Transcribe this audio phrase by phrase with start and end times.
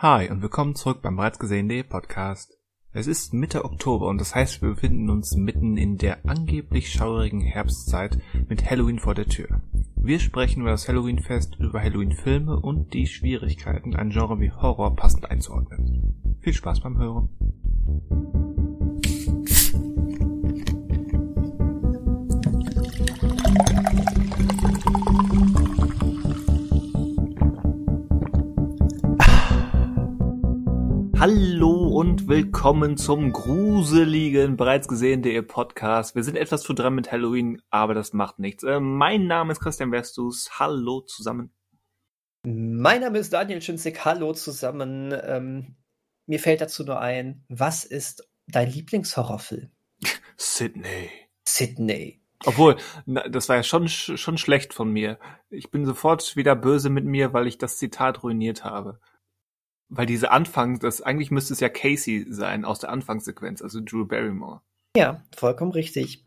[0.00, 2.56] Hi und willkommen zurück beim bereits gesehenen Podcast.
[2.92, 7.40] Es ist Mitte Oktober und das heißt, wir befinden uns mitten in der angeblich schaurigen
[7.40, 8.16] Herbstzeit
[8.48, 9.60] mit Halloween vor der Tür.
[9.96, 15.28] Wir sprechen über das Halloween-Fest, über Halloween-Filme und die Schwierigkeiten, ein Genre wie Horror passend
[15.28, 16.38] einzuordnen.
[16.42, 18.47] Viel Spaß beim Hören.
[31.30, 36.14] Hallo und willkommen zum gruseligen, bereits gesehenen.de Podcast.
[36.14, 38.62] Wir sind etwas zu dran mit Halloween, aber das macht nichts.
[38.62, 40.48] Äh, mein Name ist Christian Westus.
[40.58, 41.52] Hallo zusammen.
[42.46, 44.06] Mein Name ist Daniel Schünzig.
[44.06, 45.14] Hallo zusammen.
[45.22, 45.76] Ähm,
[46.26, 49.70] mir fällt dazu nur ein, was ist dein Lieblingshorrorfilm?
[50.38, 51.10] Sydney.
[51.46, 52.22] Sydney.
[52.46, 55.18] Obwohl, na, das war ja schon, schon schlecht von mir.
[55.50, 58.98] Ich bin sofort wieder böse mit mir, weil ich das Zitat ruiniert habe
[59.88, 64.06] weil diese Anfang, das eigentlich müsste es ja Casey sein aus der Anfangssequenz, also Drew
[64.06, 64.60] Barrymore.
[64.96, 66.24] Ja, vollkommen richtig.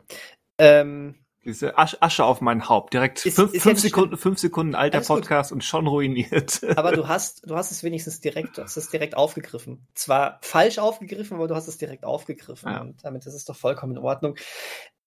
[0.58, 4.74] Ähm, diese Asche, Asche auf mein Haupt, direkt ist, fünf, ist fünf Sekunden, fünf Sekunden
[4.74, 5.56] alter Podcast gut.
[5.56, 6.60] und schon ruiniert.
[6.76, 9.86] Aber du hast, du hast es wenigstens direkt, du hast es direkt aufgegriffen.
[9.94, 12.70] Zwar falsch aufgegriffen, aber du hast es direkt aufgegriffen.
[12.70, 12.80] Ja.
[12.80, 14.36] Und damit ist es doch vollkommen in Ordnung.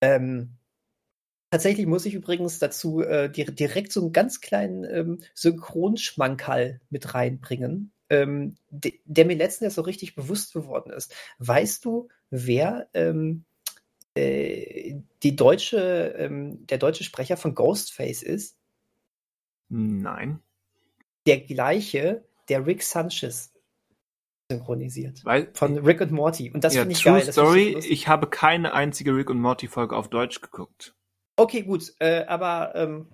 [0.01, 0.57] Ähm,
[1.51, 7.93] Tatsächlich muss ich übrigens dazu äh, direkt so einen ganz kleinen ähm, Synchronschmankerl mit reinbringen
[8.09, 11.13] ähm, de, der mir letztens so richtig bewusst geworden ist.
[11.39, 13.45] Weißt du, wer ähm,
[14.15, 18.57] äh, die deutsche, ähm, der deutsche Sprecher von Ghostface ist?
[19.69, 20.39] Nein.
[21.25, 23.51] Der gleiche, der Rick Sanchez
[24.51, 25.25] synchronisiert.
[25.25, 26.51] Weil, von Rick und Morty.
[26.51, 27.31] Und das ja, finde ich True geil.
[27.31, 30.95] Story, ich, ich habe keine einzige Rick und Morty Folge auf Deutsch geguckt.
[31.35, 33.07] Okay, gut, äh, aber ähm,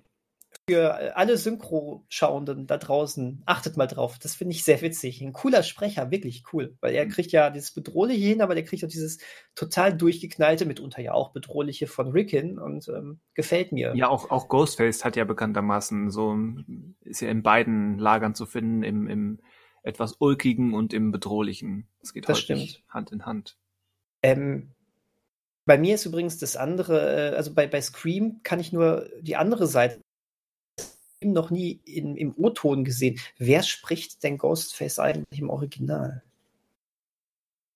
[0.68, 4.18] für alle Synchro-Schauenden da draußen, achtet mal drauf.
[4.20, 5.20] Das finde ich sehr witzig.
[5.20, 6.76] Ein cooler Sprecher, wirklich cool.
[6.80, 7.10] Weil er mhm.
[7.10, 9.18] kriegt ja dieses Bedrohliche hin, aber der kriegt auch dieses
[9.56, 13.92] total durchgeknallte, mitunter ja auch Bedrohliche von Rick hin und ähm, gefällt mir.
[13.96, 16.36] Ja, auch, auch Ghostface hat ja bekanntermaßen so,
[17.00, 19.40] ist ja in beiden Lagern zu finden, im, im
[19.82, 21.88] etwas Ulkigen und im Bedrohlichen.
[22.00, 22.84] Das geht das stimmt.
[22.88, 23.58] Hand in Hand.
[24.22, 24.70] Ähm,
[25.64, 29.34] bei mir ist übrigens das andere, äh, also bei, bei Scream kann ich nur die
[29.34, 30.00] andere Seite
[31.30, 33.20] noch nie in, im O-Ton gesehen.
[33.38, 36.22] Wer spricht denn Ghostface eigentlich im Original?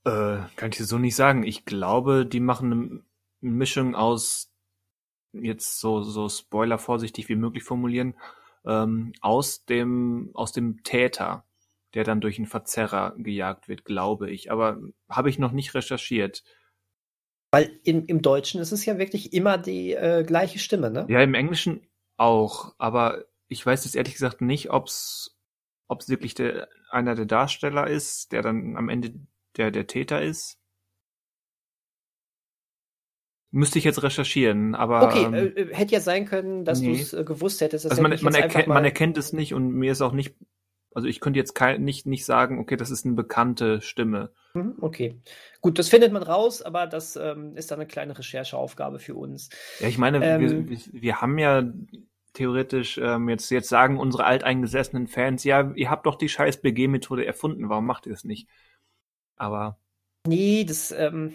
[0.05, 1.43] Äh, kann ich so nicht sagen.
[1.43, 3.03] Ich glaube, die machen eine
[3.41, 4.53] Mischung aus,
[5.33, 8.15] jetzt so, so Spoiler vorsichtig wie möglich formulieren,
[8.65, 11.45] ähm, aus dem, aus dem Täter,
[11.95, 14.51] der dann durch einen Verzerrer gejagt wird, glaube ich.
[14.51, 16.45] Aber habe ich noch nicht recherchiert.
[17.51, 21.07] Weil im, im Deutschen ist es ja wirklich immer die äh, gleiche Stimme, ne?
[21.09, 21.87] Ja, im Englischen
[22.17, 25.37] auch, aber ich weiß jetzt ehrlich gesagt nicht, ob es
[25.89, 29.15] wirklich der, einer der Darsteller ist, der dann am Ende
[29.57, 30.59] der, der Täter ist.
[33.53, 35.05] Müsste ich jetzt recherchieren, aber.
[35.05, 36.89] Okay, ähm, äh, hätte ja sein können, dass nee.
[36.89, 37.89] du es äh, gewusst hättest.
[37.89, 40.35] Also man, man, erkennt, man erkennt es nicht und mir ist auch nicht,
[40.93, 44.31] also ich könnte jetzt kein, nicht, nicht sagen, okay, das ist eine bekannte Stimme.
[44.53, 45.21] Mhm, okay.
[45.61, 49.49] Gut, das findet man raus, aber das ähm, ist dann eine kleine Rechercheaufgabe für uns.
[49.79, 51.63] Ja, ich meine, ähm, wir, wir haben ja
[52.37, 57.25] theoretisch ähm, jetzt, jetzt sagen unsere alteingesessenen Fans, ja, ihr habt doch die scheiß BG-Methode
[57.25, 58.49] erfunden, warum macht ihr es nicht?
[59.37, 59.79] Aber.
[60.27, 61.35] Nee, das, ähm,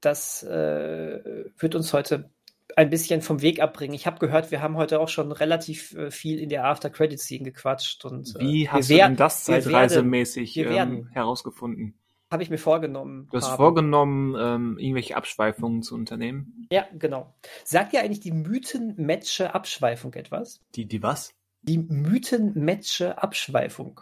[0.00, 1.20] das äh,
[1.58, 2.30] wird uns heute
[2.76, 3.94] ein bisschen vom Weg abbringen.
[3.94, 8.04] Ich habe gehört, wir haben heute auch schon relativ äh, viel in der After-Credit-Scene gequatscht.
[8.04, 11.94] Und, äh, Wie hast du denn das zeitreisemäßig ähm, herausgefunden?
[12.32, 13.28] Habe ich mir vorgenommen.
[13.30, 13.56] Du hast haben.
[13.58, 16.66] vorgenommen, ähm, irgendwelche Abschweifungen zu unternehmen?
[16.72, 17.34] Ja, genau.
[17.62, 20.58] Sagt dir eigentlich die Mythenmetsche Abschweifung etwas?
[20.74, 21.34] Die, die was?
[21.60, 24.00] Die Mythenmetsche Abschweifung.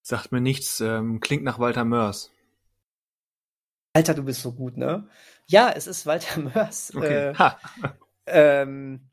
[0.00, 2.32] Sagt mir nichts, ähm, klingt nach Walter Mörs.
[3.92, 5.06] Alter, du bist so gut, ne?
[5.46, 6.94] Ja, es ist Walter Mörs.
[6.96, 7.32] Okay.
[7.32, 7.58] Äh, ha.
[8.24, 9.10] ähm,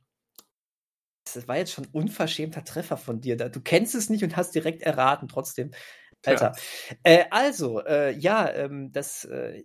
[1.36, 3.36] das war jetzt schon ein unverschämter Treffer von dir.
[3.36, 5.72] Du kennst es nicht und hast direkt erraten, trotzdem.
[6.26, 6.54] Alter.
[7.04, 9.64] Äh, also, äh, ja, ähm, das äh,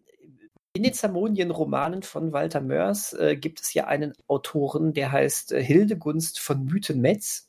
[0.75, 5.63] in den Zamonien-Romanen von Walter Mörs äh, gibt es ja einen Autoren, der heißt äh,
[5.63, 7.49] Hildegunst von Mythenmetz.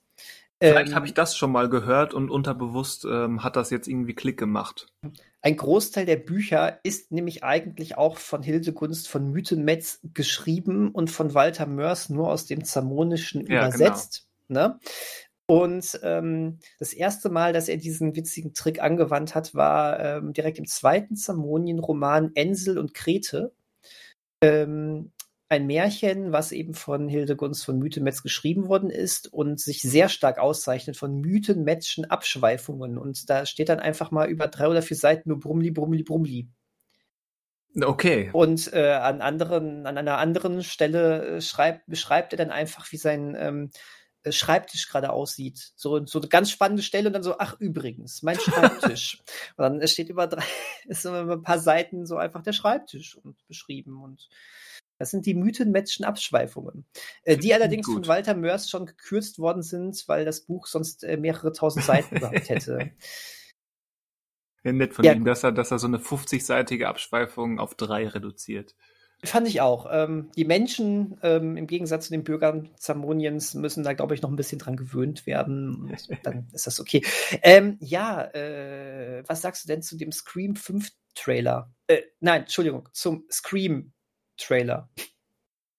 [0.61, 4.13] Vielleicht ähm, habe ich das schon mal gehört und unterbewusst ähm, hat das jetzt irgendwie
[4.13, 4.87] Klick gemacht.
[5.41, 11.33] Ein Großteil der Bücher ist nämlich eigentlich auch von Hildegunst von Mythenmetz geschrieben und von
[11.33, 13.67] Walter Mörs nur aus dem Zamonischen ja, genau.
[13.67, 14.27] übersetzt.
[14.47, 14.67] Genau.
[14.67, 14.79] Ne?
[15.47, 20.57] Und ähm, das erste Mal, dass er diesen witzigen Trick angewandt hat, war ähm, direkt
[20.57, 23.53] im zweiten Zamonien-Roman Ensel und Krete.
[24.41, 25.11] Ähm,
[25.47, 30.39] ein Märchen, was eben von Hildegunst von Mythenmetz geschrieben worden ist und sich sehr stark
[30.39, 32.97] auszeichnet von Mythenmetzschen Abschweifungen.
[32.97, 36.49] Und da steht dann einfach mal über drei oder vier Seiten nur Brummli, Brummli, Brummli.
[37.79, 38.29] Okay.
[38.33, 42.97] Und äh, an anderen, an einer anderen Stelle äh, schreibt, beschreibt er dann einfach, wie
[42.97, 43.77] sein ähm, äh,
[44.31, 45.73] Schreibtisch gerade aussieht.
[45.75, 49.19] So, so eine ganz spannende Stelle und dann so, ach übrigens, mein Schreibtisch.
[49.57, 50.43] und dann steht über drei,
[50.87, 54.29] ist so ein paar Seiten so einfach der Schreibtisch und beschrieben und
[54.97, 56.85] das sind die Mythenmetzschen Abschweifungen,
[57.23, 57.95] äh, die allerdings Gut.
[57.95, 62.15] von Walter Mörs schon gekürzt worden sind, weil das Buch sonst äh, mehrere tausend Seiten
[62.15, 62.91] gehabt hätte.
[64.63, 68.07] Ja, nett von ja, ihm, dass er, dass er so eine 50-seitige Abschweifung auf drei
[68.07, 68.73] reduziert.
[69.25, 69.87] Fand ich auch.
[69.91, 74.29] Ähm, die Menschen, ähm, im Gegensatz zu den Bürgern Zamoniens, müssen da, glaube ich, noch
[74.29, 75.95] ein bisschen dran gewöhnt werden.
[76.23, 77.03] Dann ist das okay.
[77.41, 81.73] Ähm, ja, äh, was sagst du denn zu dem Scream 5 Trailer?
[81.87, 83.93] Äh, nein, Entschuldigung, zum Scream
[84.37, 84.89] Trailer.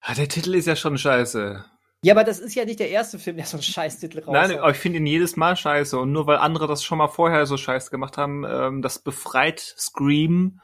[0.01, 1.65] Ah, der Titel ist ja schon scheiße.
[2.03, 4.59] Ja, aber das ist ja nicht der erste Film, der so einen Scheißtitel raus Nein,
[4.59, 5.99] aber ich finde ihn jedes Mal scheiße.
[5.99, 9.61] Und nur weil andere das schon mal vorher so scheiße gemacht haben, ähm, das befreit
[9.61, 10.61] Scream,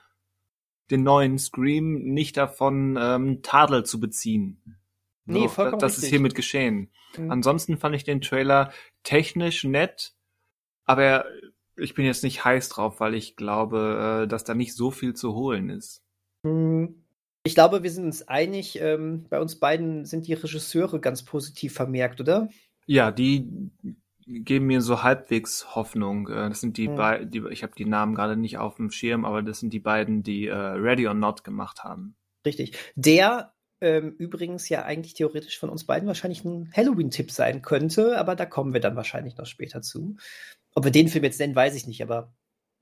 [0.92, 4.78] den neuen Scream, nicht davon, ähm, Tadel zu beziehen.
[5.24, 6.04] Nee, so, vollkommen Das richtig.
[6.04, 6.90] ist hiermit geschehen.
[7.16, 7.30] Mhm.
[7.30, 8.72] Ansonsten fand ich den Trailer
[9.02, 10.14] technisch nett,
[10.84, 11.24] aber
[11.76, 15.14] ich bin jetzt nicht heiß drauf, weil ich glaube, äh, dass da nicht so viel
[15.14, 16.02] zu holen ist.
[16.42, 17.02] Mhm.
[17.44, 21.74] Ich glaube, wir sind uns einig, ähm, bei uns beiden sind die Regisseure ganz positiv
[21.74, 22.48] vermerkt, oder?
[22.86, 23.70] Ja, die
[24.40, 26.28] geben mir so halbwegs Hoffnung.
[26.28, 26.96] Äh, das sind die hm.
[26.96, 30.22] beiden, ich habe die Namen gerade nicht auf dem Schirm, aber das sind die beiden,
[30.22, 32.16] die äh, Ready or Not gemacht haben.
[32.44, 32.76] Richtig.
[32.96, 38.36] Der ähm, übrigens ja eigentlich theoretisch von uns beiden wahrscheinlich ein Halloween-Tipp sein könnte, aber
[38.36, 40.16] da kommen wir dann wahrscheinlich noch später zu.
[40.74, 42.32] Ob wir den Film jetzt nennen, weiß ich nicht, aber.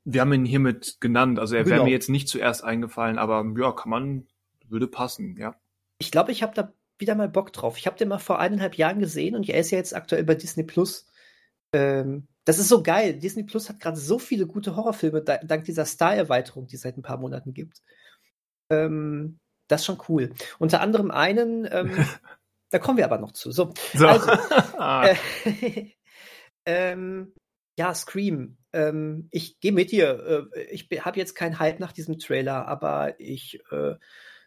[0.05, 1.38] Wir haben ihn hiermit genannt.
[1.38, 1.76] Also er genau.
[1.76, 4.26] wäre mir jetzt nicht zuerst eingefallen, aber ja, kann man
[4.69, 5.56] würde passen, ja.
[5.99, 7.79] Ich glaube, ich habe da wieder mal Bock drauf.
[7.79, 10.35] Ich habe den mal vor eineinhalb Jahren gesehen und er ist ja jetzt aktuell bei
[10.35, 11.06] Disney Plus.
[11.72, 13.19] Ähm, das ist so geil.
[13.19, 17.02] Disney Plus hat gerade so viele gute Horrorfilme dank dieser Star-Erweiterung, die es seit ein
[17.02, 17.82] paar Monaten gibt.
[18.70, 19.38] Ähm,
[19.69, 20.32] das ist schon cool.
[20.58, 21.93] Unter anderem einen, ähm,
[22.70, 23.52] da kommen wir aber noch zu.
[23.52, 24.06] So, so.
[24.06, 24.31] also,
[25.44, 25.87] äh,
[26.67, 27.34] ähm,
[27.78, 28.58] ja, Scream.
[28.73, 30.50] Ähm, ich gehe mit dir.
[30.55, 33.94] Äh, ich habe jetzt keinen Hype nach diesem Trailer, aber ich äh,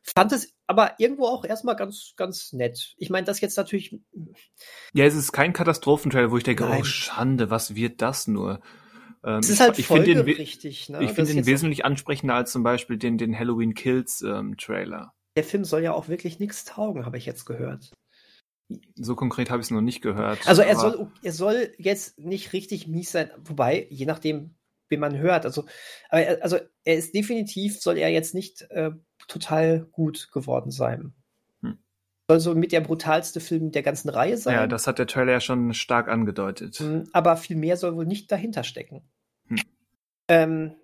[0.03, 2.93] Fand es aber irgendwo auch erstmal ganz, ganz nett.
[2.97, 3.99] Ich meine, das jetzt natürlich.
[4.93, 6.81] Ja, es ist kein Katastrophentrailer, wo ich denke, oh, Nein.
[6.81, 8.61] oh Schande, was wird das nur?
[9.23, 11.03] Ähm, es ist halt ich finde den, richtig, ne?
[11.03, 15.13] Ich finde den wesentlich ansprechender als zum Beispiel den, den Halloween Kills ähm, Trailer.
[15.37, 17.93] Der Film soll ja auch wirklich nichts taugen, habe ich jetzt gehört.
[18.95, 20.47] So konkret habe ich es noch nicht gehört.
[20.47, 24.55] Also er soll, er soll jetzt nicht richtig mies sein, wobei, je nachdem,
[24.89, 25.45] wie man hört.
[25.45, 25.65] Also,
[26.09, 28.91] also er ist definitiv, soll er jetzt nicht äh,
[29.27, 31.13] total gut geworden sein.
[31.61, 31.77] Hm.
[32.27, 34.55] Soll so mit der brutalste Film der ganzen Reihe sein.
[34.55, 36.75] Ja, das hat der Trailer ja schon stark angedeutet.
[36.77, 39.03] Hm, aber viel mehr soll wohl nicht dahinter stecken.
[39.47, 39.57] Hm.
[40.27, 40.75] Ähm,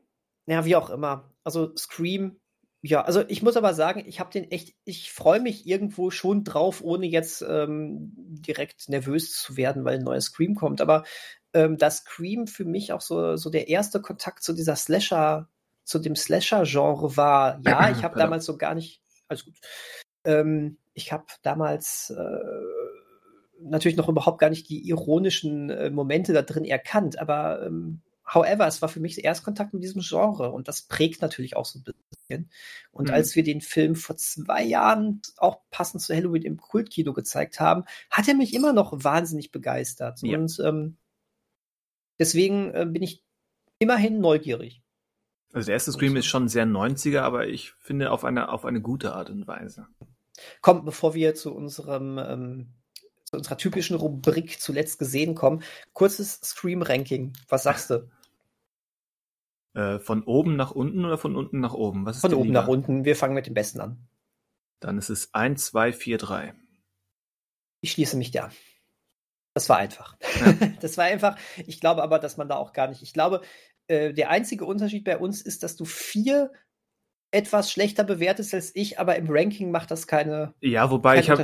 [0.47, 1.31] ja, wie auch immer.
[1.44, 2.39] Also Scream,
[2.81, 6.44] ja, also ich muss aber sagen, ich habe den echt, ich freue mich irgendwo schon
[6.45, 10.80] drauf, ohne jetzt ähm, direkt nervös zu werden, weil ein neues Scream kommt.
[10.80, 11.03] Aber
[11.53, 15.50] ähm, dass Scream für mich auch so, so der erste Kontakt zu dieser Slasher
[15.89, 19.56] zu dem Slasher-Genre war, ja, ich habe damals so gar nicht, alles gut.
[20.24, 26.44] Ähm, ich habe damals äh, natürlich noch überhaupt gar nicht die ironischen äh, Momente da
[26.44, 28.01] drin erkannt, aber ähm,
[28.31, 31.80] however, es war für mich Erstkontakt mit diesem Genre und das prägt natürlich auch so
[31.80, 32.52] ein bisschen.
[32.92, 33.16] Und mhm.
[33.16, 37.85] als wir den Film vor zwei Jahren auch passend zu Halloween im Kultkino gezeigt haben,
[38.11, 40.21] hat er mich immer noch wahnsinnig begeistert.
[40.21, 40.37] Ja.
[40.37, 40.97] Und ähm,
[42.19, 43.23] deswegen äh, bin ich
[43.80, 44.83] immerhin neugierig.
[45.53, 48.81] Also der erste Scream ist schon sehr 90er, aber ich finde auf eine, auf eine
[48.81, 49.87] gute Art und Weise.
[50.61, 52.73] Komm, bevor wir zu unserem ähm,
[53.29, 55.63] zu unserer typischen Rubrik zuletzt gesehen kommen,
[55.94, 57.33] kurzes Scream-Ranking.
[57.47, 58.09] Was sagst du?
[59.75, 62.03] Äh, von oben nach unten oder von unten nach oben?
[62.03, 62.61] Was ist von oben lieber?
[62.61, 63.06] nach unten.
[63.06, 64.07] Wir fangen mit dem Besten an.
[64.79, 66.56] Dann ist es 1, 2, 4, 3.
[67.81, 68.49] Ich schließe mich da.
[69.53, 70.18] Das war einfach.
[70.39, 70.53] Ja.
[70.81, 71.37] das war einfach.
[71.68, 73.03] Ich glaube aber, dass man da auch gar nicht.
[73.03, 73.41] Ich glaube,
[73.89, 76.51] äh, der einzige Unterschied bei uns ist, dass du vier
[77.31, 80.53] etwas schlechter bewertest als ich, aber im Ranking macht das keine.
[80.61, 81.43] Ja, wobei ich habe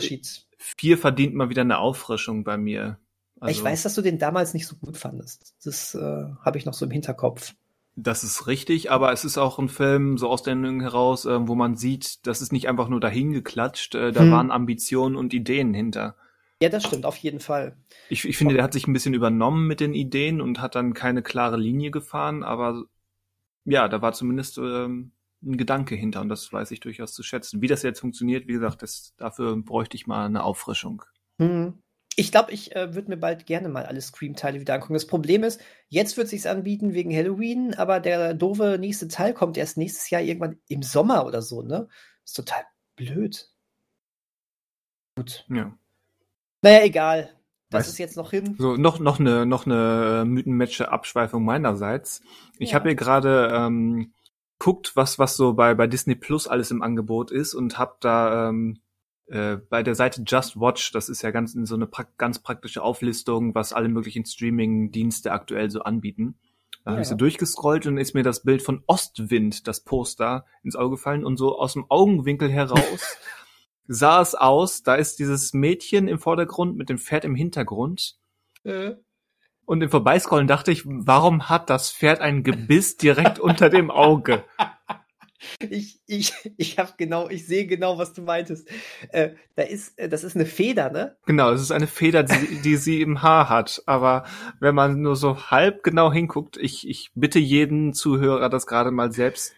[0.57, 2.99] vier verdient mal wieder eine Auffrischung bei mir.
[3.39, 5.55] Also, ich weiß, dass du den damals nicht so gut fandest.
[5.63, 7.53] Das äh, habe ich noch so im Hinterkopf.
[7.95, 11.47] Das ist richtig, aber es ist auch ein Film so aus der Erinnerung heraus, äh,
[11.47, 14.31] wo man sieht, das ist nicht einfach nur dahin geklatscht, äh, da hm.
[14.31, 16.15] waren Ambitionen und Ideen hinter.
[16.65, 17.77] Ja, das stimmt, auf jeden Fall.
[18.10, 20.95] Ich, ich finde, der hat sich ein bisschen übernommen mit den Ideen und hat dann
[20.95, 22.86] keine klare Linie gefahren, aber
[23.65, 25.12] ja, da war zumindest ähm,
[25.43, 27.62] ein Gedanke hinter und das weiß ich durchaus zu schätzen.
[27.62, 31.03] Wie das jetzt funktioniert, wie gesagt, das, dafür bräuchte ich mal eine Auffrischung.
[31.39, 31.84] Hm.
[32.15, 34.95] Ich glaube, ich äh, würde mir bald gerne mal alle Scream-Teile wieder angucken.
[34.95, 39.36] Das Problem ist, jetzt wird es sich anbieten wegen Halloween, aber der doofe nächste Teil
[39.36, 41.88] kommt erst nächstes Jahr irgendwann im Sommer oder so, ne?
[42.24, 42.63] Ist total
[42.95, 43.51] blöd.
[45.15, 45.45] Gut.
[45.48, 45.77] Ja.
[46.65, 47.29] Naja, egal.
[47.69, 48.55] Das Weißt- ist jetzt noch hin.
[48.57, 52.22] So, noch, noch eine, noch eine äh, mythenmatche Abschweifung meinerseits.
[52.57, 52.75] Ich Ja.
[52.75, 54.13] habe hier gerade ähm,
[54.60, 58.50] guckt, was, was so bei, bei Disney Plus alles im Angebot ist und habe da
[58.50, 58.79] ähm,
[59.27, 62.81] äh, bei der Seite Just Watch, das ist ja ganz so eine pra ganz praktische
[62.81, 66.39] Auflistung, was alle möglichen Streaming-Dienste aktuell so anbieten.
[66.84, 67.12] Da habe ich Ja.
[67.12, 71.38] so durchgescrollt und ist mir das Bild von Ostwind, das Poster, ins Auge gefallen und
[71.38, 73.17] so aus dem Augenwinkel heraus
[73.88, 78.18] sah es aus, da ist dieses Mädchen im Vordergrund mit dem Pferd im Hintergrund
[78.63, 78.96] Äh,
[79.65, 84.44] und im Vorbeiscrollen dachte ich, warum hat das Pferd ein Gebiss direkt unter dem Auge?
[85.70, 88.70] ich ich, ich habe genau, ich sehe genau, was du meintest.
[89.10, 91.18] Äh, da ist, äh, das ist eine Feder, ne?
[91.25, 93.82] Genau, es ist eine Feder, die, die sie im Haar hat.
[93.88, 94.25] Aber
[94.60, 99.12] wenn man nur so halb genau hinguckt, ich, ich bitte jeden Zuhörer, das gerade mal
[99.12, 99.56] selbst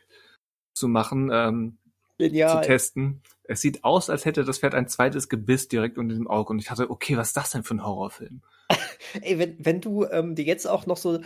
[0.74, 1.78] zu machen, ähm,
[2.18, 2.62] Genial.
[2.62, 3.22] zu testen.
[3.44, 6.52] Es sieht aus, als hätte das Pferd ein zweites Gebiss direkt unter dem Auge.
[6.52, 8.42] Und ich dachte, okay, was ist das denn für ein Horrorfilm?
[9.22, 11.20] Ey, wenn, wenn du ähm, dir jetzt auch noch so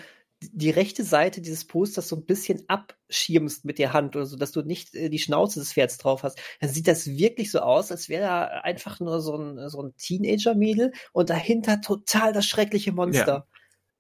[0.43, 4.51] die rechte Seite dieses Posters so ein bisschen abschirmst mit der Hand oder so, dass
[4.51, 7.91] du nicht äh, die Schnauze des Pferds drauf hast, dann sieht das wirklich so aus,
[7.91, 12.91] als wäre da einfach nur so ein, so ein Teenager-Mädel und dahinter total das schreckliche
[12.91, 13.48] Monster.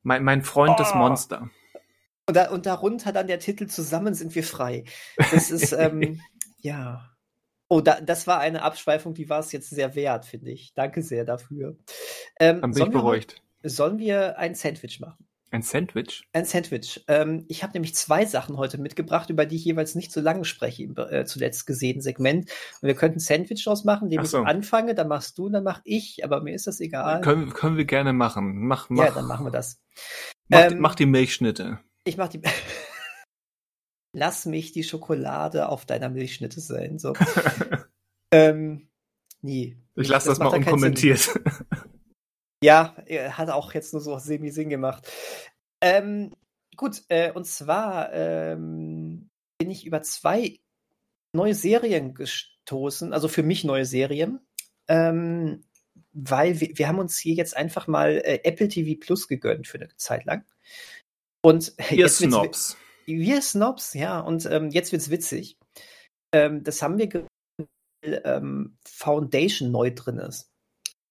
[0.01, 0.97] Mein, mein Freund das Oh.
[0.97, 1.49] Monster.
[2.27, 4.85] Und, da, und darunter dann der Titel Zusammen sind wir frei.
[5.17, 6.21] Das ist, ähm,
[6.61, 7.07] ja.
[7.69, 10.73] Oh, da, das war eine Abschweifung, die war es jetzt sehr wert, finde ich.
[10.73, 11.77] Danke sehr dafür.
[12.39, 13.41] Ähm, Dann bin ich sollen, wir, beruhigt.
[13.63, 15.25] heu- sollen wir ein Sandwich machen?
[15.51, 16.23] Ein Sandwich?
[16.33, 17.03] Ein Sandwich.
[17.07, 20.45] Ähm, ich habe nämlich zwei Sachen heute mitgebracht, über die ich jeweils nicht so lange
[20.45, 22.49] spreche im äh, zuletzt gesehenen Segment.
[22.81, 24.39] Und wir könnten ein Sandwich draus machen, indem Ach ich so.
[24.43, 27.21] anfange, dann machst du, dann mach ich, aber mir ist das egal.
[27.21, 28.65] Können, können wir gerne machen.
[28.67, 29.79] Mach, mach, ja, dann machen wir das.
[30.49, 31.79] mach, Ähm, mach die Milchschnitte.
[32.05, 32.41] Ich mach die.
[34.13, 36.99] Lass mich die Schokolade auf deiner Milchschnitte sein.
[36.99, 37.13] So.
[38.31, 38.87] ähm,
[39.41, 39.77] nie.
[39.95, 41.29] Ich lasse das, macht mal unkommentiert.
[42.63, 45.11] Ja, er hat auch jetzt nur so semi-Sinn gemacht.
[45.81, 46.31] Ähm,
[46.77, 50.59] gut, äh, und zwar ähm, bin ich über zwei
[51.33, 54.39] neue Serien gestoßen, also für mich neue Serien,
[54.87, 55.63] ähm,
[56.13, 59.79] weil wir, wir haben uns hier jetzt einfach mal äh, Apple TV Plus gegönnt für
[59.79, 60.45] eine Zeit lang.
[61.41, 62.77] Und Ihr jetzt wird's Snobs.
[63.05, 65.57] Wir Snobs, ja, und ähm, jetzt wird's witzig.
[66.33, 67.25] Ähm, das haben wir,
[68.03, 70.47] weil ähm, Foundation neu drin ist.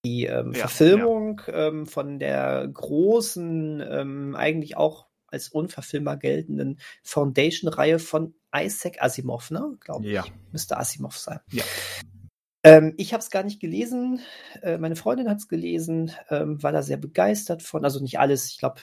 [0.05, 7.99] Die ähm, Ja, Verfilmung Ähm, von der großen, ähm, eigentlich auch als unverfilmbar geltenden Foundation-Reihe
[7.99, 9.77] von Isaac Asimov, ne?
[9.79, 10.13] Glaube ich.
[10.13, 10.25] Ja.
[10.51, 11.39] Müsste Asimov sein.
[11.51, 11.63] Ja.
[12.63, 14.19] Ähm, ich habe es gar nicht gelesen.
[14.61, 17.85] Äh, meine Freundin hat es gelesen, ähm, war da sehr begeistert von.
[17.85, 18.81] Also nicht alles, ich glaube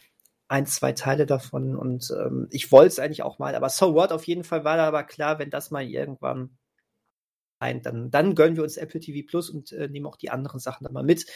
[0.48, 1.76] ein, zwei Teile davon.
[1.76, 4.76] Und ähm, ich wollte es eigentlich auch mal, aber so what, auf jeden Fall war
[4.76, 6.58] da aber klar, wenn das mal irgendwann
[7.60, 10.60] ein, dann, dann gönnen wir uns Apple TV Plus und äh, nehmen auch die anderen
[10.60, 11.26] Sachen dann mal mit.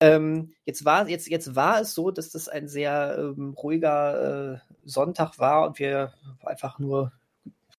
[0.00, 4.58] Ähm, jetzt, war, jetzt, jetzt war es so, dass das ein sehr ähm, ruhiger äh,
[4.84, 6.12] Sonntag war und wir
[6.44, 7.12] einfach nur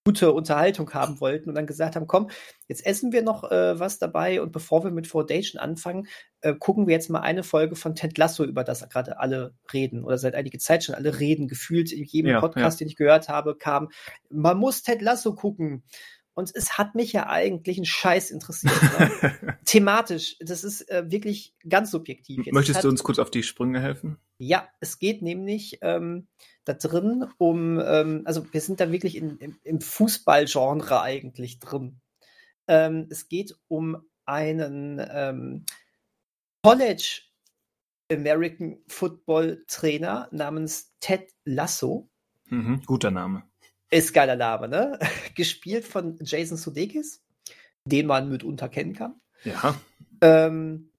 [0.05, 2.29] gute Unterhaltung haben wollten und dann gesagt haben, komm,
[2.67, 6.07] jetzt essen wir noch äh, was dabei und bevor wir mit Foundation anfangen,
[6.41, 10.03] äh, gucken wir jetzt mal eine Folge von Ted Lasso, über das gerade alle reden
[10.03, 11.47] oder seit einiger Zeit schon alle reden.
[11.47, 13.89] Gefühlt in jedem Ja, Podcast, den ich gehört habe, kam,
[14.29, 15.83] man muss Ted Lasso gucken.
[16.35, 18.73] Und es hat mich ja eigentlich ein Scheiß interessiert.
[18.99, 19.57] Ne?
[19.65, 22.45] Thematisch, das ist äh, wirklich ganz subjektiv.
[22.47, 24.17] Jetzt Möchtest hat, du uns kurz auf die Sprünge helfen?
[24.39, 26.27] ja, es geht nämlich ähm,
[26.65, 31.99] da drin um, ähm, also wir sind da wirklich in, im, im Fußballgenre eigentlich drin.
[32.67, 35.65] Ähm, es geht um einen ähm,
[36.63, 37.21] College
[38.11, 42.09] American Football Trainer namens Ted Lasso.
[42.45, 43.43] Mhm, guter Name.
[43.89, 44.99] Ist geiler Name, ne?
[45.35, 47.21] Gespielt von Jason Sudeikis,
[47.85, 49.19] den man mitunter kennen kann.
[49.43, 49.75] Ja.
[50.21, 50.89] ähm,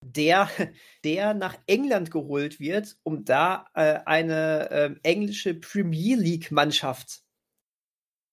[0.00, 0.48] der,
[1.04, 7.22] der nach England geholt wird, um da äh, eine ähm, englische Premier League Mannschaft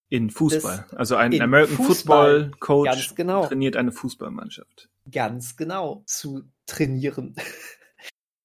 [0.08, 0.86] In Fußball.
[0.96, 3.46] also ein in American Fußball, Football Coach ganz genau.
[3.46, 4.88] trainiert eine Fußballmannschaft.
[5.10, 7.36] ganz genau zu trainieren.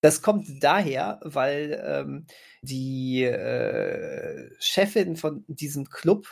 [0.04, 2.26] Das kommt daher, weil ähm,
[2.64, 6.28] die äh, Chefin von diesem Club,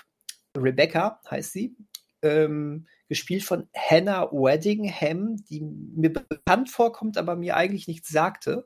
[0.58, 1.78] Rebecca heißt sie,
[2.22, 8.66] ähm, gespielt von Hannah Weddingham, die mir bekannt vorkommt, aber mir eigentlich nichts sagte.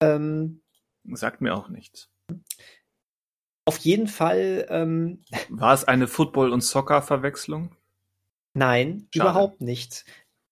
[0.00, 0.62] Ähm,
[1.12, 2.10] Sagt mir auch nichts.
[3.66, 4.66] auf jeden Fall.
[4.68, 7.74] Ähm, War es eine Football- und Soccer-Verwechslung?
[8.54, 9.28] Nein, Schade.
[9.28, 10.04] überhaupt nicht.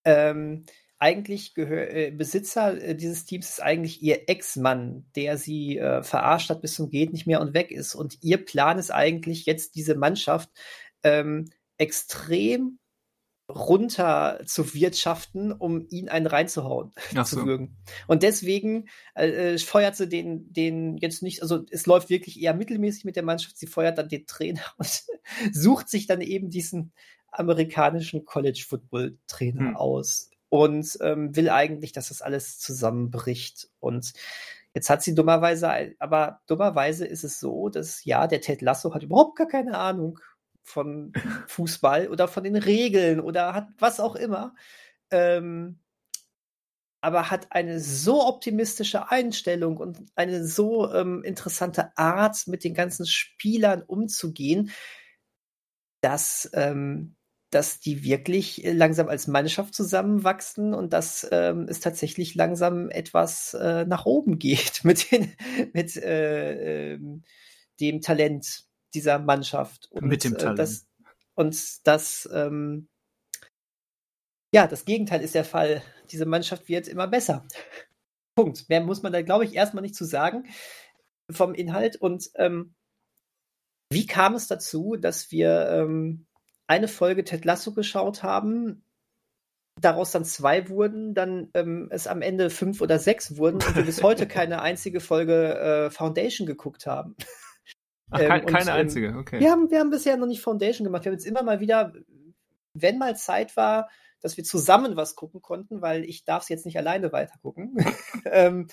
[0.04, 0.64] Ähm,
[0.98, 6.62] eigentlich äh, Besitzer äh, dieses Teams ist eigentlich ihr Ex-Mann, der sie äh, verarscht hat
[6.62, 7.94] bis zum geht nicht mehr und weg ist.
[7.94, 10.50] Und ihr Plan ist eigentlich jetzt diese Mannschaft
[11.02, 12.78] ähm, extrem
[13.48, 17.76] runter zu wirtschaften, um ihn einen reinzuhauen, Ach zu würgen.
[18.06, 22.54] Und deswegen äh, äh, feuert sie den, den jetzt nicht, also es läuft wirklich eher
[22.54, 23.58] mittelmäßig mit der Mannschaft.
[23.58, 25.02] Sie feuert dann den Trainer und
[25.52, 26.92] sucht sich dann eben diesen
[27.30, 29.76] amerikanischen College Football Trainer hm.
[29.76, 33.70] aus und ähm, will eigentlich, dass das alles zusammenbricht.
[33.80, 34.12] Und
[34.74, 39.02] jetzt hat sie dummerweise, aber dummerweise ist es so, dass ja, der Ted Lasso hat
[39.02, 40.18] überhaupt gar keine Ahnung
[40.62, 41.12] von
[41.48, 44.54] Fußball oder von den Regeln oder hat was auch immer.
[45.10, 45.78] Ähm,
[47.02, 53.06] aber hat eine so optimistische Einstellung und eine so ähm, interessante Art, mit den ganzen
[53.06, 54.70] Spielern umzugehen,
[56.00, 57.16] dass, ähm,
[57.50, 63.84] dass die wirklich langsam als Mannschaft zusammenwachsen und dass ähm, es tatsächlich langsam etwas äh,
[63.84, 65.32] nach oben geht mit, den,
[65.72, 66.98] mit äh, äh,
[67.80, 68.64] dem Talent
[68.94, 69.88] dieser Mannschaft.
[69.90, 70.58] Und, Mit dem Talent.
[70.58, 70.86] Äh, das,
[71.34, 72.88] und das, ähm,
[74.54, 75.82] ja, das Gegenteil ist der Fall.
[76.10, 77.46] Diese Mannschaft wird immer besser.
[78.34, 78.68] Punkt.
[78.68, 80.46] Mehr muss man da, glaube ich, erstmal nicht zu sagen
[81.30, 81.96] vom Inhalt.
[81.96, 82.74] Und ähm,
[83.90, 86.26] wie kam es dazu, dass wir ähm,
[86.66, 88.84] eine Folge Ted Lasso geschaut haben,
[89.80, 93.84] daraus dann zwei wurden, dann ähm, es am Ende fünf oder sechs wurden und wir
[93.84, 97.16] bis heute keine einzige Folge äh, Foundation geguckt haben?
[98.10, 99.40] Ach, ähm, keine, und, ähm, einzige, okay.
[99.40, 101.04] Wir haben, wir haben bisher noch nicht Foundation gemacht.
[101.04, 101.92] Wir haben jetzt immer mal wieder,
[102.74, 103.88] wenn mal Zeit war,
[104.20, 107.74] dass wir zusammen was gucken konnten, weil ich darf es jetzt nicht alleine weitergucken.
[108.24, 108.68] ähm,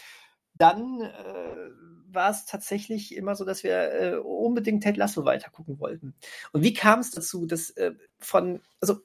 [0.55, 6.15] dann äh, war es tatsächlich immer so, dass wir äh, unbedingt Ted Lasso weitergucken wollten.
[6.51, 9.01] Und wie kam es dazu, dass äh, von, also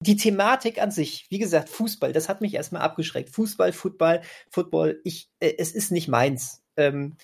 [0.00, 3.30] die Thematik an sich, wie gesagt, Fußball, das hat mich erstmal abgeschreckt.
[3.30, 6.62] Fußball, Football, Football, ich, äh, es ist nicht meins.
[6.76, 7.16] Ähm,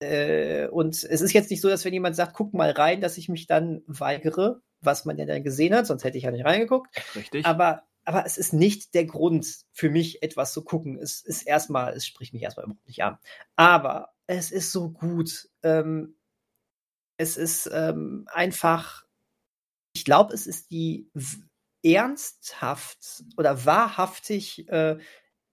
[0.00, 3.18] äh, und es ist jetzt nicht so, dass wenn jemand sagt, guck mal rein, dass
[3.18, 6.44] ich mich dann weigere, was man ja dann gesehen hat, sonst hätte ich ja nicht
[6.44, 6.88] reingeguckt.
[7.14, 7.44] Richtig.
[7.44, 10.98] Aber, aber es ist nicht der Grund für mich, etwas zu gucken.
[10.98, 13.18] Es ist erstmal, es spricht mich erstmal überhaupt nicht an.
[13.56, 15.48] Aber es ist so gut.
[15.62, 16.16] Ähm,
[17.18, 19.04] es ist ähm, einfach,
[19.92, 21.10] ich glaube, es ist die
[21.82, 24.98] ernsthaft oder wahrhaftig äh,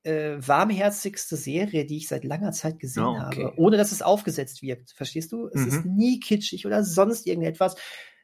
[0.08, 3.46] äh, warmherzigste Serie, die ich seit langer Zeit gesehen oh, okay.
[3.46, 4.92] habe, ohne dass es aufgesetzt wirkt.
[4.92, 5.48] Verstehst du?
[5.48, 5.68] Es mhm.
[5.68, 7.76] ist nie kitschig oder sonst irgendetwas,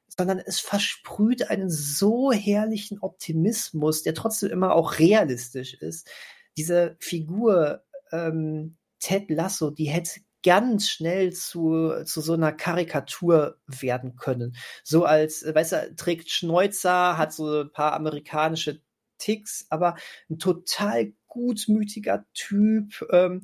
[0.08, 6.10] sondern es versprüht einen so herrlichen Optimismus, der trotzdem immer auch realistisch ist.
[6.56, 14.16] Diese Figur ähm, Ted Lasso, die hätte ganz schnell zu, zu so einer Karikatur werden
[14.16, 14.56] können.
[14.84, 18.82] So als, weißt du, trägt Schnäuzer, hat so ein paar amerikanische
[19.18, 19.96] Ticks, aber
[20.30, 23.42] ein total gutmütiger Typ, ähm,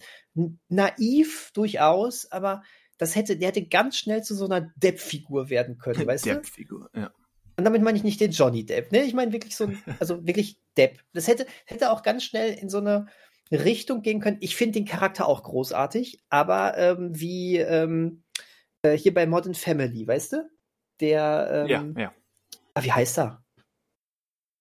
[0.67, 2.61] naiv durchaus, aber
[2.97, 6.41] das hätte, der hätte ganz schnell zu so einer Depp-Figur werden können, weißt Depp du?
[6.41, 7.11] Depp-Figur, ja.
[7.57, 9.03] Und damit meine ich nicht den Johnny Depp, ne?
[9.03, 11.03] Ich meine wirklich so ein, also wirklich Depp.
[11.13, 13.07] Das hätte, hätte auch ganz schnell in so eine
[13.51, 14.37] Richtung gehen können.
[14.39, 18.23] Ich finde den Charakter auch großartig, aber ähm, wie ähm,
[18.81, 20.49] äh, hier bei Modern Family, weißt du?
[21.01, 22.13] Der, ähm, ja, ja.
[22.75, 23.43] Ah, wie heißt er?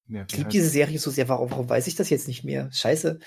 [0.09, 1.29] Ja, ich liebe diese Serie so sehr.
[1.29, 2.71] Warum, warum weiß ich das jetzt nicht mehr?
[2.73, 3.19] Scheiße.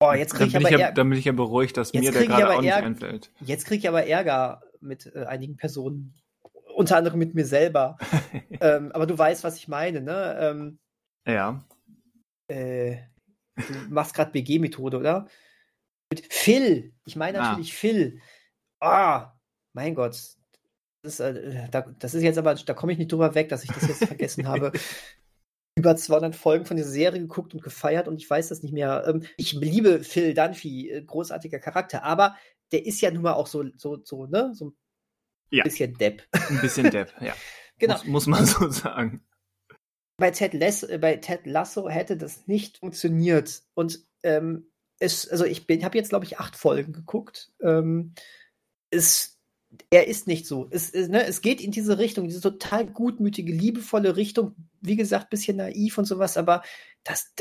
[0.00, 2.56] Oh, jetzt kriege ich aber ja, Dann bin ich ja beruhigt, dass mir der gerade
[2.56, 3.30] auch nicht einfällt.
[3.40, 6.14] Jetzt kriege ich aber Ärger mit äh, einigen Personen.
[6.74, 7.98] Unter anderem mit mir selber.
[8.60, 10.38] ähm, aber du weißt, was ich meine, ne?
[10.40, 10.78] Ähm,
[11.26, 11.62] ja.
[12.48, 12.96] Äh,
[13.56, 15.26] du machst gerade BG-Methode, oder?
[16.10, 16.94] Mit Phil.
[17.04, 17.50] Ich meine ah.
[17.50, 17.76] natürlich ah.
[17.76, 18.20] Phil.
[18.80, 19.32] Ah,
[19.74, 20.18] mein Gott.
[21.02, 23.64] Das ist, äh, da, das ist jetzt aber, da komme ich nicht drüber weg, dass
[23.64, 24.72] ich das jetzt vergessen habe.
[25.80, 29.04] über 200 Folgen von dieser Serie geguckt und gefeiert und ich weiß das nicht mehr.
[29.06, 32.36] Ähm, ich liebe Phil Dunphy, äh, großartiger Charakter, aber
[32.70, 34.76] der ist ja nun mal auch so, so, so, ne, so ein
[35.50, 35.64] ja.
[35.64, 36.22] bisschen Depp.
[36.32, 37.34] Ein bisschen Depp, ja.
[37.78, 37.94] genau.
[38.04, 39.24] Muss, muss, man so sagen.
[40.18, 45.46] Bei Ted, Les äh, bei Ted Lasso hätte das nicht funktioniert und ähm, es, also
[45.46, 47.52] ich bin, habe jetzt glaube ich acht Folgen geguckt.
[47.62, 48.12] Ähm,
[48.90, 49.40] es
[49.90, 50.66] er ist nicht so.
[50.70, 54.54] Es, ne, es geht in diese Richtung, diese total gutmütige, liebevolle Richtung.
[54.80, 56.62] Wie gesagt, bisschen naiv und sowas, aber
[57.04, 57.32] das,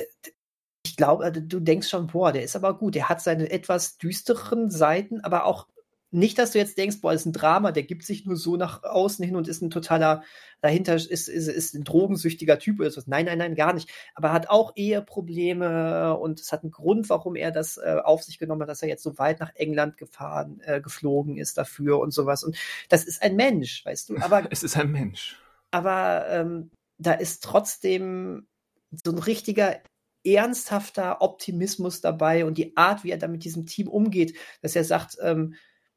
[0.85, 2.95] ich glaube, also, du denkst schon, boah, der ist aber gut.
[2.95, 5.67] Der hat seine etwas düsteren Seiten, aber auch
[6.11, 8.57] nicht, dass du jetzt denkst, boah, das ist ein Drama, der gibt sich nur so
[8.57, 10.23] nach außen hin und ist ein totaler,
[10.59, 13.01] dahinter ist, ist, ist ein drogensüchtiger Typ oder so.
[13.05, 13.89] Nein, nein, nein, gar nicht.
[14.15, 18.23] Aber er hat auch Eheprobleme und es hat einen Grund, warum er das äh, auf
[18.23, 21.99] sich genommen hat, dass er jetzt so weit nach England gefahren, äh, geflogen ist dafür
[21.99, 22.43] und sowas.
[22.43, 22.57] Und
[22.89, 24.17] das ist ein Mensch, weißt du.
[24.17, 25.39] Aber es ist ein Mensch.
[25.69, 28.47] Aber ähm, da ist trotzdem
[28.91, 29.77] so ein richtiger
[30.23, 34.83] ernsthafter Optimismus dabei und die Art, wie er da mit diesem Team umgeht, dass er
[34.83, 35.55] sagt, ähm,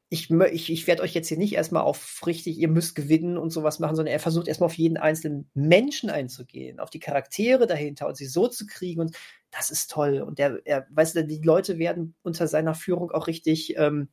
[0.09, 3.49] ich, ich, ich werde euch jetzt hier nicht erstmal auf richtig, ihr müsst gewinnen und
[3.49, 8.07] sowas machen, sondern er versucht erstmal auf jeden einzelnen Menschen einzugehen, auf die Charaktere dahinter
[8.07, 9.17] und sie so zu kriegen und
[9.49, 10.21] das ist toll.
[10.21, 14.09] Und der, er, weißt du, die Leute werden unter seiner Führung auch richtig ähm,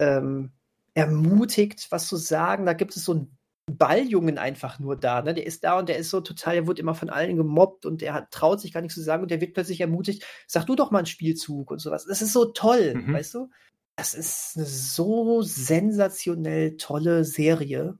[0.00, 0.52] ähm,
[0.94, 2.66] ermutigt, was zu sagen.
[2.66, 5.22] Da gibt es so einen Balljungen einfach nur da.
[5.22, 5.34] Ne?
[5.34, 8.02] Der ist da und der ist so total, der wird immer von allen gemobbt und
[8.02, 10.74] der hat, traut sich gar nichts zu sagen und der wird plötzlich ermutigt, sag du
[10.74, 12.06] doch mal einen Spielzug und sowas.
[12.06, 13.14] Das ist so toll, mhm.
[13.14, 13.50] weißt du?
[13.96, 17.98] Das ist eine so sensationell tolle Serie.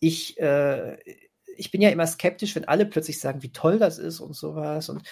[0.00, 0.98] Ich, äh,
[1.56, 4.88] ich bin ja immer skeptisch, wenn alle plötzlich sagen, wie toll das ist und sowas.
[4.88, 5.02] Und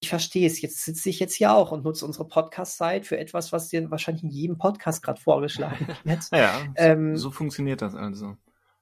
[0.00, 0.60] ich verstehe es.
[0.60, 4.24] Jetzt sitze ich jetzt hier auch und nutze unsere Podcast-Zeit für etwas, was dir wahrscheinlich
[4.24, 6.20] in jedem Podcast gerade vorgeschlagen wird.
[6.32, 8.36] ja, ähm, so funktioniert das also.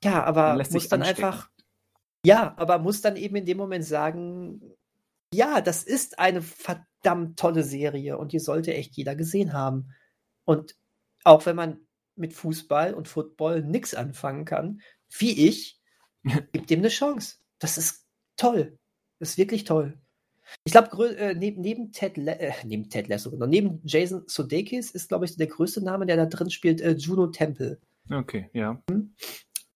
[0.04, 1.24] Ja, aber muss dann anstecken.
[1.24, 1.50] einfach.
[2.24, 4.60] Ja, aber muss dann eben in dem Moment sagen,
[5.32, 9.90] ja, das ist eine verdammt tolle Serie und die sollte echt jeder gesehen haben.
[10.44, 10.76] Und
[11.24, 11.80] auch wenn man
[12.16, 14.80] mit Fußball und Football nichts anfangen kann,
[15.18, 15.80] wie ich,
[16.52, 17.36] gibt dem eine Chance.
[17.58, 18.78] Das ist toll.
[19.18, 19.98] Das ist wirklich toll.
[20.64, 25.08] Ich glaube, äh, neben, neben, Ted äh, neben Ted Lasso, genau, neben Jason Sudeikis ist,
[25.08, 27.78] glaube ich, der größte Name, der da drin spielt, äh, Juno Temple.
[28.10, 28.82] Okay, ja.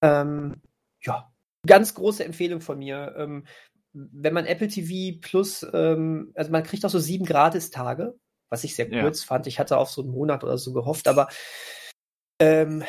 [0.02, 0.10] Hm?
[0.10, 0.62] Ähm,
[1.02, 1.32] ja,
[1.66, 3.14] ganz große Empfehlung von mir.
[3.16, 3.46] Ähm,
[3.92, 8.14] wenn man Apple TV Plus, ähm, also man kriegt auch so sieben Gratis-Tage
[8.50, 9.26] was ich sehr kurz ja.
[9.26, 9.46] fand.
[9.46, 11.28] Ich hatte auf so einen Monat oder so gehofft, aber
[12.40, 12.84] ähm,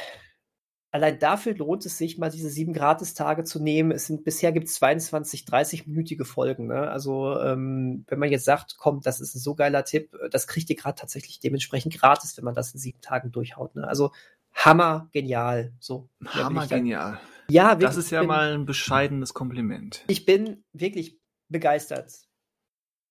[0.92, 3.92] allein dafür lohnt es sich, mal diese sieben Gratis-Tage zu nehmen.
[3.92, 6.68] Es sind bisher gibt es 22, 30-minütige Folgen.
[6.68, 6.90] Ne?
[6.90, 10.70] Also ähm, wenn man jetzt sagt, komm, das ist ein so geiler Tipp, das kriegt
[10.70, 13.76] ihr gerade tatsächlich dementsprechend gratis, wenn man das in sieben Tagen durchhaut.
[13.76, 13.88] Ne?
[13.88, 14.12] Also
[14.54, 15.74] hammer genial.
[15.80, 16.10] So.
[16.26, 17.20] Hammer genial.
[17.50, 20.04] Ja, wirklich, das ist ja bin, mal ein bescheidenes Kompliment.
[20.08, 22.12] Ich bin wirklich begeistert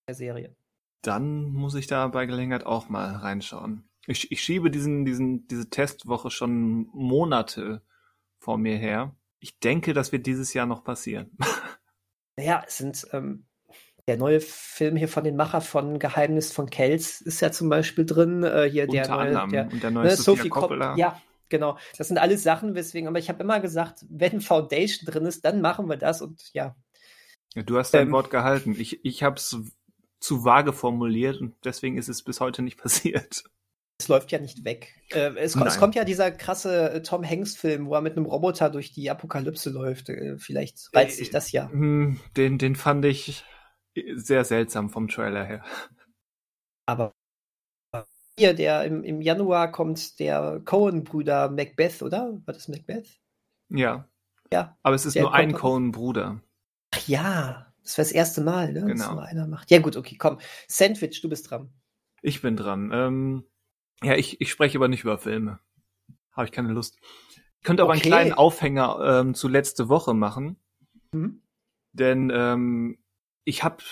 [0.06, 0.56] der Serie
[1.02, 3.88] dann muss ich da bei Gelegenheit auch mal reinschauen.
[4.06, 7.82] Ich, ich schiebe diesen, diesen, diese Testwoche schon Monate
[8.38, 9.14] vor mir her.
[9.40, 11.36] Ich denke, das wird dieses Jahr noch passieren.
[12.40, 13.46] Naja, es sind ähm,
[14.06, 18.06] der neue Film hier von den Macher von Geheimnis von Kells ist ja zum Beispiel
[18.06, 18.44] drin.
[18.44, 19.50] Äh, hier Unter der neue, anderem.
[19.50, 20.94] der, und der neue ne, Sophie Coppola.
[20.94, 21.78] ja, genau.
[21.96, 23.08] Das sind alles Sachen, weswegen.
[23.08, 26.76] Aber ich habe immer gesagt, wenn Foundation drin ist, dann machen wir das und ja.
[27.54, 28.74] du hast dein ähm, Wort gehalten.
[28.78, 29.56] Ich, ich habe es
[30.20, 33.44] zu vage formuliert und deswegen ist es bis heute nicht passiert.
[34.00, 34.94] Es läuft ja nicht weg.
[35.10, 38.70] Äh, es, es, kommt ja dieser krasse äh, Tom Hanks-Film, wo er mit einem Roboter
[38.70, 40.08] durch die Apokalypse läuft.
[40.08, 41.68] Äh, vielleicht reizt sich das ja.
[41.68, 43.44] Hm, den, den fand ich
[44.14, 45.64] sehr seltsam vom Trailer her.
[46.86, 47.12] Aber
[48.38, 52.40] hier, der im, im Januar kommt der Cohen-Brüder Macbeth, oder?
[52.44, 53.18] War das Macbeth?
[53.68, 54.08] Ja.
[54.52, 54.78] Ja.
[54.82, 56.40] Aber es ist nur ein Cohen-Bruder.
[56.92, 58.80] Ach ja, das war das erste Mal, ne?
[58.80, 58.94] Genau.
[58.94, 59.70] Dass nur einer macht.
[59.70, 60.38] Ja, gut, okay, komm.
[60.68, 61.70] Sandwich, du bist dran.
[62.22, 62.90] Ich bin dran.
[62.92, 63.44] Ähm,
[64.02, 65.58] ja, ich, ich spreche aber nicht über Filme.
[66.32, 66.98] Habe ich keine Lust.
[67.58, 68.02] Ich könnte aber okay.
[68.02, 70.56] einen kleinen Aufhänger ähm, zu letzte Woche machen.
[71.12, 71.42] Mhm.
[71.92, 72.98] Denn ähm,
[73.44, 73.82] ich habe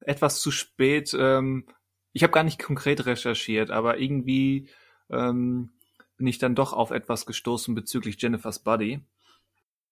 [0.00, 1.66] etwas zu spät, ähm,
[2.16, 4.68] ich habe gar nicht konkret recherchiert, aber irgendwie
[5.10, 5.68] ähm,
[6.16, 9.00] bin ich dann doch auf etwas gestoßen bezüglich Jennifer's Buddy.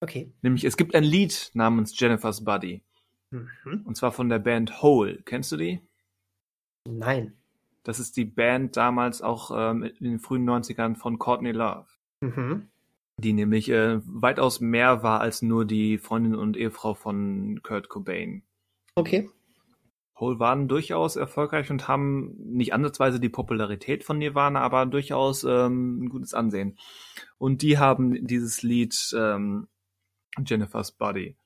[0.01, 0.33] Okay.
[0.41, 2.81] Nämlich, es gibt ein Lied namens Jennifer's Buddy.
[3.31, 3.83] Mhm.
[3.85, 5.21] Und zwar von der Band Hole.
[5.27, 5.83] Kennst du die?
[6.89, 7.35] Nein.
[7.83, 11.89] Das ist die Band damals auch ähm, in den frühen 90ern von Courtney Love.
[12.23, 12.69] Mhm.
[13.19, 18.45] Die nämlich äh, weitaus mehr war als nur die Freundin und Ehefrau von Kurt Cobain.
[18.95, 19.29] Okay.
[20.17, 26.05] Hole waren durchaus erfolgreich und haben nicht ansatzweise die Popularität von Nirvana, aber durchaus ähm,
[26.05, 26.79] ein gutes Ansehen.
[27.37, 29.67] Und die haben dieses Lied ähm,
[30.45, 31.37] Jennifer's Body.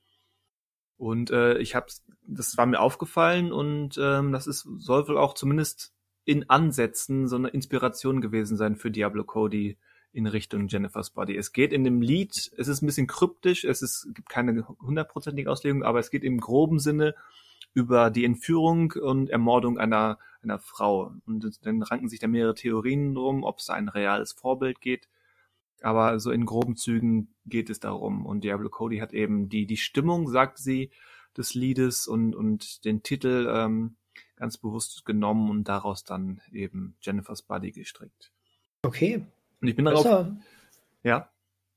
[0.97, 1.87] Und äh, ich habe,
[2.27, 5.93] das war mir aufgefallen und ähm, das ist soll wohl auch zumindest
[6.25, 9.77] in Ansätzen so eine Inspiration gewesen sein für Diablo Cody
[10.11, 11.35] in Richtung Jennifer's Body.
[11.35, 15.49] Es geht in dem Lied, es ist ein bisschen kryptisch, es ist, gibt keine hundertprozentige
[15.49, 17.15] Auslegung, aber es geht im groben Sinne
[17.73, 21.13] über die Entführung und Ermordung einer, einer Frau.
[21.25, 25.07] Und dann ranken sich da mehrere Theorien drum, ob es ein reales Vorbild geht.
[25.81, 28.25] Aber so in groben Zügen geht es darum.
[28.25, 30.91] Und Diablo Cody hat eben die, die Stimmung, sagt sie,
[31.37, 33.95] des Liedes und, und den Titel ähm,
[34.35, 38.31] ganz bewusst genommen und daraus dann eben Jennifer's Buddy gestrickt.
[38.81, 39.25] Okay.
[39.61, 40.27] Und ich bin darauf.
[41.03, 41.29] Ja.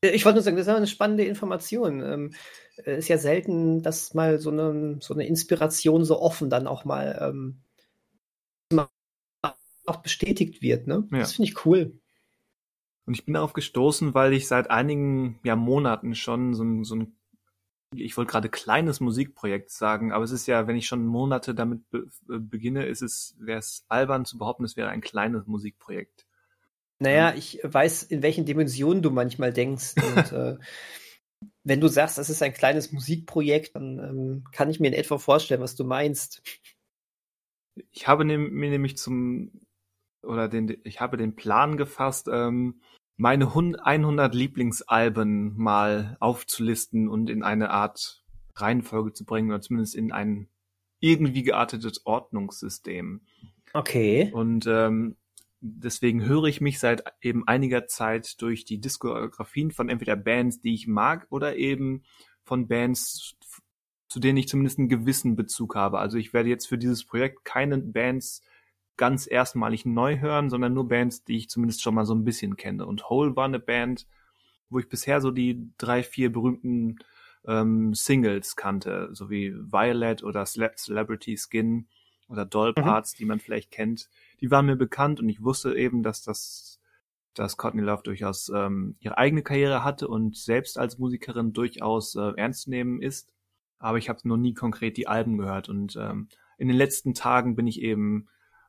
[0.05, 2.03] Ich wollte nur sagen, das ist eine spannende Information.
[2.03, 2.35] Ähm,
[2.77, 7.19] ist ja selten, dass mal so eine, so eine Inspiration so offen dann auch mal
[7.21, 7.63] ähm,
[9.87, 10.87] auch bestätigt wird.
[10.87, 11.07] Ne?
[11.13, 11.19] Ja.
[11.19, 12.01] Das finde ich cool.
[13.05, 16.97] Und ich bin darauf gestoßen, weil ich seit einigen ja, Monaten schon so ein, so
[16.97, 17.17] ein
[17.95, 21.91] ich wollte gerade kleines Musikprojekt sagen, aber es ist ja, wenn ich schon Monate damit
[21.91, 26.27] be äh, beginne, ist es, wäre es albern zu behaupten, es wäre ein kleines Musikprojekt.
[27.03, 27.39] Naja, ähm.
[27.39, 29.95] ich weiß, in welchen Dimensionen du manchmal denkst.
[30.17, 30.57] Und äh,
[31.65, 35.19] wenn du sagst, es ist ein kleines Musikprojekt, dann ähm, kann ich mir in etwa
[35.19, 36.43] vorstellen, was du meinst.
[37.91, 39.51] Ich habe mir nämlich zum,
[40.23, 42.81] oder den, ich habe den Plan gefasst, ähm,
[43.17, 50.13] meine 100 Lieblingsalben mal aufzulisten und in eine Art Reihenfolge zu bringen oder zumindest in
[50.13, 50.49] ein
[51.01, 53.23] irgendwie geartetes Ordnungssystem.
[53.73, 54.31] Okay.
[54.33, 55.17] Und ähm,
[55.63, 60.75] deswegen höre ich mich seit eben einiger Zeit durch die Diskografien von entweder Bands, die
[60.75, 62.03] ich mag, oder eben
[62.43, 63.37] von Bands,
[64.09, 66.01] zu denen ich zumindest einen gewissen Bezug habe.
[66.01, 68.43] Also ich werde jetzt für dieses Projekt keine Bands
[68.97, 72.57] ganz erstmalig neu hören, sondern nur Bands, die ich zumindest schon mal so ein bisschen
[72.57, 72.85] kenne.
[72.85, 74.07] Und Hole war eine Band,
[74.69, 76.99] wo ich bisher so die drei, vier berühmten
[77.47, 81.87] ähm, Singles kannte, so wie Violet oder Celebrity Skin
[82.29, 82.83] oder Doll mhm.
[82.83, 83.17] Parts, mhm.
[83.19, 84.09] die man vielleicht kennt.
[84.43, 86.81] Die waren mir bekannt und ich wusste eben, dass das
[87.35, 92.33] dass Courtney Love durchaus ähm, ihre eigene Karriere hatte und selbst als Musikerin durchaus äh,
[92.37, 93.33] ernst zu nehmen ist.
[93.79, 96.29] Aber ich habe noch nie konkret die Alben gehört und ähm,
[96.59, 98.29] in den letzten Tagen bin ich eben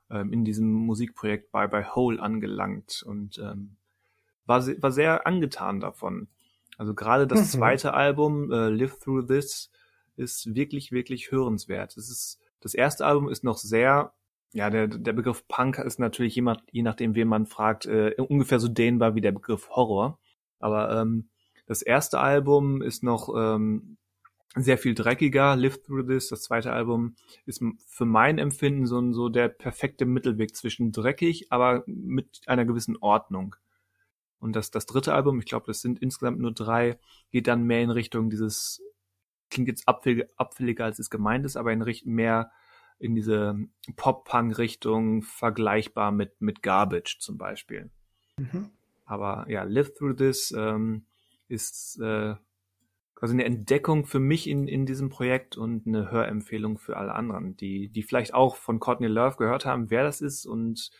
[0.09, 3.75] ähm, in diesem Musikprojekt Bye Bye Hole angelangt und ähm,
[4.45, 6.27] war, war sehr angetan davon.
[6.77, 7.57] Also gerade das mhm.
[7.59, 9.69] zweite Album, äh, Live Through This,
[10.15, 11.97] ist wirklich, wirklich hörenswert.
[11.97, 14.13] Es ist, das erste Album ist noch sehr,
[14.53, 18.59] ja, der, der Begriff Punk ist natürlich je, je nachdem, wen man fragt, äh, ungefähr
[18.59, 20.19] so dehnbar wie der Begriff Horror.
[20.59, 21.29] Aber ähm,
[21.65, 23.97] das erste Album ist noch ähm,
[24.55, 25.55] sehr viel dreckiger.
[25.55, 30.55] Live Through This, das zweite Album, ist für mein Empfinden so, so der perfekte Mittelweg
[30.55, 33.55] zwischen dreckig, aber mit einer gewissen Ordnung.
[34.39, 36.99] Und das, das dritte Album, ich glaube, das sind insgesamt nur drei,
[37.31, 38.83] geht dann mehr in Richtung dieses,
[39.49, 42.51] klingt jetzt abfälliger, abfälliger als es gemeint ist, aber in Richtung mehr
[42.99, 43.57] in diese
[43.95, 47.91] Pop-Punk-Richtung, vergleichbar mit, mit Garbage zum Beispiel.
[48.37, 48.69] Mhm.
[49.05, 51.05] Aber ja, Live Through This ähm,
[51.47, 52.35] ist äh,
[53.15, 57.55] quasi eine Entdeckung für mich in, in diesem Projekt und eine Hörempfehlung für alle anderen,
[57.57, 60.91] die, die vielleicht auch von Courtney Love gehört haben, wer das ist und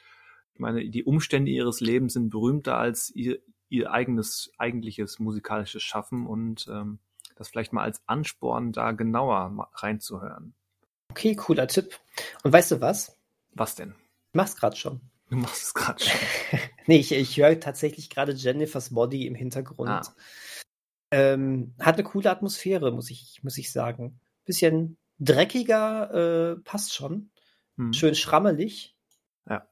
[0.54, 6.28] ich meine, die Umstände ihres Lebens sind berühmter als ihr, ihr eigenes, eigentliches musikalisches Schaffen
[6.28, 7.00] und ähm,
[7.36, 10.54] das vielleicht mal als Ansporn, da genauer reinzuhören.
[11.14, 12.00] Okay, cooler Tipp.
[12.42, 13.16] Und weißt du was?
[13.52, 13.92] Was denn?
[13.92, 15.00] Ich mach's gerade schon.
[15.30, 16.20] Du machst es gerade schon.
[16.88, 19.90] nee, ich, ich höre tatsächlich gerade Jennifer's Body im Hintergrund.
[19.90, 20.16] Ah.
[21.12, 24.20] Ähm, hat eine coole Atmosphäre, muss ich, muss ich sagen.
[24.44, 27.30] Bisschen dreckiger, äh, passt schon.
[27.78, 27.94] Hm.
[27.94, 28.98] Schön schrammelig.
[29.48, 29.70] Ja.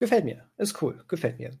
[0.00, 0.50] Gefällt mir.
[0.56, 1.04] Ist cool.
[1.06, 1.56] Gefällt mir.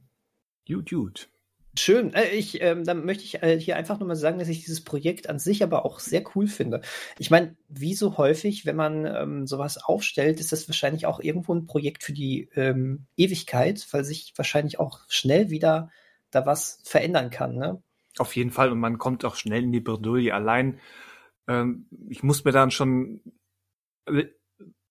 [0.66, 1.28] Gut, gut.
[1.76, 2.14] Schön.
[2.14, 4.84] Äh, ich, ähm, dann möchte ich äh, hier einfach nur mal sagen, dass ich dieses
[4.84, 6.80] Projekt an sich aber auch sehr cool finde.
[7.18, 11.54] Ich meine, wie so häufig, wenn man ähm, sowas aufstellt, ist das wahrscheinlich auch irgendwo
[11.54, 15.90] ein Projekt für die ähm, Ewigkeit, weil sich wahrscheinlich auch schnell wieder
[16.30, 17.56] da was verändern kann.
[17.56, 17.82] Ne?
[18.18, 20.32] Auf jeden Fall und man kommt auch schnell in die Bredouille.
[20.32, 20.78] Allein,
[21.48, 23.20] ähm, ich muss mir dann schon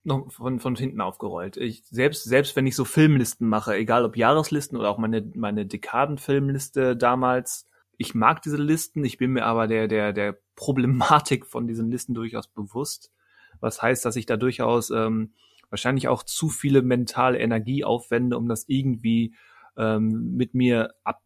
[0.03, 1.57] noch von, von hinten aufgerollt.
[1.57, 5.65] Ich, selbst, selbst wenn ich so Filmlisten mache, egal ob Jahreslisten oder auch meine, meine
[5.65, 11.67] Dekadenfilmliste damals, ich mag diese Listen, ich bin mir aber der, der, der Problematik von
[11.67, 13.11] diesen Listen durchaus bewusst.
[13.59, 15.33] Was heißt, dass ich da durchaus ähm,
[15.69, 19.35] wahrscheinlich auch zu viele mentale Energie aufwende, um das irgendwie
[19.77, 21.21] ähm, mit mir ab,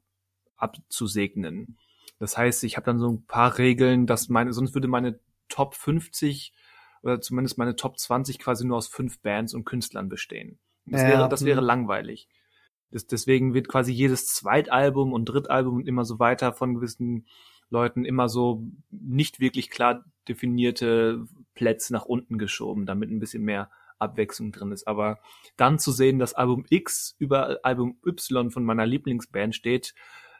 [0.56, 1.78] abzusegnen.
[2.20, 5.76] Das heißt, ich habe dann so ein paar Regeln, dass meine, sonst würde meine Top
[5.76, 6.54] 50
[7.04, 10.60] oder zumindest meine Top 20 quasi nur aus fünf Bands und Künstlern bestehen.
[10.86, 12.30] Das ja, wäre, das wäre langweilig.
[12.92, 17.28] Das, deswegen wird quasi jedes Zweitalbum und Drittalbum und immer so weiter von gewissen
[17.70, 23.70] Leuten immer so nicht wirklich klar definierte Plätze nach unten geschoben, damit ein bisschen mehr
[24.00, 24.88] Abwechslung drin ist.
[24.88, 25.20] Aber
[25.58, 29.94] dann zu sehen, dass Album X über Album Y von meiner Lieblingsband steht,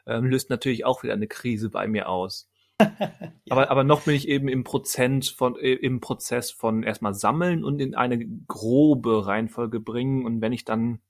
[0.06, 2.48] ähm, löst natürlich auch wieder eine Krise bei mir aus.
[3.50, 7.64] aber, aber noch bin ich eben im Prozent von, äh, im Prozess von erstmal sammeln
[7.64, 10.24] und in eine grobe Reihenfolge bringen.
[10.24, 11.00] Und wenn ich dann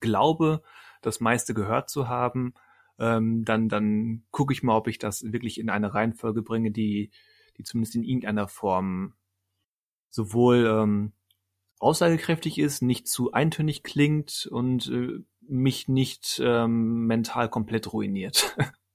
[0.00, 0.62] glaube,
[1.02, 2.54] das meiste gehört zu haben,
[2.98, 7.10] ähm, dann, dann gucke ich mal, ob ich das wirklich in eine Reihenfolge bringe, die,
[7.58, 9.14] die zumindest in irgendeiner Form
[10.08, 11.12] sowohl ähm,
[11.78, 18.56] aussagekräftig ist, nicht zu eintönig klingt und äh, mich nicht ähm, mental komplett ruiniert.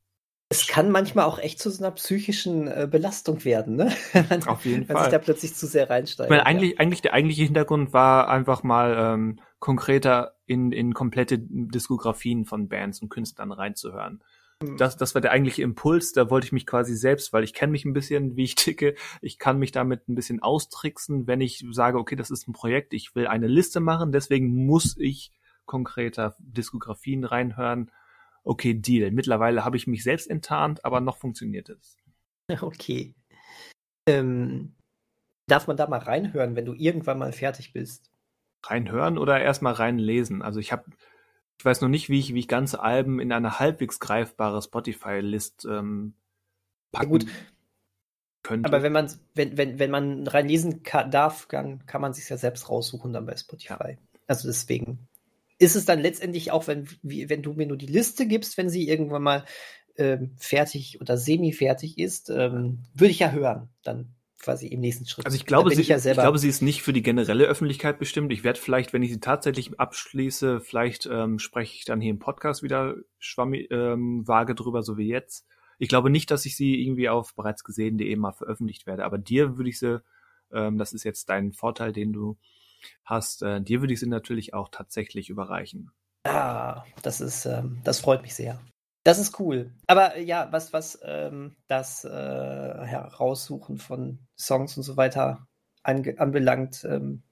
[0.51, 3.95] Es kann manchmal auch echt zu so einer psychischen äh, Belastung werden, ne?
[4.29, 5.05] man, Auf jeden wenn Fall.
[5.05, 6.27] sich da plötzlich zu sehr reinsteigt.
[6.27, 6.79] Ich meine, eigentlich, ja.
[6.79, 13.01] eigentlich der eigentliche Hintergrund war einfach mal ähm, konkreter in, in komplette Diskografien von Bands
[13.01, 14.21] und Künstlern reinzuhören.
[14.61, 14.75] Hm.
[14.75, 16.11] Das, das war der eigentliche Impuls.
[16.11, 18.95] Da wollte ich mich quasi selbst, weil ich kenne mich ein bisschen, wie ich ticke.
[19.21, 22.93] Ich kann mich damit ein bisschen austricksen, wenn ich sage, okay, das ist ein Projekt,
[22.93, 25.31] ich will eine Liste machen, deswegen muss ich
[25.65, 27.89] konkreter Diskografien reinhören
[28.43, 29.11] okay, Deal.
[29.11, 31.97] Mittlerweile habe ich mich selbst enttarnt, aber noch funktioniert es.
[32.61, 33.15] Okay.
[34.07, 34.75] Ähm,
[35.47, 38.11] darf man da mal reinhören, wenn du irgendwann mal fertig bist?
[38.63, 40.41] Reinhören oder erstmal reinlesen?
[40.41, 40.83] Also ich habe,
[41.57, 45.65] ich weiß noch nicht, wie ich, wie ich ganze Alben in eine halbwegs greifbare Spotify-List
[45.65, 46.15] ähm,
[46.91, 47.25] packen ja, gut.
[48.43, 48.67] könnte.
[48.67, 52.37] Aber wenn man, wenn, wenn, wenn man reinlesen kann, darf, dann kann man sich ja
[52.37, 53.91] selbst raussuchen dann bei Spotify.
[53.91, 53.97] Ja.
[54.27, 55.07] Also deswegen
[55.61, 58.69] ist es dann letztendlich auch, wenn, wie, wenn du mir nur die Liste gibst, wenn
[58.69, 59.45] sie irgendwann mal
[59.95, 65.25] ähm, fertig oder semi-fertig ist, ähm, würde ich ja hören, dann quasi im nächsten Schritt.
[65.25, 67.99] Also ich glaube, sie, ich, ja ich, glaube, sie ist nicht für die generelle Öffentlichkeit
[67.99, 68.31] bestimmt.
[68.31, 72.17] Ich werde vielleicht, wenn ich sie tatsächlich abschließe, vielleicht ähm, spreche ich dann hier im
[72.17, 75.45] Podcast wieder schwammig, ähm, vage drüber, so wie jetzt.
[75.77, 79.57] Ich glaube nicht, dass ich sie irgendwie auf bereits gesehen.de mal veröffentlicht werde, aber dir
[79.57, 80.01] würde ich sie,
[80.51, 82.37] ähm, das ist jetzt dein Vorteil, den du
[83.05, 85.91] hast, äh, dir würde ich sie natürlich auch tatsächlich überreichen.
[86.23, 88.59] Ah, das ist, ähm, das freut mich sehr.
[89.03, 89.71] Das ist cool.
[89.87, 95.47] Aber äh, ja, was, was ähm, das äh, Heraussuchen von Songs und so weiter
[95.83, 97.23] anbelangt, ähm,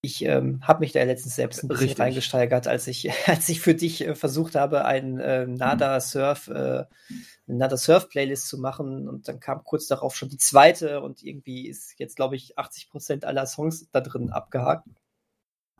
[0.00, 2.00] ich ähm, habe mich da letztens selbst ein bisschen Richtig.
[2.00, 6.84] reingesteigert, als ich, als ich für dich äh, versucht habe, ein äh, Nada Surf, äh,
[7.46, 11.68] Nada Surf Playlist zu machen und dann kam kurz darauf schon die zweite und irgendwie
[11.68, 14.86] ist jetzt, glaube ich, 80 Prozent aller Songs da drin abgehakt.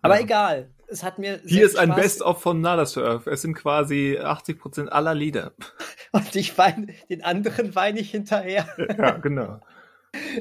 [0.00, 0.22] Aber ja.
[0.22, 1.40] egal, es hat mir.
[1.44, 3.26] Hier ist ein Best-of von Nada Surf.
[3.26, 5.52] Es sind quasi 80 Prozent aller Lieder.
[6.12, 8.68] Und ich weine, den anderen weine ich hinterher.
[8.96, 9.60] Ja, genau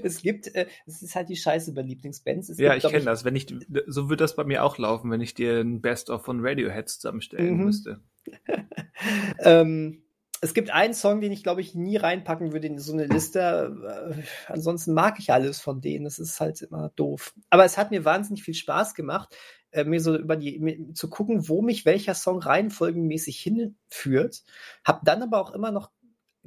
[0.04, 2.50] es gibt, äh, es ist halt die Scheiße bei Lieblingsbands.
[2.50, 3.26] Es ja, gibt, ich kenne das.
[3.26, 3.48] Wenn ich,
[3.88, 7.58] so würde das bei mir auch laufen, wenn ich dir ein Best-of von Radiohead zusammenstellen
[7.58, 7.66] mhm.
[7.66, 8.02] müsste.
[9.40, 10.04] ähm,
[10.40, 14.16] es gibt einen Song, den ich glaube ich nie reinpacken würde in so eine Liste.
[14.18, 16.06] Äh, ansonsten mag ich alles von denen.
[16.06, 17.34] Das ist halt immer doof.
[17.50, 19.36] Aber es hat mir wahnsinnig viel Spaß gemacht,
[19.72, 24.44] äh, mir so über die mir, zu gucken, wo mich welcher Song reihenfolgenmäßig hinführt.
[24.84, 25.92] Hab dann aber auch immer noch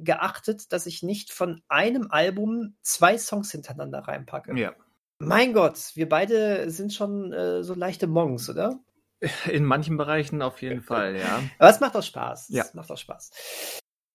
[0.03, 4.57] geachtet, dass ich nicht von einem Album zwei Songs hintereinander reinpacke.
[4.57, 4.73] Ja.
[5.19, 8.79] Mein Gott, wir beide sind schon äh, so leichte Monks, oder?
[9.51, 11.41] In manchen Bereichen auf jeden Fall, ja.
[11.59, 12.49] Aber es macht auch Spaß.
[12.49, 12.63] Ja.
[12.63, 13.31] Es macht auch Spaß.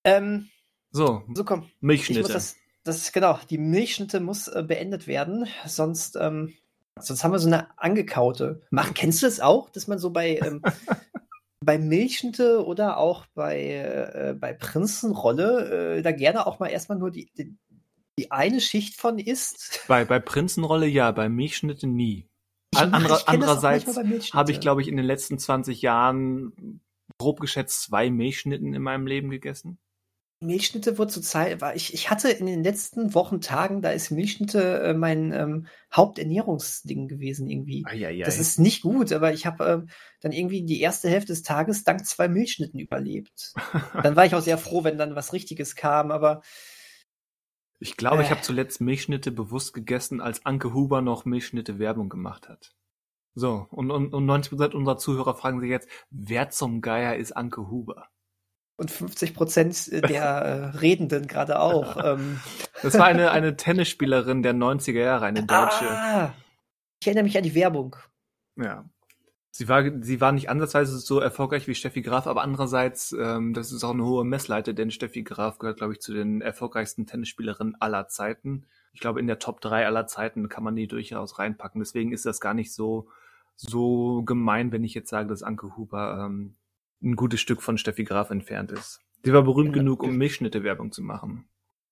[0.05, 0.49] Ähm,
[0.91, 1.71] so, so komm.
[1.81, 2.33] Milchschnitte.
[2.33, 6.55] Das, das, genau, die Milchschnitte muss äh, beendet werden, sonst, ähm,
[6.99, 8.63] sonst haben wir so eine angekaute.
[8.71, 10.63] Mach, kennst du das auch, dass man so bei, ähm,
[11.67, 17.11] bei Milchschnitte oder auch bei, äh, bei Prinzenrolle äh, da gerne auch mal erstmal nur
[17.11, 17.57] die, die,
[18.19, 19.85] die, eine Schicht von isst.
[19.89, 22.29] Bei, bei Prinzenrolle ja, bei Milchschnitte nie.
[22.73, 23.85] Ich Andere, andererseits
[24.33, 26.81] habe ich, glaube ich, in den letzten 20 Jahren
[27.19, 29.79] grob geschätzt zwei Milchschnitten in meinem Leben gegessen.
[30.41, 34.11] Milchschnitte wurde zur Zeit, war ich, ich hatte in den letzten Wochen, Tagen, da ist
[34.11, 37.85] Milchschnitte äh, mein ähm, Haupternährungsding gewesen irgendwie.
[37.87, 38.25] Eieiei.
[38.25, 39.89] Das ist nicht gut, aber ich habe ähm,
[40.21, 43.55] dann irgendwie die erste Hälfte des Tages dank zwei Milchschnitten überlebt.
[44.03, 46.43] dann war ich auch sehr froh, wenn dann was Richtiges kam, aber
[47.79, 52.11] ich glaube, äh, ich habe zuletzt Milchschnitte bewusst gegessen, als Anke Huber noch Milchschnitte Werbung
[52.11, 52.75] gemacht hat.
[53.35, 57.69] So, und, und, und 90% unserer Zuhörer fragen sich jetzt, wer zum Geier ist Anke
[57.71, 58.09] Huber?
[58.77, 61.97] Und 50 Prozent der äh, Redenden gerade auch.
[62.07, 62.41] Ähm.
[62.83, 65.89] Das war eine, eine Tennisspielerin der 90er Jahre, eine deutsche.
[65.89, 66.35] Ah,
[67.01, 67.97] ich erinnere mich an die Werbung.
[68.57, 68.85] Ja.
[69.51, 73.73] Sie war, sie war nicht ansatzweise so erfolgreich wie Steffi Graf, aber andererseits, ähm, das
[73.73, 77.81] ist auch eine hohe Messleite, denn Steffi Graf gehört, glaube ich, zu den erfolgreichsten Tennisspielerinnen
[77.81, 78.67] aller Zeiten.
[78.93, 81.81] Ich glaube, in der Top 3 aller Zeiten kann man die durchaus reinpacken.
[81.81, 83.09] Deswegen ist das gar nicht so,
[83.55, 86.57] so gemein, wenn ich jetzt sage, dass Anke Huber ähm,
[87.03, 89.01] ein gutes Stück von Steffi Graf entfernt ist.
[89.23, 91.49] Sie war berühmt ja, genug, um Milchschnitte-Werbung zu machen.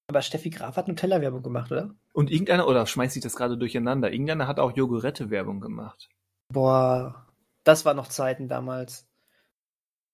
[0.06, 1.94] Aber Steffi Graf hat Nutella-Werbung gemacht, oder?
[2.12, 6.08] Und irgendeiner, oder schmeißt sich das gerade durcheinander, irgendeiner hat auch Jogurette-Werbung gemacht.
[6.52, 7.26] Boah,
[7.64, 9.08] das war noch Zeiten damals.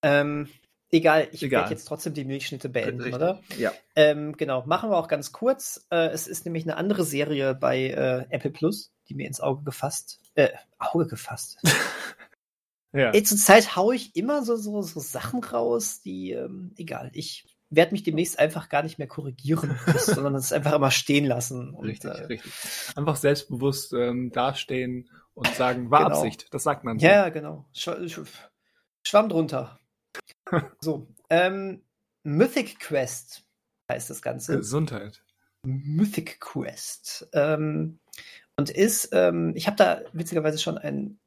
[0.03, 0.48] Ähm,
[0.90, 3.14] egal, ich werde jetzt trotzdem die Milchschnitte beenden, Richtig.
[3.14, 3.40] oder?
[3.59, 3.72] Ja.
[3.96, 5.87] Ähm, genau, machen wir auch ganz kurz.
[5.90, 9.64] Äh, es ist nämlich eine andere Serie bei äh, Apple Plus, die mir ins Auge
[9.64, 11.59] gefasst, äh, Auge gefasst.
[12.92, 13.10] Ja.
[13.10, 17.92] Ey, Zeit haue ich immer so, so, so Sachen raus, die, ähm, egal, ich werde
[17.92, 21.73] mich demnächst einfach gar nicht mehr korrigieren, sondern es einfach immer stehen lassen.
[21.73, 22.52] Und, richtig, äh, richtig.
[22.96, 26.17] Einfach selbstbewusst ähm, dastehen und sagen, war genau.
[26.17, 26.52] Absicht.
[26.52, 26.98] Das sagt man.
[26.98, 27.06] So.
[27.06, 27.67] Ja, genau.
[27.73, 29.79] Schwamm drunter.
[30.81, 31.83] so, ähm,
[32.25, 33.44] Mythic Quest
[33.90, 34.56] heißt das Ganze.
[34.56, 35.23] Gesundheit.
[35.62, 37.29] Mythic Quest.
[37.33, 38.00] Ähm,
[38.56, 41.19] und ist, ähm, ich habe da witzigerweise schon ein,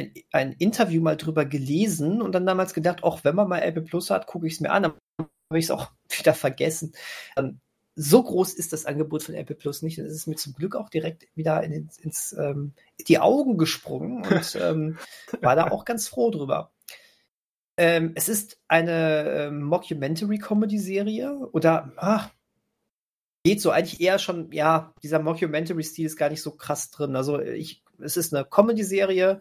[0.00, 3.82] ein, ein, Interview mal drüber gelesen und dann damals gedacht, auch wenn man mal Apple
[3.82, 6.92] Plus hat, gucke ich es mir an, aber habe ich es auch wieder vergessen.
[7.36, 7.60] Ähm,
[7.96, 9.98] so groß ist das Angebot von Apple Plus nicht.
[9.98, 12.72] Es ist mir zum Glück auch direkt wieder in, ins, ins ähm,
[13.08, 14.98] die Augen gesprungen und ähm,
[15.40, 16.72] war da auch ganz froh drüber.
[17.76, 22.30] Ähm, es ist eine ähm, Mockumentary-Comedy-Serie oder ach,
[23.44, 27.16] geht so eigentlich eher schon, ja, dieser Mockumentary-Stil ist gar nicht so krass drin.
[27.16, 29.40] Also ich, es ist eine Comedy-Serie,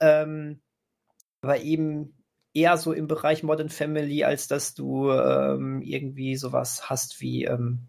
[0.00, 0.60] ähm,
[1.42, 2.14] aber eben
[2.54, 7.88] eher so im Bereich Modern Family, als dass du ähm, irgendwie sowas hast wie ähm,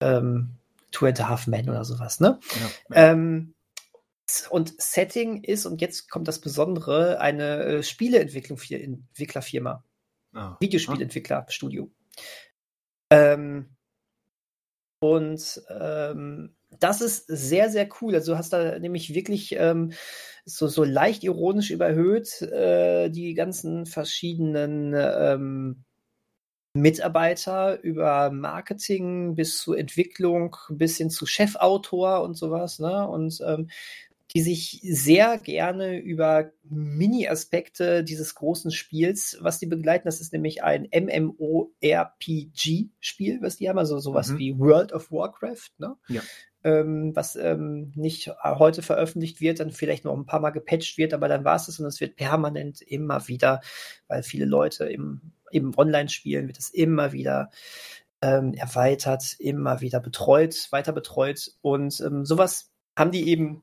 [0.00, 0.56] ähm,
[0.90, 2.38] Two and a Half Men oder sowas, ne?
[2.90, 3.14] Ja.
[3.14, 3.54] Ähm,
[4.50, 9.84] und Setting ist, und jetzt kommt das Besondere, eine äh, Spieleentwicklung für Entwicklerfirma.
[10.32, 10.56] Ah.
[10.60, 11.90] Videospielentwicklerstudio.
[13.10, 13.76] Ähm,
[15.00, 18.14] und ähm, das ist sehr, sehr cool.
[18.14, 19.92] Also du hast da nämlich wirklich ähm,
[20.44, 25.84] so, so leicht ironisch überhöht äh, die ganzen verschiedenen ähm,
[26.74, 32.78] Mitarbeiter über Marketing bis zu Entwicklung bis hin zu Chefautor und sowas.
[32.78, 33.06] Ne?
[33.06, 33.68] Und ähm,
[34.34, 40.62] die sich sehr gerne über Mini-Aspekte dieses großen Spiels, was die begleiten, das ist nämlich
[40.62, 41.72] ein MMORPG-Spiel,
[43.42, 44.38] was die haben, also sowas mhm.
[44.38, 45.96] wie World of Warcraft, ne?
[46.08, 46.22] Ja.
[46.64, 51.12] Ähm, was ähm, nicht heute veröffentlicht wird, dann vielleicht noch ein paar Mal gepatcht wird,
[51.12, 53.60] aber dann war es das und es wird permanent immer wieder,
[54.06, 57.50] weil viele Leute im, im Online-Spielen wird es immer wieder
[58.20, 63.62] ähm, erweitert, immer wieder betreut, weiter betreut und ähm, sowas haben die eben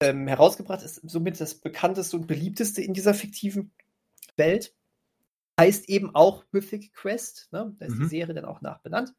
[0.00, 3.72] ähm, herausgebracht, ist somit das bekannteste und beliebteste in dieser fiktiven
[4.36, 4.74] Welt.
[5.58, 7.74] Heißt eben auch Mythic Quest, ne?
[7.78, 8.02] da ist mhm.
[8.04, 9.12] die Serie dann auch nachbenannt.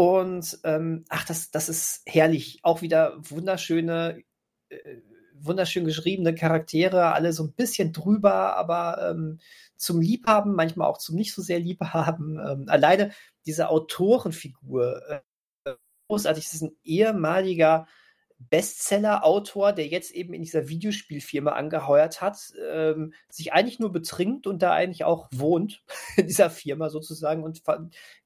[0.00, 2.60] Und ähm, ach, das, das ist herrlich.
[2.62, 4.22] Auch wieder wunderschöne,
[4.70, 4.96] äh,
[5.34, 9.40] wunderschön geschriebene Charaktere, alle so ein bisschen drüber, aber ähm,
[9.76, 12.38] zum Liebhaben, manchmal auch zum nicht so sehr Liebhaben.
[12.50, 13.12] Ähm, alleine
[13.44, 15.02] diese Autorenfigur,
[15.66, 15.74] äh,
[16.08, 17.86] großartig, das ist ein ehemaliger
[18.48, 24.62] Bestseller-Autor, der jetzt eben in dieser Videospielfirma angeheuert hat, ähm, sich eigentlich nur betrinkt und
[24.62, 25.82] da eigentlich auch wohnt,
[26.16, 27.62] in dieser Firma sozusagen, und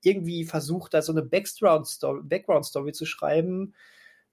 [0.02, 3.74] irgendwie versucht, da so eine Background-Story Background -Story zu schreiben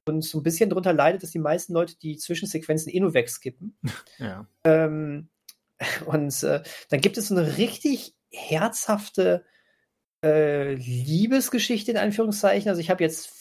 [0.06, 3.78] und so ein bisschen darunter leidet, dass die meisten Leute die Zwischensequenzen eh nur wegskippen.
[4.20, 4.46] Ja.
[4.64, 5.30] Ähm,
[6.06, 9.44] und äh, dann gibt es so eine richtig herzhafte
[10.24, 12.70] äh, Liebesgeschichte in Anführungszeichen.
[12.70, 13.41] Also ich habe jetzt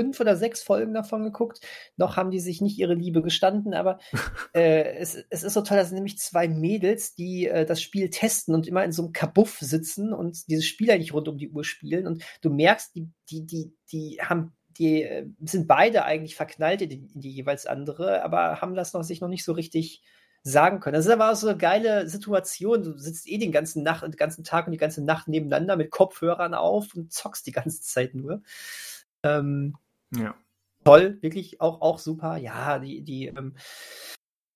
[0.00, 1.60] fünf oder sechs Folgen davon geguckt.
[1.96, 3.98] Noch haben die sich nicht ihre Liebe gestanden, aber
[4.54, 8.08] äh, es, es ist so toll, das sind nämlich zwei Mädels, die äh, das Spiel
[8.08, 11.50] testen und immer in so einem Kabuff sitzen und dieses Spiel eigentlich rund um die
[11.50, 12.06] Uhr spielen.
[12.06, 16.88] Und du merkst, die, die, die, die haben die äh, sind beide eigentlich verknallt in
[16.88, 20.02] die, in die, jeweils andere, aber haben das noch sich noch nicht so richtig
[20.42, 20.94] sagen können.
[20.94, 22.82] Das ist aber auch so eine geile Situation.
[22.82, 25.90] Du sitzt eh den ganzen, Nacht, den ganzen Tag und die ganze Nacht nebeneinander mit
[25.90, 28.42] Kopfhörern auf und zockst die ganze Zeit nur.
[29.22, 29.76] Ähm,
[30.14, 30.34] ja.
[30.84, 32.36] Toll, wirklich auch, auch super.
[32.36, 33.54] Ja, die, die ähm,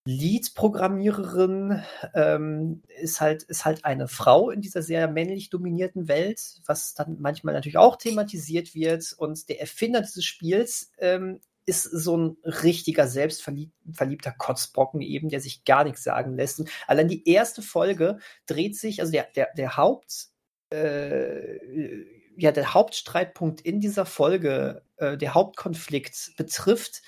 [0.07, 1.83] Lead-Programmiererin
[2.15, 7.19] ähm, ist halt, ist halt eine Frau in dieser sehr männlich dominierten Welt, was dann
[7.21, 9.15] manchmal natürlich auch thematisiert wird.
[9.17, 15.65] Und der Erfinder dieses Spiels ähm, ist so ein richtiger selbstverliebter Kotzbrocken eben, der sich
[15.65, 16.61] gar nichts sagen lässt.
[16.61, 20.29] Und allein die erste Folge dreht sich, also der, der, der Haupt,
[20.71, 22.05] äh,
[22.37, 27.03] ja, der Hauptstreitpunkt in dieser Folge, äh, der Hauptkonflikt betrifft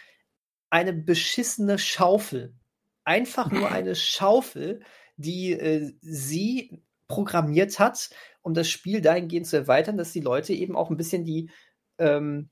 [0.71, 2.55] eine beschissene Schaufel.
[3.05, 4.81] Einfach nur eine Schaufel,
[5.17, 8.11] die äh, sie programmiert hat,
[8.43, 11.51] um das Spiel dahingehend zu erweitern, dass die Leute eben auch ein bisschen die
[11.99, 12.51] ähm,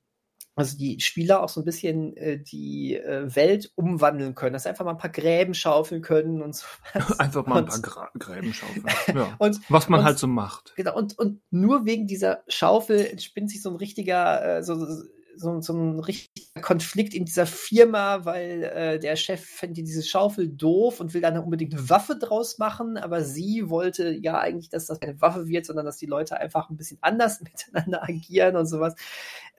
[0.57, 4.69] also die Spieler auch so ein bisschen äh, die äh, Welt umwandeln können, dass sie
[4.69, 6.67] einfach mal ein paar Gräben schaufeln können und so.
[7.19, 8.85] Einfach mal ein paar Gra Gräben schaufeln.
[9.15, 9.35] Ja.
[9.39, 10.75] und, Was man und, halt so macht.
[10.77, 15.05] Genau, und, und nur wegen dieser Schaufel entspinnt sich so ein richtiger, äh, so, so,
[15.37, 21.01] so ein richtiger Konflikt in dieser Firma, weil äh, der Chef fände diese Schaufel doof
[21.01, 25.01] und will dann unbedingt eine Waffe draus machen, aber sie wollte ja eigentlich, dass das
[25.01, 28.95] keine Waffe wird, sondern dass die Leute einfach ein bisschen anders miteinander agieren und sowas.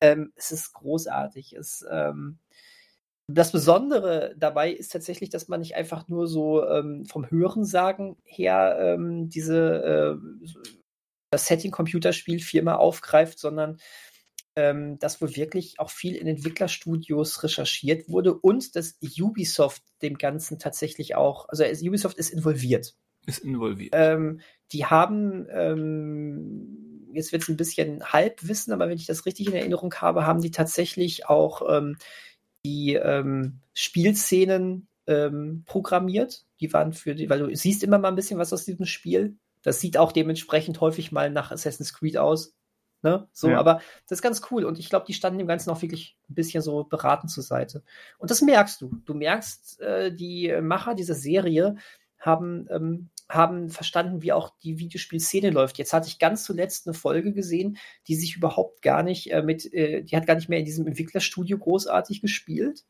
[0.01, 1.53] Ähm, es ist großartig.
[1.53, 2.39] Es, ähm,
[3.27, 8.77] das Besondere dabei ist tatsächlich, dass man nicht einfach nur so ähm, vom Hörensagen her
[8.79, 10.55] ähm, diese äh,
[11.31, 13.77] das Setting Computerspielfirma aufgreift, sondern
[14.55, 20.59] ähm, dass wohl wirklich auch viel in Entwicklerstudios recherchiert wurde und dass Ubisoft dem Ganzen
[20.59, 22.95] tatsächlich auch, also Ubisoft ist involviert.
[23.25, 23.93] Ist involviert.
[23.95, 24.39] Ähm,
[24.71, 29.53] die haben, ähm, jetzt wird es ein bisschen Halbwissen, aber wenn ich das richtig in
[29.53, 31.97] Erinnerung habe, haben die tatsächlich auch ähm,
[32.65, 36.45] die ähm, Spielszenen ähm, programmiert.
[36.59, 39.37] Die waren für die, weil du siehst immer mal ein bisschen was aus diesem Spiel.
[39.63, 42.55] Das sieht auch dementsprechend häufig mal nach Assassin's Creed aus.
[43.05, 43.27] Ne?
[43.33, 43.59] So, ja.
[43.59, 44.65] aber das ist ganz cool.
[44.65, 47.83] Und ich glaube, die standen dem Ganzen auch wirklich ein bisschen so beratend zur Seite.
[48.17, 48.99] Und das merkst du.
[49.05, 51.75] Du merkst, äh, die Macher dieser Serie
[52.17, 55.77] haben, ähm, haben verstanden, wie auch die Videospielszene läuft.
[55.77, 57.77] Jetzt hatte ich ganz zuletzt eine Folge gesehen,
[58.07, 60.87] die sich überhaupt gar nicht äh, mit, äh, die hat gar nicht mehr in diesem
[60.87, 62.85] Entwicklerstudio großartig gespielt,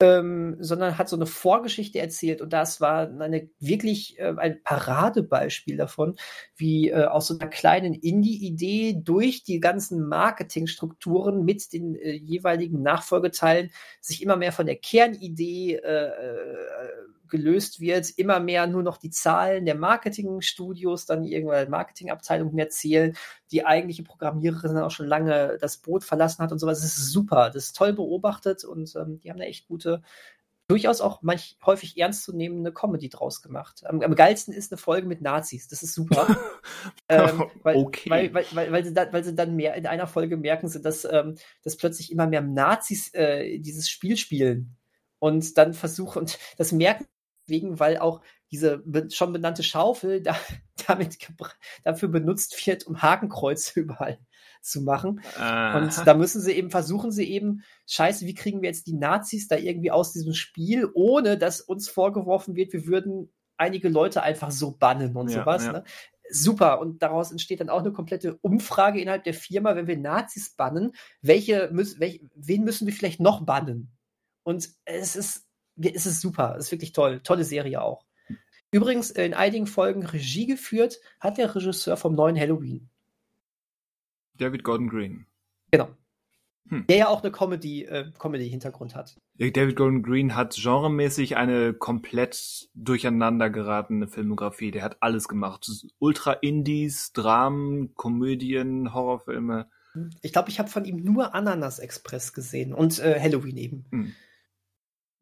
[0.00, 5.76] ähm, sondern hat so eine Vorgeschichte erzählt und das war eine wirklich äh, ein Paradebeispiel
[5.76, 6.16] davon,
[6.56, 12.82] wie äh, aus so einer kleinen Indie-Idee durch die ganzen Marketingstrukturen mit den äh, jeweiligen
[12.82, 13.70] Nachfolgeteilen
[14.00, 16.56] sich immer mehr von der Kernidee äh, äh,
[17.28, 23.16] gelöst wird, immer mehr nur noch die Zahlen der Marketingstudios, dann irgendwann Marketingabteilungen erzählen,
[23.50, 26.80] die eigentliche Programmiererin auch schon lange das Boot verlassen hat und sowas.
[26.80, 30.02] Das ist super, das ist toll beobachtet und ähm, die haben da echt gute,
[30.68, 33.82] durchaus auch manch häufig ernstzunehmende Comedy draus gemacht.
[33.86, 36.26] Am, am, geilsten ist eine Folge mit Nazis, das ist super.
[37.08, 38.10] ähm, weil, okay.
[38.10, 41.06] Weil, weil, weil, weil, sie dann, weil sie dann mehr in einer Folge merken, dass,
[41.10, 44.76] ähm, dass plötzlich immer mehr Nazis äh, dieses Spiel spielen
[45.18, 47.06] und dann versuchen, und das merken
[47.48, 48.20] wegen, weil auch
[48.50, 50.36] diese schon benannte Schaufel da,
[50.86, 51.18] damit
[51.84, 54.18] dafür benutzt wird, um Hakenkreuze überall
[54.60, 55.20] zu machen.
[55.36, 55.78] Aha.
[55.78, 59.48] Und da müssen sie eben, versuchen sie eben, scheiße, wie kriegen wir jetzt die Nazis
[59.48, 64.50] da irgendwie aus diesem Spiel, ohne dass uns vorgeworfen wird, wir würden einige Leute einfach
[64.50, 65.64] so bannen und ja, sowas.
[65.64, 65.72] Ja.
[65.72, 65.84] Ne?
[66.30, 66.80] Super.
[66.80, 70.92] Und daraus entsteht dann auch eine komplette Umfrage innerhalb der Firma, wenn wir Nazis bannen,
[71.22, 73.92] welche, welch, wen müssen wir vielleicht noch bannen?
[74.44, 75.47] Und es ist
[75.80, 76.56] es ist super.
[76.58, 77.20] Es ist wirklich toll.
[77.22, 78.04] Tolle Serie auch.
[78.70, 82.90] Übrigens, in einigen Folgen Regie geführt hat der Regisseur vom neuen Halloween.
[84.36, 85.26] David Gordon Green.
[85.70, 85.88] Genau.
[86.68, 86.86] Hm.
[86.86, 89.16] Der ja auch eine Comedy, äh, Comedy-Hintergrund hat.
[89.38, 94.70] David Gordon Green hat genremäßig eine komplett durcheinander geratene Filmografie.
[94.70, 95.70] Der hat alles gemacht.
[95.98, 99.70] Ultra-Indies, Dramen, Komödien, Horrorfilme.
[100.20, 103.84] Ich glaube, ich habe von ihm nur Ananas Express gesehen und äh, Halloween eben.
[103.90, 104.12] Hm.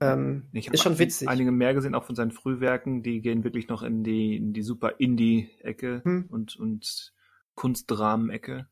[0.00, 1.28] Ähm, ich ist schon witzig.
[1.28, 4.62] Einige mehr gesehen, auch von seinen Frühwerken, die gehen wirklich noch in die, in die
[4.62, 6.26] super Indie-Ecke hm.
[6.28, 7.14] und, und
[7.54, 8.68] Kunstdramen-Ecke.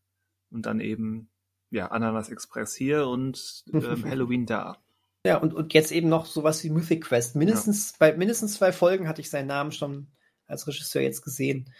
[0.50, 1.30] Und dann eben,
[1.70, 4.78] ja, Ananas Express hier und ähm, Halloween da.
[5.26, 7.34] Ja, und, und jetzt eben noch sowas wie Mythic Quest.
[7.34, 7.96] Mindestens, ja.
[8.00, 10.08] bei mindestens zwei Folgen hatte ich seinen Namen schon
[10.46, 11.72] als Regisseur jetzt gesehen.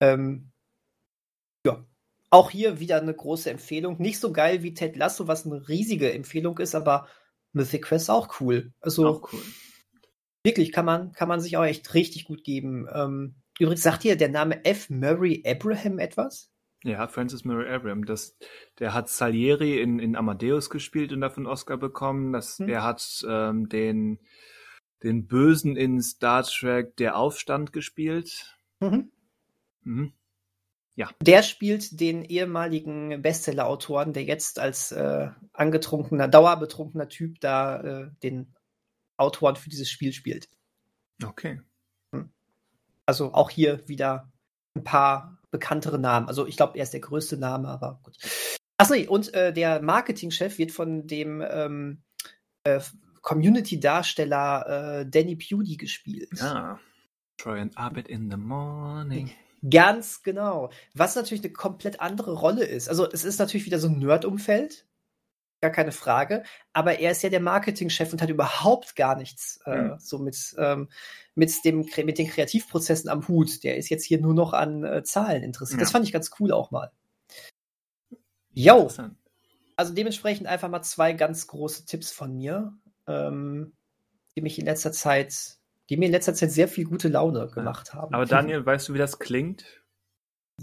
[0.00, 0.50] Ähm,
[1.66, 1.84] ja,
[2.30, 4.00] auch hier wieder eine große Empfehlung.
[4.00, 7.06] Nicht so geil wie Ted Lasso, was eine riesige Empfehlung ist, aber
[7.52, 8.72] Mythic Quest auch cool.
[8.80, 9.42] Also auch cool.
[10.44, 12.86] Wirklich kann man, kann man sich auch echt richtig gut geben.
[12.92, 14.88] Ähm, übrigens sagt dir der Name F.
[14.88, 16.50] Murray Abraham etwas?
[16.82, 18.06] Ja, Francis Murray Abraham.
[18.06, 18.38] Das,
[18.78, 22.32] der hat Salieri in, in Amadeus gespielt und dafür einen Oscar bekommen.
[22.32, 22.68] Das, hm.
[22.68, 24.18] Er hat ähm, den,
[25.02, 28.56] den Bösen in Star Trek Der Aufstand gespielt.
[28.80, 29.12] Mhm.
[29.82, 30.12] Mhm.
[31.00, 31.08] Ja.
[31.22, 38.54] Der spielt den ehemaligen Bestseller-Autoren, der jetzt als äh, angetrunkener, dauerbetrunkener Typ da äh, den
[39.16, 40.50] Autoren für dieses Spiel spielt.
[41.24, 41.62] Okay.
[42.14, 42.30] Hm.
[43.06, 44.30] Also auch hier wieder
[44.76, 46.28] ein paar bekanntere Namen.
[46.28, 48.18] Also ich glaube, er ist der größte Name, aber gut.
[48.76, 52.02] Achso, und äh, der Marketingchef wird von dem ähm,
[52.64, 52.78] äh,
[53.22, 56.42] Community-Darsteller äh, Danny Pewdy gespielt.
[56.42, 56.78] Ah.
[57.38, 59.30] Try and Arbeit in the morning.
[59.68, 60.70] Ganz genau.
[60.94, 62.88] Was natürlich eine komplett andere Rolle ist.
[62.88, 64.86] Also es ist natürlich wieder so ein Nerd-Umfeld,
[65.60, 66.44] gar keine Frage.
[66.72, 69.98] Aber er ist ja der Marketingchef und hat überhaupt gar nichts äh, mhm.
[69.98, 70.88] so mit, ähm,
[71.34, 73.62] mit, dem, mit den Kreativprozessen am Hut.
[73.64, 75.80] Der ist jetzt hier nur noch an äh, Zahlen interessiert.
[75.80, 75.84] Ja.
[75.84, 76.90] Das fand ich ganz cool auch mal.
[78.52, 78.90] Jo.
[79.76, 82.72] Also dementsprechend einfach mal zwei ganz große Tipps von mir,
[83.06, 83.72] ähm,
[84.34, 85.59] die mich in letzter Zeit
[85.90, 88.14] die mir in letzter Zeit sehr viel gute Laune gemacht haben.
[88.14, 89.82] Aber Daniel, weißt du, wie das klingt?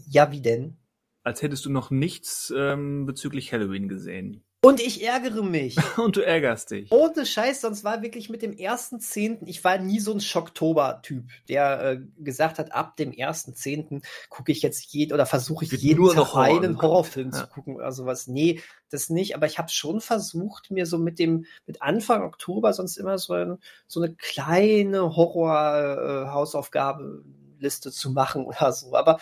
[0.08, 0.78] Ja, wie denn?
[1.24, 4.47] Als hättest du noch nichts ähm, bezüglich Halloween gesehen.
[4.62, 5.78] Und ich ärgere mich.
[5.98, 6.92] Und du ärgerst dich.
[6.92, 11.26] Ohne Scheiß, sonst war wirklich mit dem ersten Zehnten, ich war nie so ein Schocktober-Typ,
[11.48, 15.72] der äh, gesagt hat, ab dem ersten Zehnten gucke ich jetzt jeden oder versuche ich
[15.72, 17.42] jeden nur noch Horror einen Horrorfilm ja.
[17.42, 18.26] zu gucken oder sowas.
[18.28, 22.74] Nee, das nicht, aber ich habe schon versucht, mir so mit dem, mit Anfang Oktober
[22.74, 28.96] sonst immer so, ein, so eine kleine Horror-Hausaufgabe-Liste äh, zu machen oder so.
[28.96, 29.20] Aber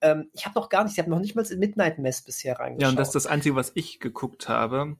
[0.00, 2.58] Ähm, ich habe noch gar nicht, ich habe noch nicht mal in Midnight Mess bisher
[2.58, 2.82] reingeschaut.
[2.82, 4.96] Ja, und das ist das Einzige, was ich geguckt habe.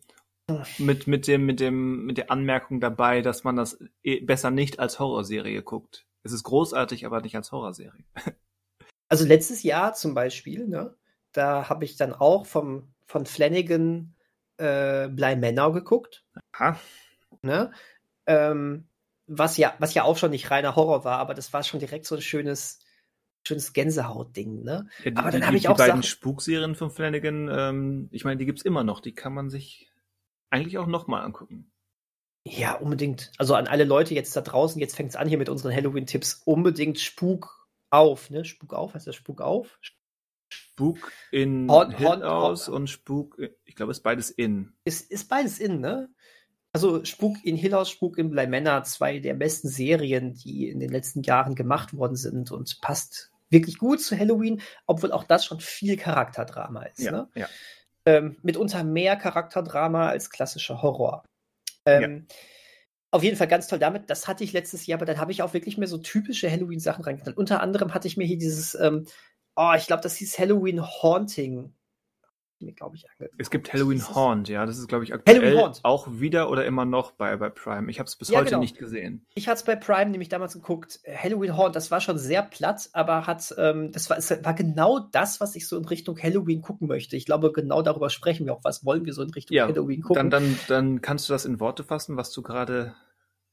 [0.79, 4.79] Mit, mit, dem, mit, dem, mit der Anmerkung dabei, dass man das eh besser nicht
[4.79, 6.07] als Horrorserie guckt.
[6.23, 8.05] Es ist großartig, aber nicht als Horrorserie.
[9.09, 10.97] Also letztes Jahr zum Beispiel, ne,
[11.31, 14.17] da habe ich dann auch vom, von Flanagan
[14.57, 16.25] äh, Bly Manor geguckt.
[16.53, 16.77] Aha.
[17.43, 17.71] Ne?
[18.27, 18.89] Ähm,
[19.29, 22.07] was ja, was ja auch schon nicht reiner Horror war, aber das war schon direkt
[22.07, 22.81] so ein schönes,
[23.47, 24.89] schönes Gänsehaut-Ding, ne?
[25.05, 28.09] Ja, die, aber dann die, habe ich die auch beiden Sachen, Spukserien von Flanagan, ähm,
[28.13, 29.01] ich meine, die gibt's immer noch.
[29.01, 29.91] Die kann man sich
[30.51, 31.71] eigentlich auch nochmal angucken.
[32.45, 33.33] ja, unbedingt.
[33.39, 36.43] Also an alle Leute jetzt da draußen, jetzt fängt's an hier mit unseren Halloween-Tipps.
[36.45, 38.45] Unbedingt Spuk auf, ne?
[38.45, 39.79] Spuk auf, heißt das Spuk auf?
[40.49, 44.73] Spuk in Horn- Hill Horn- aus und Spuk, ich glaube, ist beides in.
[44.85, 46.09] Ist, ist beides in, ne?
[46.73, 50.79] Also Spuk in Hill House, Spuk in Bly Manor, zwei der besten Serien, die in
[50.79, 55.45] den letzten Jahren gemacht worden sind und passt wirklich gut zu Halloween, obwohl auch das
[55.45, 57.01] schon viel Charakterdrama ist.
[57.01, 57.29] Ne?
[57.35, 57.49] ja.
[58.05, 61.25] Ähm, mitunter mehr Charakterdrama als klassischer Horror.
[61.85, 62.27] Ähm,
[63.11, 64.11] Auf jeden Fall ganz toll damit.
[64.11, 67.05] Das hatte ich letztes Jahr, aber dann habe ich auch wirklich mehr so typische Halloween-Sachen
[67.05, 67.37] reingeknallt.
[67.37, 69.07] Unter anderem hatte ich mir hier dieses, ähm,
[69.57, 71.75] oh, ich glaube, das hieß Halloween Haunting.
[72.59, 73.39] Mir, glaube ich, angeguckt.
[73.41, 76.87] Es gibt Halloween Haunt, ja, das ist, glaube ich, Halloween aktuell auch wieder oder immer
[76.87, 77.91] noch bei, bei Prime.
[77.91, 78.61] Ich habe es bis Ja, heute genau.
[78.61, 79.27] nicht gesehen.
[79.35, 81.01] Ich hatte es bei Prime nämlich damals geguckt.
[81.07, 85.01] Halloween Haunt, das war schon sehr platt, aber hat, ähm, das war, es war genau
[85.13, 87.15] das, was ich so in Richtung Halloween gucken möchte.
[87.17, 88.65] Ich glaube, genau darüber sprechen wir auch.
[88.65, 90.31] Was wollen wir so in Richtung Ja, Halloween gucken?
[90.31, 92.95] Dann, dann, dann kannst du das in Worte fassen, was du gerade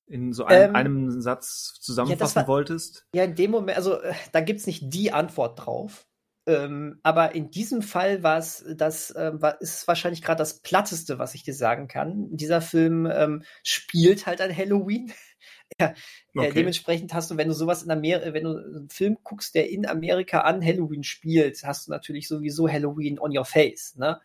[0.07, 3.05] in so einem, Ähm, einem Satz zusammenfassen war- wolltest.
[3.13, 6.05] Ja, in dem Moment, also äh, da gibt es nicht die Antwort drauf.
[6.45, 11.17] Ähm, aber in diesem Fall war es, das äh, war, ist wahrscheinlich gerade das Platteste,
[11.17, 12.27] was ich dir sagen kann.
[12.35, 15.13] Dieser Film ähm, spielt halt an Halloween.
[15.79, 15.93] ja, äh,
[16.35, 16.51] Okay.
[16.53, 19.85] dementsprechend hast du, wenn du sowas in Amerika, wenn du einen Film guckst, der in
[19.85, 23.95] Amerika an Halloween spielt, hast du natürlich sowieso Halloween on your face.
[23.95, 24.19] Ne?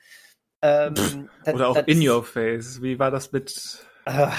[0.61, 2.83] Ähm, dann- Oder auch in ist- your face.
[2.83, 3.79] Wie war das mit.
[4.07, 4.33] Ah.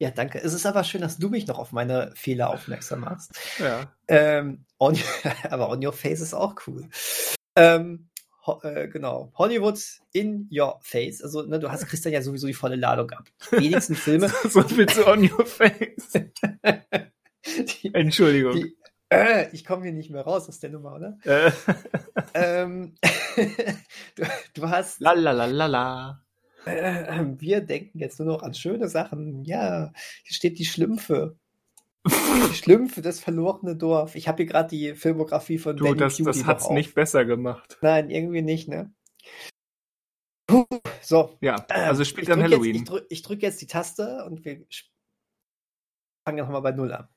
[0.00, 0.42] Ja, danke.
[0.42, 3.32] Es ist aber schön, dass du mich noch auf meine Fehler aufmerksam machst.
[3.58, 3.92] Ja.
[4.08, 4.96] Ähm, on,
[5.50, 6.88] aber On Your Face ist auch cool.
[7.54, 8.08] Ähm,
[8.46, 9.30] ho, äh, genau.
[9.36, 9.78] Hollywood
[10.12, 11.22] in Your Face.
[11.22, 13.24] Also, ne, du hast Christian ja sowieso die volle Ladung ab.
[13.52, 14.28] Die wenigsten Filme.
[14.48, 16.12] so viel zu on your face.
[17.82, 18.54] die, Entschuldigung.
[18.54, 18.76] die,
[19.10, 21.18] äh, ich komme hier nicht mehr raus aus der Nummer, oder?
[21.24, 21.52] äh,
[22.32, 22.94] Ähm,
[24.16, 24.22] du,
[24.54, 25.00] du hast.
[25.00, 26.22] la la la la la.
[26.64, 29.44] Äh, wir denken jetzt nur noch an schöne Sachen.
[29.44, 29.92] Ja,
[30.24, 31.36] hier steht die Schlümpfe.
[32.06, 32.10] Die
[32.54, 34.14] Schlümpfe, das verlorene Dorf.
[34.14, 37.24] Ich habe hier gerade die Filmografie von Du, Danny das, Beauty das hat's nicht besser
[37.24, 37.78] gemacht.
[37.82, 38.92] Nein, irgendwie nicht, ne?
[40.46, 40.66] Puh,
[41.02, 41.36] so.
[41.40, 42.76] Ja, also spielt ich dann Halloween.
[42.76, 44.64] Jetzt, ich drücke drück jetzt die Taste und wir
[46.26, 47.08] fangen nochmal bei Null an.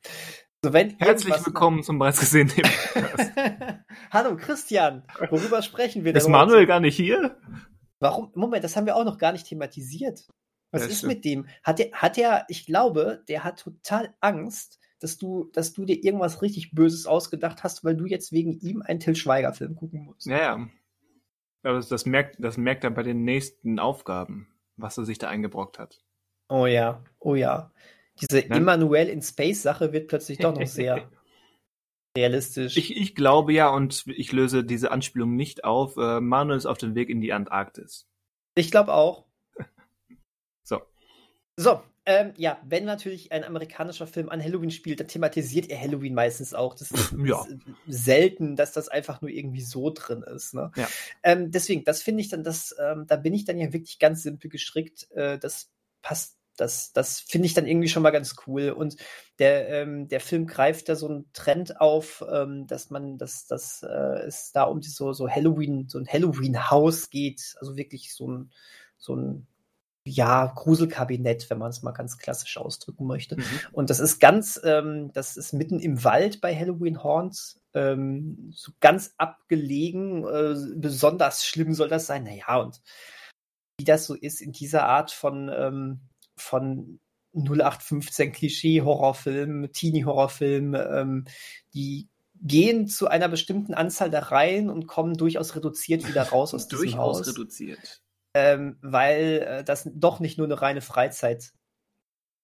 [0.63, 2.53] So, wenn Herzlich willkommen zum bereits gesehenen
[2.93, 3.31] Podcast.
[4.11, 6.67] Hallo Christian, worüber sprechen wir Ist denn Manuel heute?
[6.67, 7.37] gar nicht hier?
[8.03, 8.31] Warum?
[8.35, 10.27] Moment, das haben wir auch noch gar nicht thematisiert.
[10.71, 11.13] Was Ja, ist stimmt.
[11.13, 11.47] mit dem?
[11.63, 16.03] Hat der, hat der, ich glaube, der hat total Angst, dass du, dass du dir
[16.03, 20.25] irgendwas richtig Böses ausgedacht hast, weil du jetzt wegen ihm einen Till Schweiger-Film gucken musst.
[20.25, 20.67] Ja, ja.
[21.63, 25.29] Aber das, das, merkt, das merkt er bei den nächsten Aufgaben, was er sich da
[25.29, 26.03] eingebrockt hat.
[26.49, 27.71] Oh ja, oh ja.
[28.19, 28.51] Diese Nein.
[28.51, 31.09] Emmanuel in Space-Sache wird plötzlich doch noch sehr
[32.18, 32.78] realistisch.
[32.78, 35.97] Ich, ich glaube ja, und ich löse diese Anspielung nicht auf.
[35.97, 38.07] Äh, Manuel ist auf dem Weg in die Antarktis.
[38.55, 39.26] Ich glaube auch.
[40.66, 40.82] So.
[41.57, 46.14] So, ähm, ja, wenn natürlich ein amerikanischer Film an Halloween spielt, dann thematisiert er Halloween
[46.14, 46.74] meistens auch.
[46.74, 47.45] Das ist, Ja.
[47.88, 50.53] selten, dass das einfach nur irgendwie so drin ist.
[50.53, 50.72] Ne?
[50.76, 50.88] Ja.
[51.24, 54.24] Ähm, deswegen, das finde ich dann, das, ähm, da bin ich dann ja wirklich ganz
[54.24, 55.09] simpel gestrickt.
[55.11, 58.69] Äh, das passt, das, das finde ich dann irgendwie schon mal ganz cool.
[58.69, 58.97] Und
[59.39, 63.83] der, ähm, der Film greift da so einen Trend auf, ähm, dass man, dass, dass
[63.83, 67.55] äh, es da um die so, so Halloween, so ein Halloween-Haus geht.
[67.59, 68.51] Also wirklich so ein,
[68.97, 69.47] so ein
[70.05, 73.37] ja, Gruselkabinett, wenn man es mal ganz klassisch ausdrücken möchte.
[73.37, 73.43] Mhm.
[73.71, 78.73] Und das ist ganz, ähm, das ist mitten im Wald bei Halloween Horns, ähm, so
[78.81, 80.25] ganz abgelegen.
[80.27, 82.25] Äh, besonders schlimm soll das sein.
[82.25, 82.81] Naja, und
[83.79, 86.01] wie das so ist in dieser Art von, ähm,
[86.36, 86.99] von
[87.34, 91.25] 0815 Klischee-Horrorfilm, Teenie-Horrorfilm, ähm,
[91.73, 92.09] die
[92.43, 96.86] gehen zu einer bestimmten Anzahl da rein und kommen durchaus reduziert wieder raus aus diesem
[96.86, 98.01] Durchaus Haus reduziert.
[98.34, 101.53] ähm, weil äh, das doch nicht nur eine reine Freizeitaktivität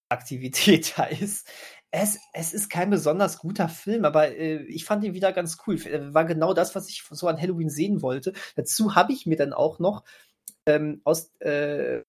[0.98, 1.48] da ist.
[1.92, 5.76] Es, es ist kein besonders guter Film, aber äh, ich fand ihn wieder ganz cool.
[5.86, 8.34] Äh, War genau das, was ich so an Halloween sehen wollte.
[8.56, 10.06] Dazu habe ich mir dann auch noch
[10.66, 12.04] ähm, aus, äh,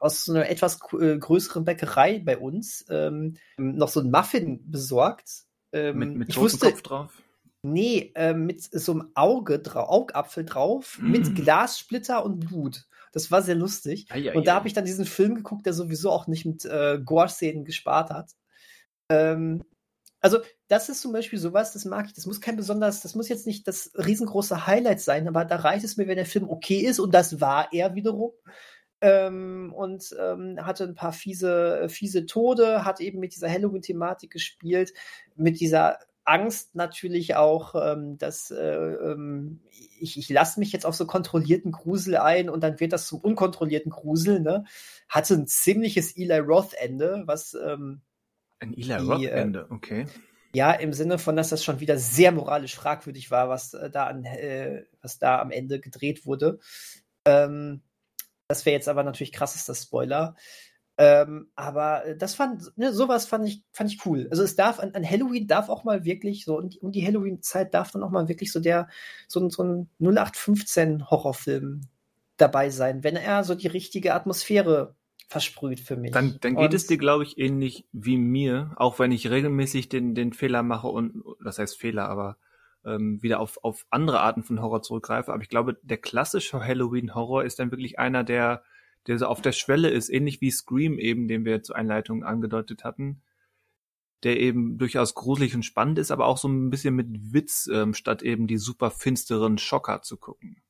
[0.00, 5.44] aus einer etwas äh, größeren Bäckerei bei uns ähm, noch so ein Muffin besorgt.
[5.72, 7.22] Ähm, Mit, mit ich totem wusste, Kopf drauf.
[7.62, 11.10] Nee, äh, mit so einem Auge drau Augapfel drauf, mm.
[11.10, 12.86] mit Glassplitter und Blut.
[13.12, 14.06] Das war sehr lustig.
[14.10, 16.64] Ah, ja, und da habe ich dann diesen Film geguckt, der sowieso auch nicht mit
[16.64, 18.30] äh, Gore-Szenen gespart hat.
[19.10, 19.62] Ähm,
[20.20, 20.38] also,
[20.68, 22.12] das ist zum Beispiel sowas, das mag ich.
[22.14, 25.84] Das muss kein besonders, das muss jetzt nicht das riesengroße Highlight sein, aber da reicht
[25.84, 28.32] es mir, wenn der Film okay ist und das war er wiederum.
[29.02, 34.92] Ähm, und ähm, hatte ein paar fiese, fiese Tode, hat eben mit dieser Halloween-Thematik gespielt,
[35.36, 39.60] mit dieser Angst natürlich auch, ähm, dass äh, ähm,
[39.98, 43.20] ich, ich lasse mich jetzt auf so kontrollierten Grusel ein und dann wird das zum
[43.20, 44.40] unkontrollierten Grusel.
[44.40, 44.64] Ne?
[45.08, 48.02] Hatte ein ziemliches Eli Roth-Ende, was ähm,
[48.60, 50.06] ein Eli Roth-Ende, äh, okay.
[50.54, 54.06] Ja, im Sinne von, dass das schon wieder sehr moralisch fragwürdig war, was äh, da
[54.06, 56.58] an, äh, was da am Ende gedreht wurde.
[57.24, 57.82] Ähm,
[58.50, 60.34] das wäre jetzt aber natürlich krassester Spoiler.
[60.98, 64.26] Ähm, aber äh, das fand, ne, sowas fand ich, fand ich cool.
[64.30, 67.72] Also es darf, an, an Halloween darf auch mal wirklich, so die, um die Halloween-Zeit
[67.72, 68.88] darf dann auch mal wirklich so der,
[69.28, 71.82] so, so ein 0815 Horrorfilm
[72.36, 74.96] dabei sein, wenn er so die richtige Atmosphäre
[75.28, 76.10] versprüht für mich.
[76.10, 79.88] Dann, dann geht und, es dir, glaube ich, ähnlich wie mir, auch wenn ich regelmäßig
[79.88, 82.36] den, den Fehler mache und, das heißt Fehler, aber
[82.84, 85.32] ähm, wieder auf, auf andere Arten von Horror zurückgreife.
[85.32, 88.62] Aber ich glaube, der klassische Halloween-Horror ist dann wirklich einer, der,
[89.06, 92.84] der so auf der Schwelle ist, ähnlich wie Scream eben, den wir zur Einleitung angedeutet
[92.84, 93.22] hatten,
[94.22, 97.94] der eben durchaus gruselig und spannend ist, aber auch so ein bisschen mit Witz, ähm,
[97.94, 100.62] statt eben die super finsteren Schocker zu gucken.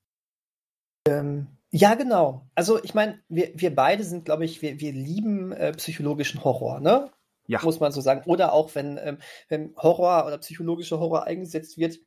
[1.07, 2.49] Ähm, ja, genau.
[2.55, 6.81] Also ich meine, wir, wir beide sind, glaube ich, wir, wir lieben äh, psychologischen Horror,
[6.81, 7.11] ne?
[7.51, 7.61] Ja.
[7.65, 8.23] Muss man so sagen.
[8.27, 11.99] Oder auch wenn, ähm, wenn Horror oder psychologischer Horror eingesetzt wird,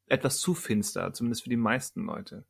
[0.08, 2.46] etwas zu finster, zumindest für die meisten Leute.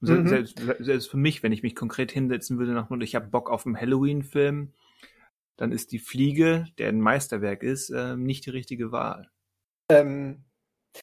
[0.00, 0.28] Mhm.
[0.28, 3.66] Selbst, selbst für mich, wenn ich mich konkret hinsetzen würde nach ich habe Bock auf
[3.66, 4.72] einen Halloween-Film,
[5.56, 9.30] dann ist die Fliege, der ein Meisterwerk ist, äh, nicht die richtige Wahl.
[9.88, 10.44] Ähm,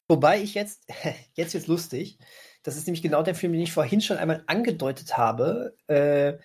[0.08, 0.86] wobei ich jetzt,
[1.34, 2.18] jetzt wird lustig,
[2.62, 5.74] das ist nämlich genau der Film, den ich vorhin schon einmal angedeutet habe.
[5.86, 6.38] Äh,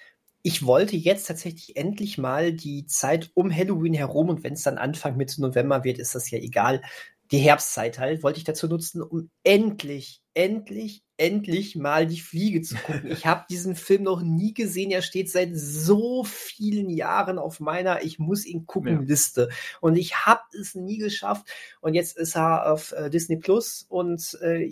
[0.44, 4.78] ich wollte jetzt tatsächlich endlich mal die Zeit um Halloween herum und wenn es dann
[4.78, 6.84] Anfang Mitte November wird, ist das ja egal,
[7.32, 12.76] die Herbstzeit halt, wollte ich dazu nutzen, um endlich, endlich, endlich mal die Fliege zu
[12.76, 13.12] gucken.
[13.12, 14.92] Ich habe diesen Film noch nie gesehen.
[14.92, 19.08] Er steht seit so vielen Jahren auf meiner Ich muss ihn gucken ja.
[19.08, 19.50] Liste.
[19.82, 21.48] Und ich habe es nie geschafft.
[21.82, 24.72] Und jetzt ist er auf äh, Disney Plus und äh,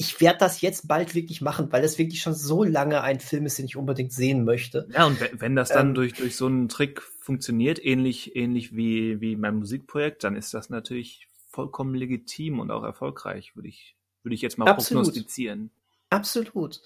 [0.00, 3.44] ich werde das jetzt bald wirklich machen, weil das wirklich schon so lange ein Film
[3.44, 4.88] ist, den ich unbedingt sehen möchte.
[4.94, 9.20] Ja, und wenn das dann ähm, durch, durch so einen Trick funktioniert, ähnlich, ähnlich wie,
[9.20, 14.34] wie mein Musikprojekt, dann ist das natürlich vollkommen legitim und auch erfolgreich, würde ich, würde
[14.34, 15.04] ich jetzt mal absolut.
[15.04, 15.70] prognostizieren.
[16.10, 16.82] Absolut.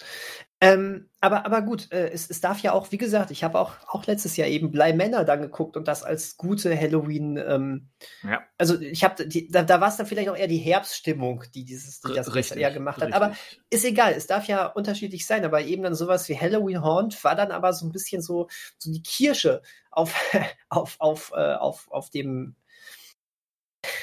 [0.60, 3.72] Ähm, aber, aber gut, äh, es, es darf ja auch, wie gesagt, ich habe auch,
[3.88, 7.38] auch letztes Jahr eben Blei Männer dann geguckt und das als gute Halloween.
[7.38, 7.88] Ähm,
[8.22, 8.42] ja.
[8.58, 12.02] Also ich habe, da, da war es dann vielleicht auch eher die Herbststimmung, die dieses,
[12.02, 13.08] die das richtig, eher gemacht hat.
[13.08, 13.22] Richtig.
[13.22, 13.34] Aber
[13.70, 15.44] ist egal, es darf ja unterschiedlich sein.
[15.44, 18.48] Aber eben dann sowas wie Halloween Haunt war dann aber so ein bisschen so,
[18.78, 20.14] so die Kirsche auf,
[20.68, 22.56] auf, auf, äh, auf, auf dem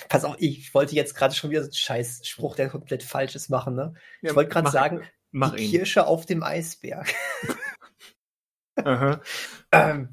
[0.09, 3.49] Pass auf, ich wollte jetzt gerade schon wieder so einen Scheißspruch, der komplett falsch ist,
[3.49, 3.75] machen.
[3.75, 3.93] Ne?
[4.21, 5.71] Ja, ich wollte gerade sagen, mach die ihn.
[5.71, 7.13] Kirsche auf dem Eisberg.
[8.77, 9.19] ähm,
[9.71, 10.09] da,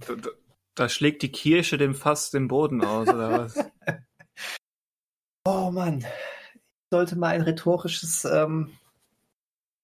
[0.75, 3.55] da, schlägt die Kirsche dem Fass den Boden aus, oder was?
[5.45, 5.99] oh Mann.
[6.01, 8.73] Ich sollte mal ein rhetorisches, ähm,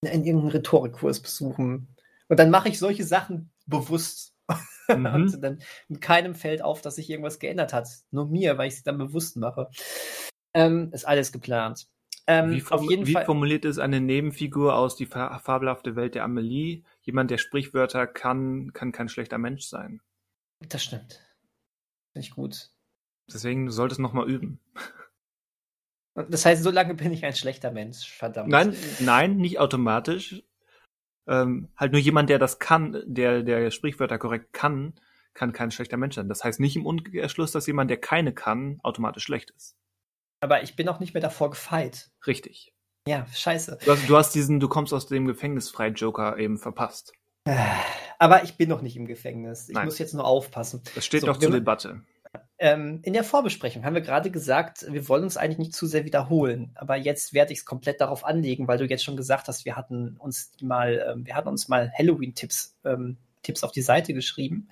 [0.01, 1.95] in irgendeinen Rhetorikkurs besuchen.
[2.27, 4.33] Und dann mache ich solche Sachen bewusst.
[4.95, 5.05] Mhm.
[5.05, 5.59] und dann
[5.89, 7.87] in keinem fällt auf, dass sich irgendwas geändert hat.
[8.11, 9.69] Nur mir, weil ich es dann bewusst mache.
[10.53, 11.87] Ähm, ist alles geplant.
[12.27, 13.25] Ähm, wie, auf jeden wie Fall.
[13.25, 16.83] formuliert ist eine Nebenfigur aus die fabelhafte Welt der Amelie?
[17.01, 20.01] Jemand, der Sprichwörter kann, kann kein schlechter Mensch sein.
[20.69, 21.21] Das stimmt.
[22.13, 22.71] Finde ich gut.
[23.31, 24.59] Deswegen du solltest noch mal üben.
[26.15, 28.49] Das heißt, so lange bin ich ein schlechter Mensch, verdammt.
[28.49, 30.43] Nein, nein, nicht automatisch.
[31.27, 34.93] Ähm, halt nur jemand, der das kann, der, der Sprichwörter korrekt kann,
[35.33, 36.29] kann kein schlechter Mensch sein.
[36.29, 39.75] Das heißt nicht im Umkehrschluss, dass jemand, der keine kann, automatisch schlecht ist.
[40.41, 42.11] Aber ich bin auch nicht mehr davor gefeit.
[42.27, 42.73] Richtig.
[43.07, 43.79] Ja, scheiße.
[43.85, 47.13] Du hast, du hast diesen, du kommst aus dem Gefängnis frei Joker eben verpasst.
[48.17, 49.69] Aber ich bin noch nicht im Gefängnis.
[49.69, 49.85] Ich Nein.
[49.85, 50.81] muss jetzt nur aufpassen.
[50.95, 52.01] Das steht so, doch zur Debatte.
[52.57, 56.05] Ähm, in der Vorbesprechung haben wir gerade gesagt, wir wollen uns eigentlich nicht zu sehr
[56.05, 56.71] wiederholen.
[56.75, 59.75] Aber jetzt werde ich es komplett darauf anlegen, weil du jetzt schon gesagt hast, wir
[59.75, 64.69] hatten uns mal, ähm, wir hatten uns mal Halloween-Tipps ähm, Tipps auf die Seite geschrieben.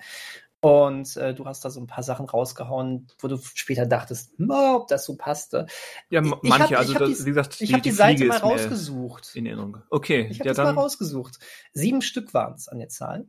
[0.60, 4.88] Und äh, du hast da so ein paar Sachen rausgehauen, wo du später dachtest, ob
[4.88, 5.66] das so passte.
[6.08, 8.38] Ja, ich manche, hab, also das, die, wie gesagt, ich habe die, die Seite mal
[8.38, 9.36] rausgesucht.
[9.36, 9.82] In Erinnerung.
[9.90, 10.26] Okay.
[10.30, 11.38] Ich habe ja, das mal rausgesucht.
[11.74, 13.26] Sieben Stück waren es an der Zahl.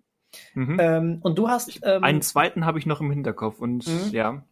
[0.53, 0.77] Mhm.
[0.79, 1.79] Ähm, und du hast.
[1.83, 4.09] Ähm, einen zweiten habe ich noch im Hinterkopf und mhm.
[4.11, 4.45] ja.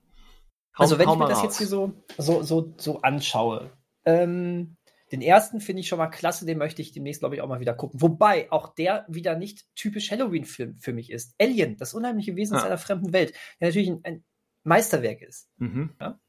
[0.78, 1.44] Hau, also wenn ich mir das raus.
[1.44, 3.72] jetzt hier so, so, so, so anschaue,
[4.06, 4.76] ähm,
[5.12, 7.60] den ersten finde ich schon mal klasse, den möchte ich demnächst, glaube ich, auch mal
[7.60, 8.02] wieder gucken.
[8.02, 11.36] Wobei auch der wieder nicht typisch Halloween-Film für mich ist.
[11.40, 14.24] Alien, das unheimliche Wesen aus einer fremden Welt, der natürlich ein, ein
[14.64, 15.50] Meisterwerk ist.
[15.58, 15.92] Mhm.
[16.02, 16.20] Ja?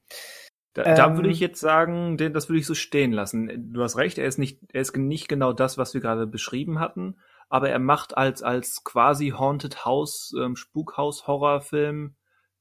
[0.74, 3.72] Da, ähm, da, würde ich jetzt sagen, das würde ich so stehen lassen.
[3.72, 6.80] Du hast recht, er ist nicht, er ist nicht genau das, was wir gerade beschrieben
[6.80, 7.16] hatten,
[7.48, 12.14] aber er macht als, als quasi Haunted House, ähm, Spukhaus-Horrorfilm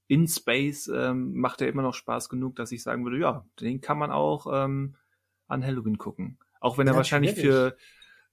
[0.08, 3.82] in Space, ähm, macht er immer noch Spaß genug, dass ich sagen würde, ja, den
[3.82, 4.96] kann man auch ähm,
[5.48, 6.38] an Halloween gucken.
[6.60, 7.76] Auch wenn er ja, wahrscheinlich für,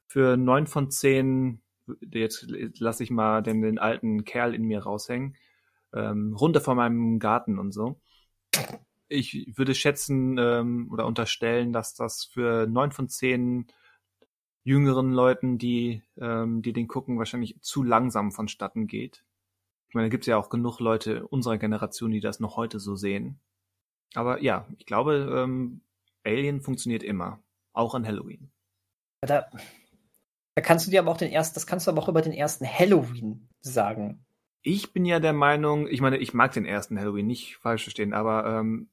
[0.07, 1.61] für neun von zehn,
[2.12, 2.46] jetzt
[2.78, 5.36] lasse ich mal den, den alten Kerl in mir raushängen,
[5.92, 8.01] ähm, runter von meinem Garten und so.
[9.09, 13.66] Ich würde schätzen ähm, oder unterstellen, dass das für neun von zehn
[14.62, 19.24] jüngeren Leuten, die, ähm, die den gucken, wahrscheinlich zu langsam vonstatten geht.
[19.88, 22.78] Ich meine, da gibt es ja auch genug Leute unserer Generation, die das noch heute
[22.78, 23.40] so sehen.
[24.14, 25.80] Aber ja, ich glaube, ähm,
[26.24, 27.42] Alien funktioniert immer.
[27.72, 28.50] Auch an Halloween.
[29.22, 29.46] Da,
[30.54, 32.32] da kannst du dir aber auch den ersten, das kannst du aber auch über den
[32.32, 34.24] ersten Halloween sagen.
[34.62, 38.12] Ich bin ja der Meinung, ich meine, ich mag den ersten Halloween, nicht falsch verstehen,
[38.12, 38.90] aber ähm,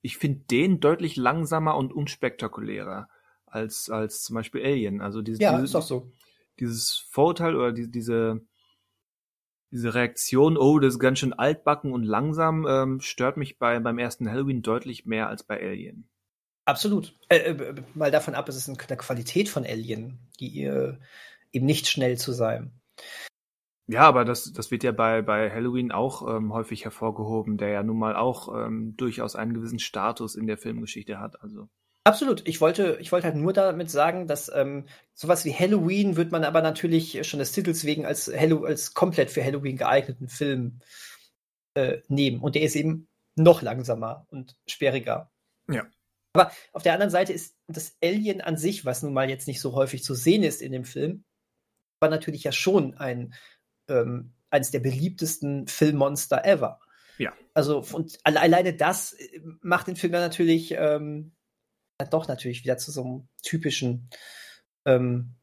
[0.00, 3.08] ich finde den deutlich langsamer und unspektakulärer
[3.54, 5.00] als, als zum Beispiel Alien.
[5.00, 6.12] Also diese, ja, diese, so.
[6.58, 8.40] Dieses Vorurteil oder die, diese,
[9.70, 13.98] diese Reaktion, oh, das ist ganz schön altbacken und langsam, ähm, stört mich bei, beim
[13.98, 16.08] ersten Halloween deutlich mehr als bei Alien.
[16.64, 17.14] Absolut.
[17.28, 20.94] Äh, äh, mal davon ab, es ist eine Qualität von Alien, die äh,
[21.52, 22.72] eben nicht schnell zu sein.
[23.86, 27.82] Ja, aber das, das wird ja bei, bei Halloween auch ähm, häufig hervorgehoben, der ja
[27.82, 31.42] nun mal auch ähm, durchaus einen gewissen Status in der Filmgeschichte hat.
[31.42, 31.68] Also.
[32.04, 32.46] Absolut.
[32.46, 36.44] Ich wollte, ich wollte halt nur damit sagen, dass ähm, sowas wie Halloween wird man
[36.44, 40.80] aber natürlich schon des Titels wegen als, Hallo als komplett für Halloween geeigneten Film
[41.72, 42.40] äh, nehmen.
[42.40, 45.30] Und der ist eben noch langsamer und sperriger.
[45.66, 45.86] Ja.
[46.34, 49.60] Aber auf der anderen Seite ist das Alien an sich, was nun mal jetzt nicht
[49.60, 51.24] so häufig zu sehen ist in dem Film,
[52.00, 53.34] war natürlich ja schon ein
[53.88, 56.80] ähm, eines der beliebtesten Filmmonster ever.
[57.18, 57.32] Ja.
[57.54, 61.32] Also und alleine das äh, macht den Film dann natürlich ähm,
[61.98, 64.08] dann doch natürlich wieder zu so einem typischen
[64.84, 65.34] ähm,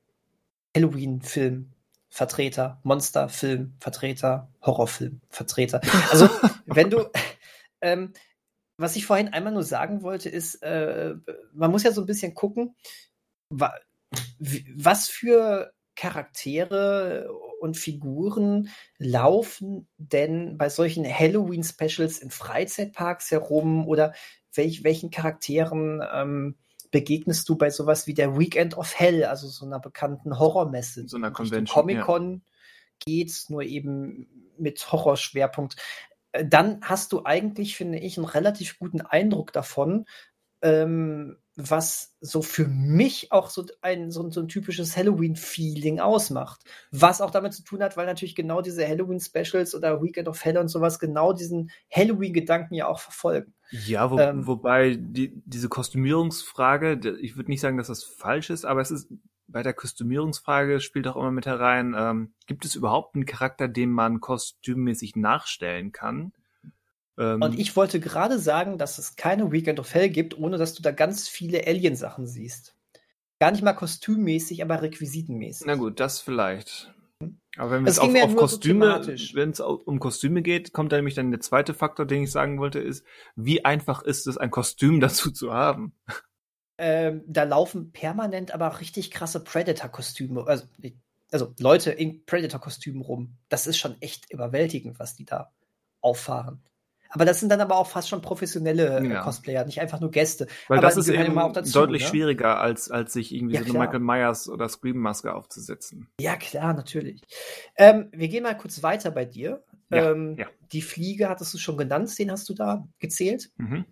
[0.75, 1.73] Halloween-Film.
[2.13, 5.79] Vertreter, Monsterfilm, Vertreter, Horrorfilm, Vertreter.
[6.09, 6.29] Also,
[6.65, 7.09] wenn du,
[7.79, 8.11] ähm,
[8.75, 11.15] was ich vorhin einmal nur sagen wollte, ist, äh,
[11.53, 12.75] man muss ja so ein bisschen gucken,
[13.49, 13.73] wa
[14.75, 17.31] was für Charaktere
[17.61, 24.13] und Figuren laufen denn bei solchen Halloween-Specials in Freizeitparks herum oder
[24.53, 26.55] welch, welchen Charakteren ähm,
[26.91, 31.07] begegnest du bei sowas wie der Weekend of Hell, also so einer bekannten Horrormesse.
[31.07, 31.73] So einer Convention.
[31.73, 32.39] Comic-Con ja.
[32.99, 35.77] geht, nur eben mit Horrorschwerpunkt.
[36.33, 40.05] Äh, dann hast du eigentlich, finde ich, einen relativ guten Eindruck davon,
[40.61, 46.61] ähm, was so für mich auch so ein, so, so ein typisches Halloween-Feeling ausmacht.
[46.91, 50.57] Was auch damit zu tun hat, weil natürlich genau diese Halloween-Specials oder Weekend of Hell
[50.57, 53.53] und sowas genau diesen Halloween-Gedanken ja auch verfolgen.
[53.71, 58.65] Ja, wo, ähm, wobei die, diese Kostümierungsfrage, ich würde nicht sagen, dass das falsch ist,
[58.65, 59.09] aber es ist
[59.47, 63.91] bei der Kostümierungsfrage spielt auch immer mit herein, ähm, gibt es überhaupt einen Charakter, den
[63.91, 66.31] man kostümmäßig nachstellen kann?
[67.17, 70.73] Ähm, und ich wollte gerade sagen, dass es keine Weekend of Hell gibt, ohne dass
[70.73, 72.75] du da ganz viele Alien-Sachen siehst.
[73.39, 75.65] Gar nicht mal kostümmäßig, aber requisitenmäßig.
[75.65, 76.93] Na gut, das vielleicht.
[77.57, 81.15] Aber wenn es auf, auf Kostüme, so wenn es um Kostüme geht, kommt da nämlich
[81.15, 83.05] dann der zweite Faktor, den ich sagen wollte, ist,
[83.35, 85.93] wie einfach ist es, ein Kostüm dazu zu haben?
[86.77, 90.65] Ähm, da laufen permanent aber richtig krasse Predator-Kostüme, also,
[91.31, 93.37] also Leute in Predator-Kostümen rum.
[93.49, 95.51] Das ist schon echt überwältigend, was die da
[95.99, 96.63] auffahren.
[97.11, 99.21] Aber das sind dann aber auch fast schon professionelle äh, ja.
[99.21, 100.47] Cosplayer, nicht einfach nur Gäste.
[100.67, 102.07] Weil aber das ist eben dazu, deutlich ne?
[102.07, 106.07] schwieriger, als, als sich irgendwie ja, so eine Michael Myers oder Scream-Maske aufzusetzen.
[106.19, 107.21] Ja, klar, natürlich.
[107.75, 109.63] Ähm, wir gehen mal kurz weiter bei dir.
[109.89, 110.37] Ja, ähm.
[110.71, 113.51] Die Fliege hattest du schon genannt, den hast du da gezählt.
[113.57, 113.85] Mhm.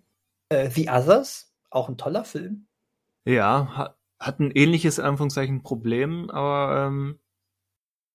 [0.48, 2.68] Äh, The Others, auch ein toller Film.
[3.26, 7.20] Ja, hat, hat ein ähnliches Anführungszeichen Problem, aber ähm,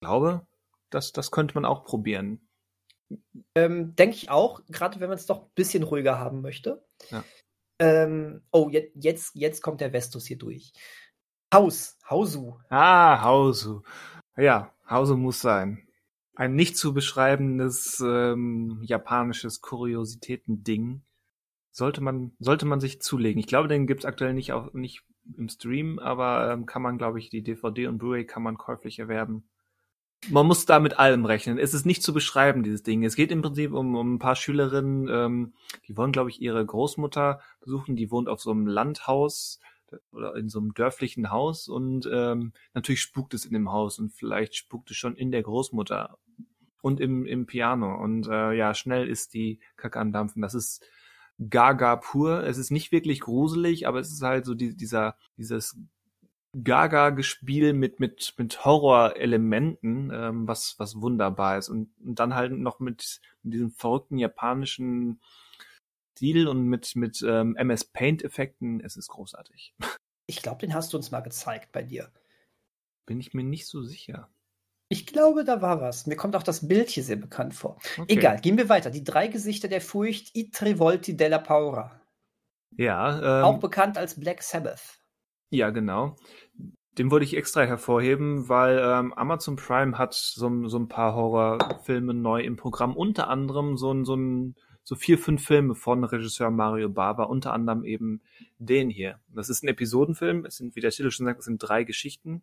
[0.01, 0.47] glaube,
[0.91, 2.44] das, das könnte man auch probieren.
[3.55, 6.85] Ähm, Denke ich auch, gerade wenn man es doch ein bisschen ruhiger haben möchte.
[7.11, 7.25] Ja.
[7.81, 10.73] Ähm, oh, jetzt, jetzt, jetzt kommt der Vestus hier durch.
[11.53, 12.59] Haus, Hausu.
[12.69, 13.83] Ah, Hausu.
[14.37, 15.87] Ja, Hausu muss sein.
[16.35, 21.03] Ein nicht zu beschreibendes ähm, japanisches Kuriositäten-Ding.
[21.71, 23.41] Sollte man, sollte man sich zulegen.
[23.41, 25.03] Ich glaube, den gibt's aktuell nicht, auch, nicht
[25.37, 28.99] im Stream, aber ähm, kann man, glaube ich, die DVD und Blu-ray kann man käuflich
[28.99, 29.49] erwerben
[30.31, 31.59] man muss da mit allem rechnen.
[31.59, 33.05] Es ist nicht zu beschreiben, dieses Ding.
[33.05, 35.55] Es geht im Prinzip um, um ein paar Schülerinnen, ähm,
[35.87, 37.97] die wollen, glaube ich, ihre Großmutter besuchen.
[37.97, 39.61] Die wohnt auf so einem Landhaus
[40.13, 44.13] oder in so einem dörflichen Haus und ähm, natürlich spukt es in dem Haus und
[44.13, 46.19] vielleicht spukt es schon in der Großmutter
[46.83, 47.97] und im, im Piano.
[47.97, 50.43] Und äh, ja, schnell ist die Kacke am Dampfen.
[50.43, 50.85] Das ist
[51.49, 52.45] Gaga pur.
[52.45, 55.79] Es ist nicht wirklich gruselig, aber es ist halt so die, dieser, dieses
[56.63, 61.69] Gaga-Gespiel mit, mit, mit Horrorelementen, ähm, was, was wunderbar ist.
[61.69, 65.21] Und, und dann halt noch mit, mit diesem verrückten japanischen
[66.13, 68.81] Stil und mit, mit ähm, MS Paint-Effekten.
[68.81, 69.75] Es ist großartig.
[70.27, 72.11] Ich glaube, den hast du uns mal gezeigt bei dir.
[73.05, 74.31] Bin ich mir nicht so sicher.
[74.89, 76.07] Ich glaube, da war was.
[76.07, 77.79] Mir kommt auch das Bild hier sehr bekannt vor.
[77.99, 78.15] Okay.
[78.15, 78.91] Egal, gehen wir weiter.
[78.91, 82.01] Die drei Gesichter der Furcht, I Trivolti della Paura.
[82.77, 83.41] Ja.
[83.41, 85.04] Ähm, auch bekannt als Black Sabbath.
[85.55, 86.17] Ja, genau.
[86.99, 92.15] Den wollte ich extra hervorheben, weil ähm, Amazon Prime hat so, so ein paar Horrorfilme
[92.15, 92.97] neu im Programm.
[92.97, 97.85] Unter anderem so so ein so vier, fünf Filme von Regisseur Mario Bava, unter anderem
[97.85, 98.21] eben
[98.59, 99.19] den hier.
[99.29, 100.45] Das ist ein Episodenfilm.
[100.45, 102.43] Es sind, wie der Titel schon sagt, es sind drei Geschichten.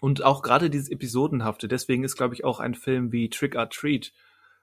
[0.00, 3.68] Und auch gerade dieses Episodenhafte, deswegen ist, glaube ich, auch ein Film wie Trick or
[3.68, 4.12] Treat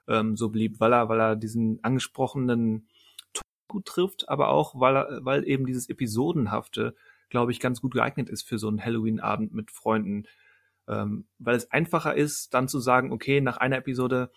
[0.08, 2.88] ähm, so beliebt, weil er, weil er diesen angesprochenen
[3.34, 6.96] Ton gut trifft, aber auch, weil er, weil eben dieses Episodenhafte
[7.34, 10.26] glaube ich, ganz gut geeignet ist für so einen Halloween-Abend mit Freunden.
[10.88, 14.30] Ähm, weil es einfacher ist, dann zu sagen, okay, nach einer Episode,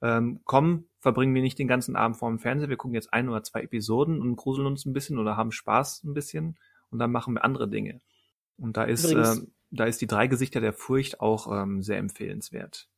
[0.00, 3.28] ähm, komm, verbringen wir nicht den ganzen Abend vor dem Fernseher, wir gucken jetzt ein
[3.28, 6.56] oder zwei Episoden und gruseln uns ein bisschen oder haben Spaß ein bisschen
[6.90, 8.00] und dann machen wir andere Dinge.
[8.56, 9.36] Und da ist, äh,
[9.70, 12.88] da ist die drei Gesichter der Furcht auch ähm, sehr empfehlenswert.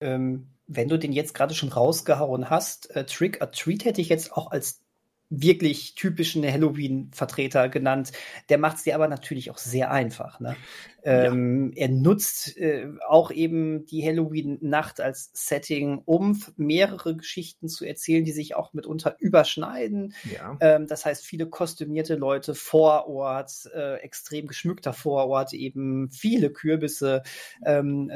[0.00, 4.10] Ähm, wenn du den jetzt gerade schon rausgehauen hast, äh, Trick or Treat hätte ich
[4.10, 4.82] jetzt auch als
[5.30, 8.12] wirklich typischen Halloween-Vertreter genannt.
[8.48, 10.40] Der macht es dir aber natürlich auch sehr einfach.
[10.40, 10.56] Ne?
[11.02, 11.82] Ähm, ja.
[11.82, 18.32] Er nutzt äh, auch eben die Halloween-Nacht als Setting, um mehrere Geschichten zu erzählen, die
[18.32, 20.14] sich auch mitunter überschneiden.
[20.32, 20.56] Ja.
[20.60, 27.22] Ähm, das heißt, viele kostümierte Leute vor Ort, äh, extrem geschmückter Vorort, eben viele Kürbisse,
[27.64, 28.10] ähm,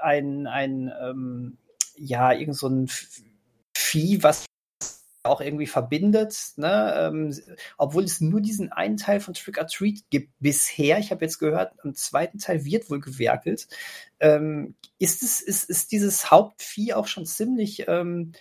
[0.00, 1.58] ein, ein ähm,
[1.96, 2.88] ja, irgend so ein
[3.74, 4.47] Vieh, was
[5.22, 6.94] auch irgendwie verbindet, ne?
[6.96, 7.34] Ähm,
[7.76, 10.98] obwohl es nur diesen einen Teil von Trick or Treat gibt bisher.
[10.98, 13.68] Ich habe jetzt gehört, am zweiten Teil wird wohl gewerkelt.
[14.20, 18.32] Ähm, ist, es, ist, ist dieses Hauptvieh auch schon ziemlich ähm,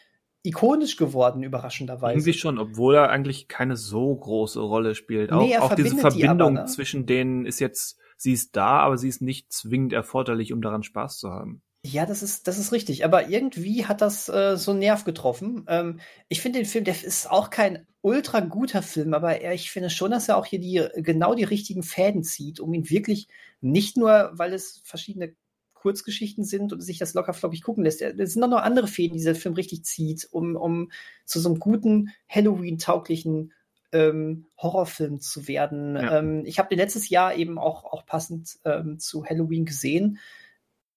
[0.43, 2.19] ikonisch geworden, überraschenderweise?
[2.19, 5.31] Irgendwie schon, obwohl er eigentlich keine so große Rolle spielt.
[5.31, 6.65] Nee, auch, auch diese Verbindung die aber, ne?
[6.65, 10.83] zwischen denen ist jetzt, sie ist da, aber sie ist nicht zwingend erforderlich, um daran
[10.83, 13.05] Spaß zu haben Ja, das ist, das ist richtig.
[13.05, 15.65] Aber irgendwie hat das äh, so einen Nerv getroffen.
[15.67, 19.71] Ähm, ich finde den Film, der ist auch kein ultra guter Film, aber er, ich
[19.71, 23.27] finde schon, dass er auch hier die, genau die richtigen Fäden zieht, um ihn wirklich
[23.61, 25.33] nicht nur, weil es verschiedene
[25.73, 28.01] Kurzgeschichten sind und sich das locker flockig gucken lässt.
[28.01, 30.91] Es sind auch noch andere Fäden, die dieser Film richtig zieht, um, um
[31.25, 33.53] zu so einem guten, Halloween-tauglichen
[33.93, 35.95] ähm, Horrorfilm zu werden.
[35.95, 36.19] Ja.
[36.19, 40.19] Ähm, ich habe den letztes Jahr eben auch, auch passend ähm, zu Halloween gesehen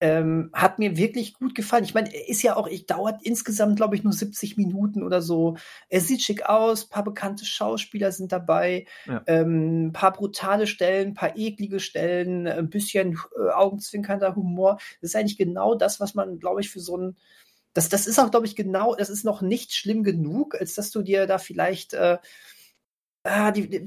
[0.01, 1.85] ähm, hat mir wirklich gut gefallen.
[1.85, 5.21] Ich meine, er ist ja auch, ich dauert insgesamt, glaube ich, nur 70 Minuten oder
[5.21, 5.57] so.
[5.89, 9.23] Er sieht schick aus, paar bekannte Schauspieler sind dabei, ja.
[9.27, 14.79] ähm, paar brutale Stellen, paar eklige Stellen, ein bisschen äh, augenzwinkernder Humor.
[15.01, 17.17] Das ist eigentlich genau das, was man, glaube ich, für so ein
[17.73, 20.91] das, das ist auch, glaube ich, genau, das ist noch nicht schlimm genug, als dass
[20.91, 22.19] du dir da vielleicht äh,
[23.23, 23.87] ah, die, die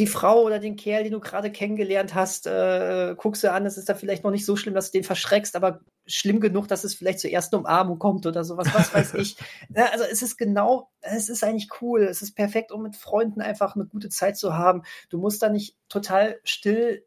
[0.00, 3.78] die Frau oder den Kerl, den du gerade kennengelernt hast, äh, guckst du an, es
[3.78, 6.82] ist da vielleicht noch nicht so schlimm, dass du den verschreckst, aber schlimm genug, dass
[6.82, 9.36] es vielleicht zur ersten Umarmung kommt oder sowas, was weiß ich.
[9.74, 13.40] Ja, also es ist genau, es ist eigentlich cool, es ist perfekt, um mit Freunden
[13.40, 14.82] einfach eine gute Zeit zu haben.
[15.10, 17.04] Du musst da nicht total still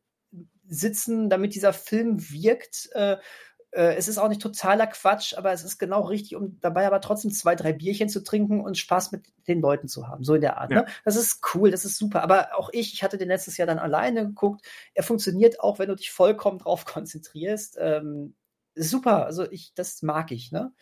[0.70, 2.90] sitzen, damit dieser Film wirkt.
[2.94, 3.18] Äh,
[3.78, 7.00] äh, es ist auch nicht totaler Quatsch, aber es ist genau richtig, um dabei aber
[7.00, 10.24] trotzdem zwei, drei Bierchen zu trinken und Spaß mit den Leuten zu haben.
[10.24, 10.72] So in der Art.
[10.72, 10.82] Ja.
[10.82, 10.88] Ne?
[11.06, 12.24] Das ist cool, das ist super.
[12.24, 14.66] Aber auch ich, ich hatte den letztes Jahr dann alleine geguckt.
[14.96, 17.78] Er funktioniert auch, wenn du dich vollkommen drauf konzentrierst.
[17.80, 18.34] Ähm,
[18.74, 20.74] super, also ich, das mag ich, ne?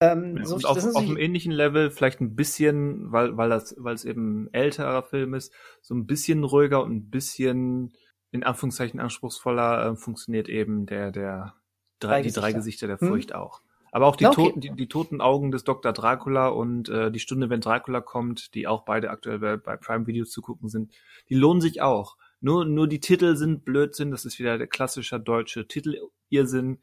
[0.00, 3.74] Ähm, ja, so, und auf, auf einem ähnlichen Level, vielleicht ein bisschen, weil, weil das,
[3.76, 7.92] weil es eben ein älterer Film ist, so ein bisschen ruhiger und ein bisschen
[8.30, 11.59] in Anführungszeichen anspruchsvoller äh, funktioniert eben der, der
[12.00, 13.08] drei, die drei Gesichter der hm?
[13.08, 13.36] Furcht hm.
[13.36, 13.62] auch.
[13.92, 14.44] Aber auch die, okay.
[14.44, 15.92] toten, die, die, toten Augen des Dr.
[15.92, 20.06] Dracula und äh, die Stunde, wenn Dracula kommt, die auch beide aktuell bei, bei Prime
[20.06, 20.92] Videos zu gucken sind,
[21.28, 22.16] die lohnen sich auch.
[22.40, 26.78] Nur, nur die Titel sind Blödsinn, das ist wieder der klassische deutsche Titel-Irrsinn,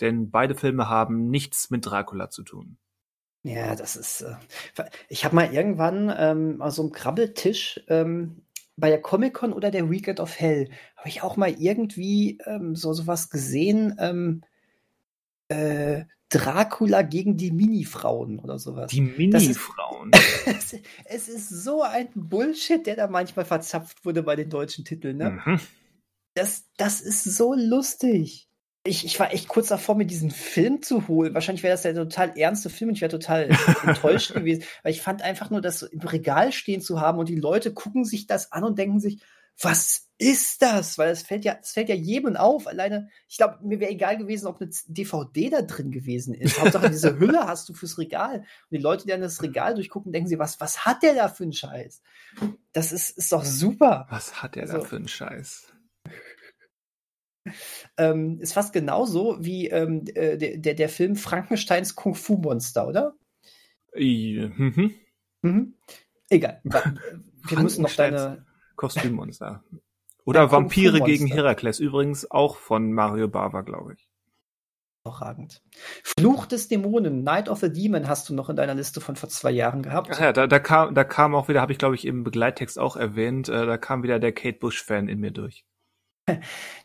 [0.00, 2.76] denn beide Filme haben nichts mit Dracula zu tun.
[3.44, 4.20] Ja, das ist.
[4.20, 8.46] Äh, ich habe mal irgendwann ähm, so einem Krabbeltisch ähm,
[8.76, 12.92] bei der Comic-Con oder der Weekend of Hell habe ich auch mal irgendwie ähm, so
[12.92, 13.96] sowas gesehen.
[15.52, 18.90] Äh, Dracula gegen die Mini-Frauen oder sowas.
[18.90, 20.10] Die Mini-Frauen.
[20.44, 20.74] Es,
[21.04, 25.18] es, ist so ein Bullshit, der da manchmal verzapft wurde bei den deutschen Titeln.
[25.18, 25.40] Ne?
[25.44, 25.60] Mhm.
[26.34, 28.48] Das, das ist so lustig.
[28.84, 31.34] Ich, ich war echt kurz davor, mir diesen Film zu holen.
[31.34, 33.50] Wahrscheinlich wäre das der total ernste Film und ich wäre total
[33.86, 34.64] enttäuscht gewesen.
[34.82, 38.04] Weil ich fand einfach nur, das im Regal stehen zu haben und die Leute gucken
[38.04, 39.20] sich das an und denken sich,
[39.60, 40.98] was ist das?
[40.98, 42.66] Weil es fällt ja, es fällt ja jedem auf.
[42.66, 46.60] Alleine, ich glaube, mir wäre egal gewesen, ob eine DVD da drin gewesen ist.
[46.60, 48.38] Hauptsache, diese Hülle hast du fürs Regal.
[48.40, 51.28] Und die Leute, die dann das Regal durchgucken, denken sie, was, was hat der da
[51.28, 52.02] für einen Scheiß?
[52.72, 54.06] Das ist, ist doch super.
[54.10, 55.72] Was hat der also, da für einen Scheiß?
[57.96, 62.86] Ähm, ist fast genauso wie ähm, äh, der, der, der Film Frankensteins Kung Fu Monster,
[62.86, 63.16] oder?
[63.94, 64.94] Ja, mhm.
[65.42, 65.74] Mhm.
[66.28, 66.60] Egal.
[66.62, 68.46] Wir müssen noch deine
[68.82, 69.62] Kostümmonster.
[70.24, 74.08] Oder Vampire gegen Herakles, übrigens auch von Mario Bava, glaube ich.
[75.04, 75.62] Hervorragend.
[76.02, 79.28] Fluch des Dämonen, Night of the Demon hast du noch in deiner Liste von vor
[79.28, 80.10] zwei Jahren gehabt.
[80.12, 82.78] Ach ja, da, da, kam, da kam auch wieder, habe ich glaube ich im Begleittext
[82.78, 85.64] auch erwähnt, äh, da kam wieder der Kate Bush-Fan in mir durch.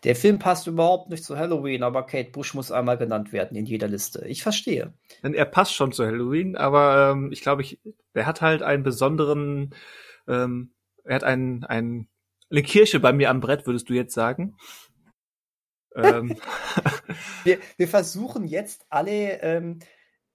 [0.04, 3.68] Der Film passt überhaupt nicht zu Halloween, aber Kate Bush muss einmal genannt werden in
[3.68, 4.26] jeder Liste.
[4.28, 4.94] Ich verstehe.
[5.22, 7.80] Denn er passt schon zu Halloween, aber ähm, ich glaube, ich,
[8.16, 9.76] der hat halt einen besonderen
[10.28, 10.72] ähm,
[11.08, 12.08] er hat ein, ein,
[12.50, 14.56] eine Kirche bei mir am Brett, würdest du jetzt sagen?
[15.98, 16.38] ähm.
[17.44, 19.80] wir, wir versuchen jetzt alle ähm,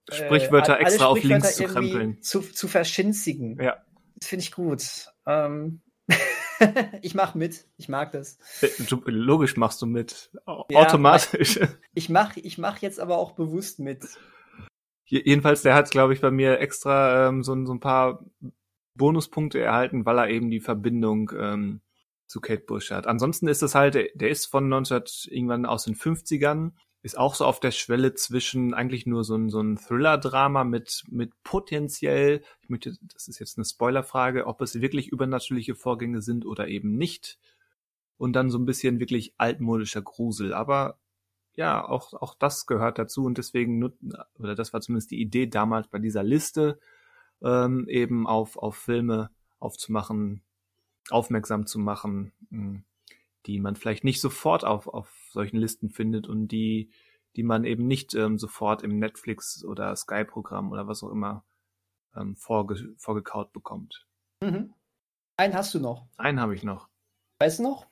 [0.09, 2.21] äh, Sprichwörter äh, extra auf links zu krempeln.
[2.21, 3.61] Zu, zu verschinzigen.
[3.61, 3.77] Ja.
[4.15, 5.07] Das finde ich gut.
[5.25, 5.81] Ähm,
[7.01, 7.65] ich mach mit.
[7.77, 8.37] Ich mag das.
[8.61, 8.69] Äh,
[9.05, 10.31] logisch machst du mit.
[10.45, 11.57] Automatisch.
[11.57, 14.05] Ja, ich mach, ich mach jetzt aber auch bewusst mit.
[15.05, 18.25] Jedenfalls, der hat, glaube ich, bei mir extra ähm, so, so ein paar
[18.95, 21.81] Bonuspunkte erhalten, weil er eben die Verbindung ähm,
[22.27, 23.07] zu Kate Bush hat.
[23.07, 26.71] Ansonsten ist es halt, der ist von 19 irgendwann aus den 50ern,
[27.03, 31.03] ist auch so auf der Schwelle zwischen eigentlich nur so ein, so ein Thriller-Drama mit,
[31.09, 36.45] mit potenziell, ich möchte, das ist jetzt eine Spoilerfrage, ob es wirklich übernatürliche Vorgänge sind
[36.45, 37.39] oder eben nicht.
[38.17, 40.53] Und dann so ein bisschen wirklich altmodischer Grusel.
[40.53, 40.97] Aber
[41.55, 43.83] ja, auch, auch das gehört dazu und deswegen,
[44.39, 46.79] oder das war zumindest die Idee damals bei dieser Liste,
[47.41, 49.29] ähm, eben auf, auf Filme
[49.59, 50.43] aufzumachen,
[51.09, 52.83] aufmerksam zu machen, hm,
[53.45, 56.91] die man vielleicht nicht sofort auf, auf solchen Listen findet und die,
[57.35, 61.43] die man eben nicht ähm, sofort im Netflix oder Sky-Programm oder was auch immer
[62.15, 64.05] ähm, vorge vorgekaut bekommt.
[64.41, 64.73] Mhm.
[65.37, 66.07] Einen hast du noch.
[66.17, 66.87] Einen habe ich noch.
[67.39, 67.87] Weißt du noch?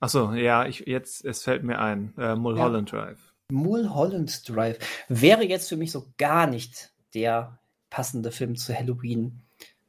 [0.00, 2.12] Achso, ja, ich, jetzt, es fällt mir ein.
[2.18, 2.98] Äh, Mulholland ja.
[2.98, 3.32] Drive.
[3.52, 4.78] Mulholland Drive
[5.08, 7.60] wäre jetzt für mich so gar nicht der
[7.92, 9.42] passende Film zu Halloween.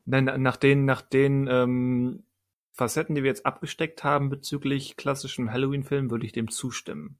[0.05, 2.23] Nein, nach den, nach den ähm,
[2.73, 7.17] Facetten, die wir jetzt abgesteckt haben bezüglich klassischem Halloween-Film, würde ich dem zustimmen.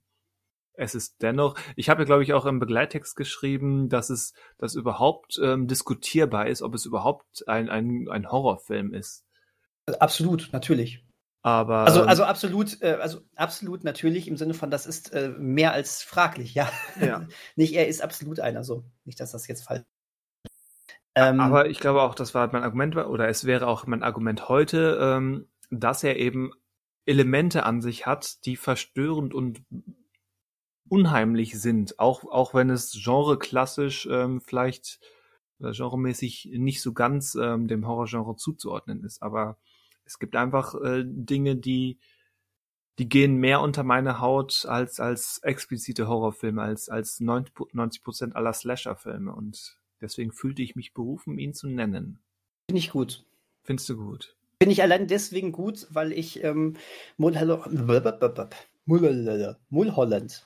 [0.74, 4.74] Es ist dennoch, ich habe ja glaube ich auch im Begleittext geschrieben, dass es, dass
[4.74, 9.24] überhaupt ähm, diskutierbar ist, ob es überhaupt ein, ein, ein Horrorfilm ist.
[10.00, 11.02] Absolut, natürlich.
[11.40, 15.72] Aber also, also absolut, äh, also absolut natürlich im Sinne von, das ist äh, mehr
[15.72, 16.70] als fraglich, ja.
[17.00, 17.26] ja.
[17.56, 18.84] Nicht er ist absolut einer, so.
[19.04, 19.84] Nicht, dass das jetzt falsch.
[21.14, 24.48] Ähm, Aber ich glaube auch, das war mein Argument, oder es wäre auch mein Argument
[24.48, 26.50] heute, ähm, dass er eben
[27.06, 29.62] Elemente an sich hat, die verstörend und
[30.88, 35.00] unheimlich sind, auch, auch wenn es genreklassisch ähm, vielleicht
[35.58, 39.22] oder genremäßig nicht so ganz ähm, dem Horrorgenre zuzuordnen ist.
[39.22, 39.56] Aber
[40.04, 41.98] es gibt einfach äh, Dinge, die,
[42.98, 48.52] die gehen mehr unter meine Haut als, als explizite Horrorfilme, als, als 90 Prozent aller
[48.52, 49.34] Slasher-Filme.
[49.34, 52.20] Und deswegen fühlte ich mich berufen, ihn zu nennen.
[52.70, 53.24] Finde ich gut.
[53.64, 54.36] Findest du gut?
[54.62, 56.76] Finde ich allein deswegen gut, weil ich ähm,
[57.16, 57.66] Mulholland,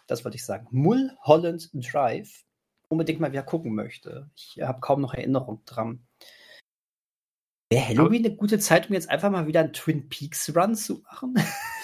[0.07, 2.45] das wollte ich sagen, Mulholland Drive
[2.89, 4.31] unbedingt mal wieder gucken möchte.
[4.35, 6.07] Ich habe kaum noch Erinnerung dran.
[7.71, 11.03] Wäre Halloween eine gute Zeit, um jetzt einfach mal wieder einen Twin Peaks Run zu
[11.03, 11.35] machen?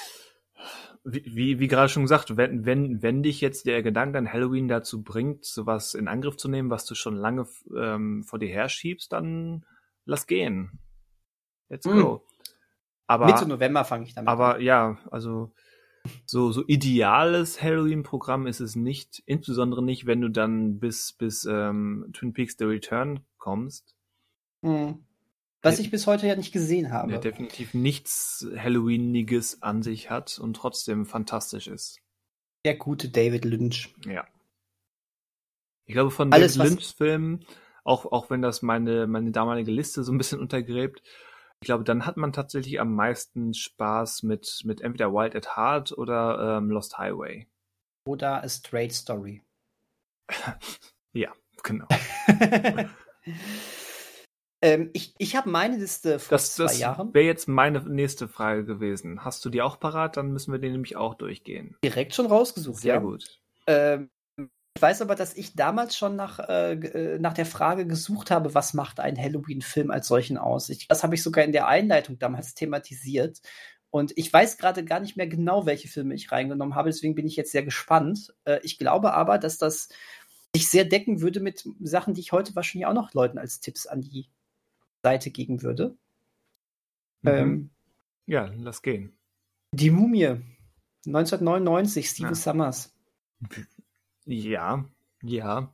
[1.07, 5.03] Wie, wie, gerade schon gesagt, wenn, wenn, wenn dich jetzt der Gedanke an Halloween dazu
[5.03, 9.67] bringt, sowas in Angriff zu nehmen, was du schon lange ähm, vor dir herschiebst, dann
[10.07, 10.81] lass gehen.
[11.69, 12.01] Let's hm.
[12.01, 12.15] go.
[12.15, 12.35] Mm.
[13.07, 14.51] Aber, Mitte November fange ich damit aber, an.
[14.53, 15.53] Aber ja, also
[16.27, 22.11] so, so ideales Halloween-Programm ist es nicht, insbesondere nicht, wenn du dann bis, bis ähm,
[22.13, 23.95] Twin Peaks The Return kommst.
[24.63, 24.93] Mm.
[25.65, 27.11] Was ich bis heute ja nicht gesehen habe.
[27.11, 32.01] Der definitiv nichts Halloweeniges an sich hat und trotzdem fantastisch ist.
[32.65, 33.95] Der gute David Lynch.
[34.07, 34.27] Ja.
[35.87, 37.47] Ich glaube, von Alles, David Lynchs Filmen,
[37.83, 41.03] auch, auch wenn das meine, meine damalige Liste so ein bisschen untergräbt,
[41.61, 45.97] ich glaube, dann hat man tatsächlich am meisten Spaß mit, mit entweder Wild at Heart
[45.97, 47.49] oder ähm, Lost Highway.
[48.07, 49.43] Oder A Straight Story.
[51.15, 51.33] ja,
[51.63, 51.87] genau.
[54.65, 57.13] Ähm, ich ich habe meine Liste vor das, zwei das Jahren.
[57.13, 59.23] Wäre jetzt meine nächste Frage gewesen.
[59.23, 60.17] Hast du die auch parat?
[60.17, 61.77] Dann müssen wir den nämlich auch durchgehen.
[61.85, 63.01] Direkt schon rausgesucht, Sehr ja.
[63.01, 63.41] gut.
[63.67, 64.09] Ähm,
[64.39, 68.55] ich weiß aber, dass ich damals schon nach, äh, äh, nach der Frage gesucht habe,
[68.55, 70.71] was macht ein Halloween-Film als solchen aus?
[70.71, 73.41] Ich, das habe ich sogar in der Einleitung damals thematisiert.
[73.91, 77.27] Und ich weiß gerade gar nicht mehr genau, welche Filme ich reingenommen habe, deswegen bin
[77.27, 78.35] ich jetzt sehr gespannt.
[78.45, 79.91] Äh, ich glaube aber, dass das
[80.57, 83.87] sich sehr decken würde mit Sachen, die ich heute wahrscheinlich auch noch Leuten als Tipps
[83.87, 84.31] an die
[85.05, 85.97] Seite geben würde.
[87.23, 87.31] Mhm.
[87.31, 87.71] Ähm,
[88.27, 89.13] ja, lass gehen.
[89.73, 90.41] Die Mumie.
[91.07, 92.35] 1999, Steve ja.
[92.35, 92.95] Summers.
[94.25, 94.87] Ja,
[95.23, 95.71] ja.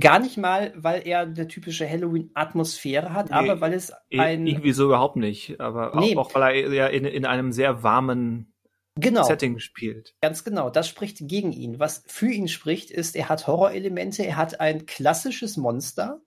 [0.00, 4.46] Gar nicht mal, weil er eine typische Halloween-Atmosphäre hat, nee, aber weil es ein.
[4.46, 5.60] Irgendwie so überhaupt nicht.
[5.60, 6.16] Aber nee.
[6.16, 8.54] auch, auch, weil er ja in, in einem sehr warmen
[8.96, 9.24] genau.
[9.24, 10.14] Setting spielt.
[10.22, 10.70] Ganz genau.
[10.70, 11.78] Das spricht gegen ihn.
[11.78, 16.22] Was für ihn spricht, ist, er hat Horrorelemente, er hat ein klassisches Monster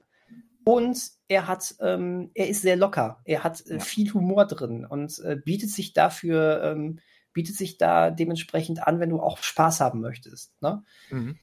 [0.64, 3.22] und er hat, ähm, er ist sehr locker.
[3.26, 3.80] Er hat äh, ja.
[3.80, 6.99] viel Humor drin und äh, bietet sich dafür, ähm,
[7.34, 10.60] bietet sich da dementsprechend an, wenn du auch Spaß haben möchtest.
[10.62, 10.84] Ne?
[11.10, 11.38] Mhm.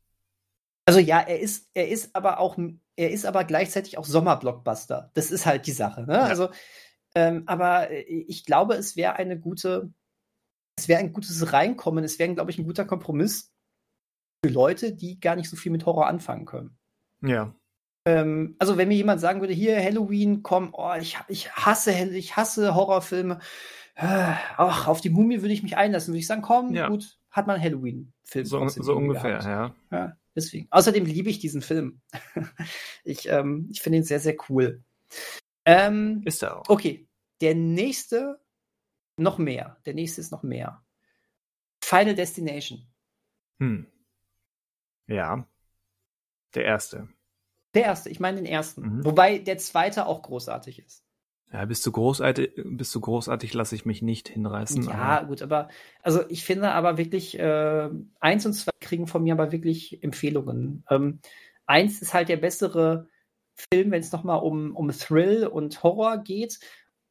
[0.87, 2.59] Also ja, er ist, er ist aber auch,
[2.97, 5.11] er ist aber gleichzeitig auch Sommerblockbuster.
[5.15, 6.03] Das ist halt die Sache.
[6.03, 6.15] Ne?
[6.15, 6.25] Ja.
[6.25, 6.51] Also,
[7.15, 9.93] ähm, aber äh, ich glaube, es wäre eine gute,
[10.79, 12.05] es wäre ein gutes Reinkommen.
[12.05, 13.53] Es wäre, glaube ich, ein guter Kompromiss
[14.45, 16.77] für Leute, die gar nicht so viel mit Horror anfangen können.
[17.23, 17.55] Ja.
[18.07, 22.37] Ähm, also wenn mir jemand sagen würde, hier Halloween, komm, oh, ich, ich hasse ich
[22.37, 23.41] hasse Horrorfilme.
[23.97, 26.89] Ach, auf die Mumie würde ich mich einlassen, würde ich sagen, komm, ja.
[26.89, 28.45] gut, hat man Halloween-Film.
[28.45, 29.75] So, so ungefähr, ja.
[29.91, 30.17] ja.
[30.35, 30.67] Deswegen.
[30.71, 32.01] Außerdem liebe ich diesen Film.
[33.05, 34.83] ich ähm, ich finde ihn sehr, sehr cool.
[35.65, 36.69] Ähm, ist er auch.
[36.69, 37.07] Okay,
[37.41, 38.41] der nächste
[39.17, 39.77] noch mehr.
[39.87, 40.85] Der nächste ist noch mehr.
[41.83, 42.87] Final Destination.
[43.61, 43.87] Hm.
[45.07, 45.47] Ja.
[46.55, 47.09] Der erste.
[47.75, 48.99] Der erste, ich meine den ersten.
[48.99, 49.05] Mhm.
[49.05, 51.05] Wobei der zweite auch großartig ist.
[51.53, 54.83] Ja, bist du großartig, bist du großartig, lasse ich mich nicht hinreißen.
[54.85, 55.27] Ja, aber.
[55.29, 55.69] gut, aber
[56.03, 60.85] also ich finde aber wirklich, äh, eins und zwei kriegen von mir aber wirklich Empfehlungen.
[60.91, 61.21] Ähm,
[61.67, 63.09] eins ist halt der bessere
[63.55, 66.59] Film, wenn es nochmal um, um Thrill und Horror geht.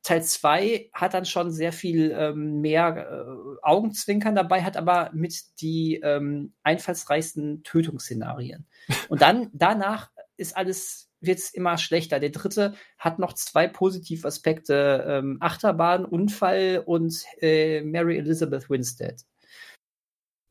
[0.03, 5.61] Teil 2 hat dann schon sehr viel ähm, mehr äh, Augenzwinkern dabei, hat aber mit
[5.61, 8.67] die ähm, einfallsreichsten Tötungsszenarien.
[9.09, 12.19] Und dann danach ist alles wird es immer schlechter.
[12.19, 19.23] Der dritte hat noch zwei Positivaspekte: ähm, Achterbahn, Unfall und äh, Mary Elizabeth Winstead.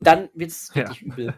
[0.00, 1.06] Dann wird es richtig ja.
[1.06, 1.34] übel.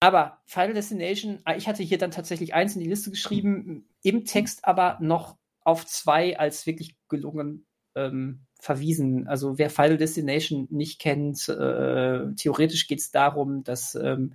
[0.00, 4.24] Aber Final Destination, ah, ich hatte hier dann tatsächlich eins in die Liste geschrieben, im
[4.24, 9.26] Text aber noch auf zwei als wirklich gelungen ähm, verwiesen.
[9.26, 14.34] Also wer Final Destination nicht kennt, äh, theoretisch geht es darum, dass ähm,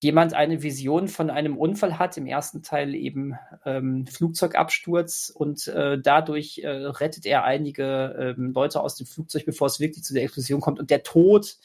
[0.00, 3.34] jemand eine Vision von einem Unfall hat, im ersten Teil eben
[3.64, 9.66] ähm, Flugzeugabsturz und äh, dadurch äh, rettet er einige ähm, Leute aus dem Flugzeug, bevor
[9.66, 10.78] es wirklich zu der Explosion kommt.
[10.78, 11.56] Und der Tod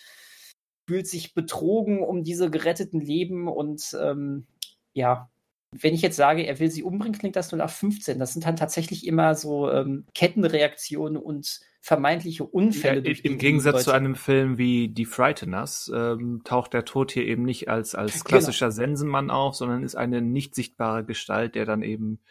[0.88, 4.48] fühlt sich betrogen um diese geretteten Leben und ähm,
[4.94, 5.30] ja,
[5.72, 8.20] wenn ich jetzt sage, er will sie umbringen, klingt das nur nach 15.
[8.20, 13.06] Das sind dann tatsächlich immer so ähm, Kettenreaktionen und vermeintliche Unfälle.
[13.06, 13.84] Ja, Im Gegensatz Leute.
[13.84, 18.14] zu einem Film wie Die Frighteners ähm, taucht der Tod hier eben nicht als, als
[18.14, 18.24] genau.
[18.24, 18.76] klassischer genau.
[18.76, 22.22] Sensenmann auf, sondern ist eine nicht sichtbare Gestalt, der dann eben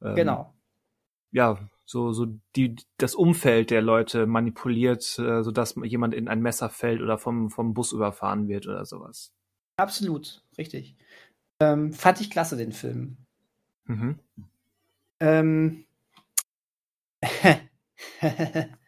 [0.00, 0.54] ähm, genau.
[1.32, 6.68] ja so so die das Umfeld der Leute manipuliert, äh, sodass jemand in ein Messer
[6.68, 9.34] fällt oder vom vom Bus überfahren wird oder sowas.
[9.76, 10.94] Absolut, richtig.
[11.58, 13.16] Ähm, fand ich klasse, den Film.
[13.86, 14.20] Mhm.
[15.18, 15.84] Ähm,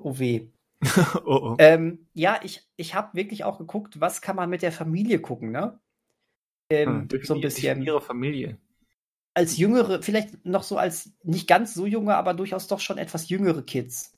[0.00, 0.48] oh weh.
[1.24, 1.56] oh, oh.
[1.58, 5.50] Ähm, ja, ich, ich habe wirklich auch geguckt, was kann man mit der Familie gucken,
[5.50, 5.78] ne?
[6.70, 7.82] Ähm, hm, so ein bisschen.
[7.82, 8.58] Ihre Familie.
[9.34, 13.28] Als jüngere, vielleicht noch so als nicht ganz so junge, aber durchaus doch schon etwas
[13.28, 14.16] jüngere Kids.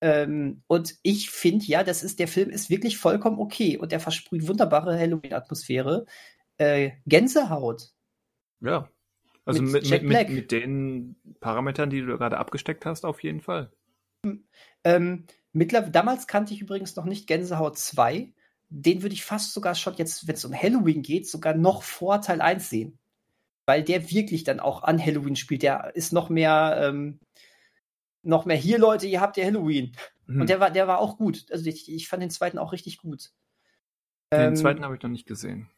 [0.00, 4.00] Ähm, und ich finde, ja, das ist, der Film ist wirklich vollkommen okay und der
[4.00, 6.06] versprüht wunderbare Halloween-Atmosphäre
[6.58, 7.90] äh, Gänsehaut.
[8.60, 8.88] Ja.
[9.44, 13.72] Also mit, mit, mit, mit, den Parametern, die du gerade abgesteckt hast, auf jeden Fall.
[14.84, 18.32] Ähm, damals kannte ich übrigens noch nicht Gänsehaut 2.
[18.68, 22.20] Den würde ich fast sogar schon jetzt, wenn es um Halloween geht, sogar noch vor
[22.20, 22.98] Teil 1 sehen.
[23.66, 25.62] Weil der wirklich dann auch an Halloween spielt.
[25.62, 27.20] Der ist noch mehr, ähm,
[28.22, 29.94] noch mehr hier, Leute, ihr habt ja Halloween.
[30.26, 30.40] Mhm.
[30.40, 31.46] Und der war, der war auch gut.
[31.50, 33.30] Also ich, ich fand den zweiten auch richtig gut.
[34.32, 35.68] Den ähm, zweiten habe ich noch nicht gesehen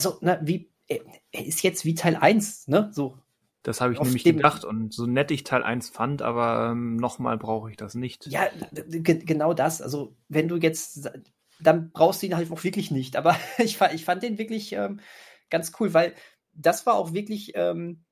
[0.00, 1.00] so, na, wie, er
[1.32, 2.90] ist jetzt wie Teil 1, ne?
[2.92, 3.18] So.
[3.66, 7.36] Das habe ich nämlich gedacht und so nett ich Teil 1 fand, aber ähm, nochmal
[7.36, 8.24] brauche ich das nicht.
[8.26, 9.82] Ja, genau das.
[9.82, 11.10] Also, wenn du jetzt,
[11.58, 13.16] dann brauchst du ihn halt auch wirklich nicht.
[13.16, 15.00] Aber ich, ich fand den wirklich ähm,
[15.50, 16.14] ganz cool, weil
[16.52, 18.05] das war auch wirklich ähm, äh,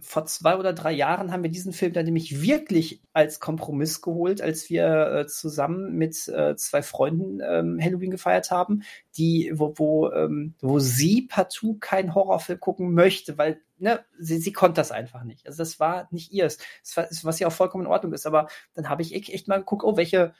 [0.00, 4.40] vor zwei oder drei Jahren haben wir diesen Film dann nämlich wirklich als Kompromiss geholt,
[4.40, 8.82] als wir äh, zusammen mit äh, zwei Freunden ähm, Halloween gefeiert haben,
[9.16, 14.52] die, wo, wo, ähm, wo sie partout keinen Horrorfilm gucken möchte, weil ne, sie, sie
[14.52, 15.46] konnte das einfach nicht.
[15.46, 18.26] Also das war nicht ihrs, das war, was ja auch vollkommen in Ordnung ist.
[18.26, 20.34] Aber dann habe ich echt mal geguckt, oh, welche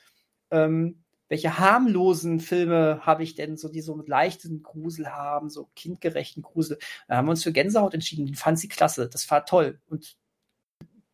[0.50, 5.70] ähm, welche harmlosen Filme habe ich denn so, die so mit leichten Grusel haben, so
[5.76, 6.78] kindgerechten Grusel.
[7.08, 8.26] Da haben wir uns für Gänsehaut entschieden.
[8.26, 9.08] Die fand sie klasse.
[9.08, 9.80] Das war toll.
[9.88, 10.16] Und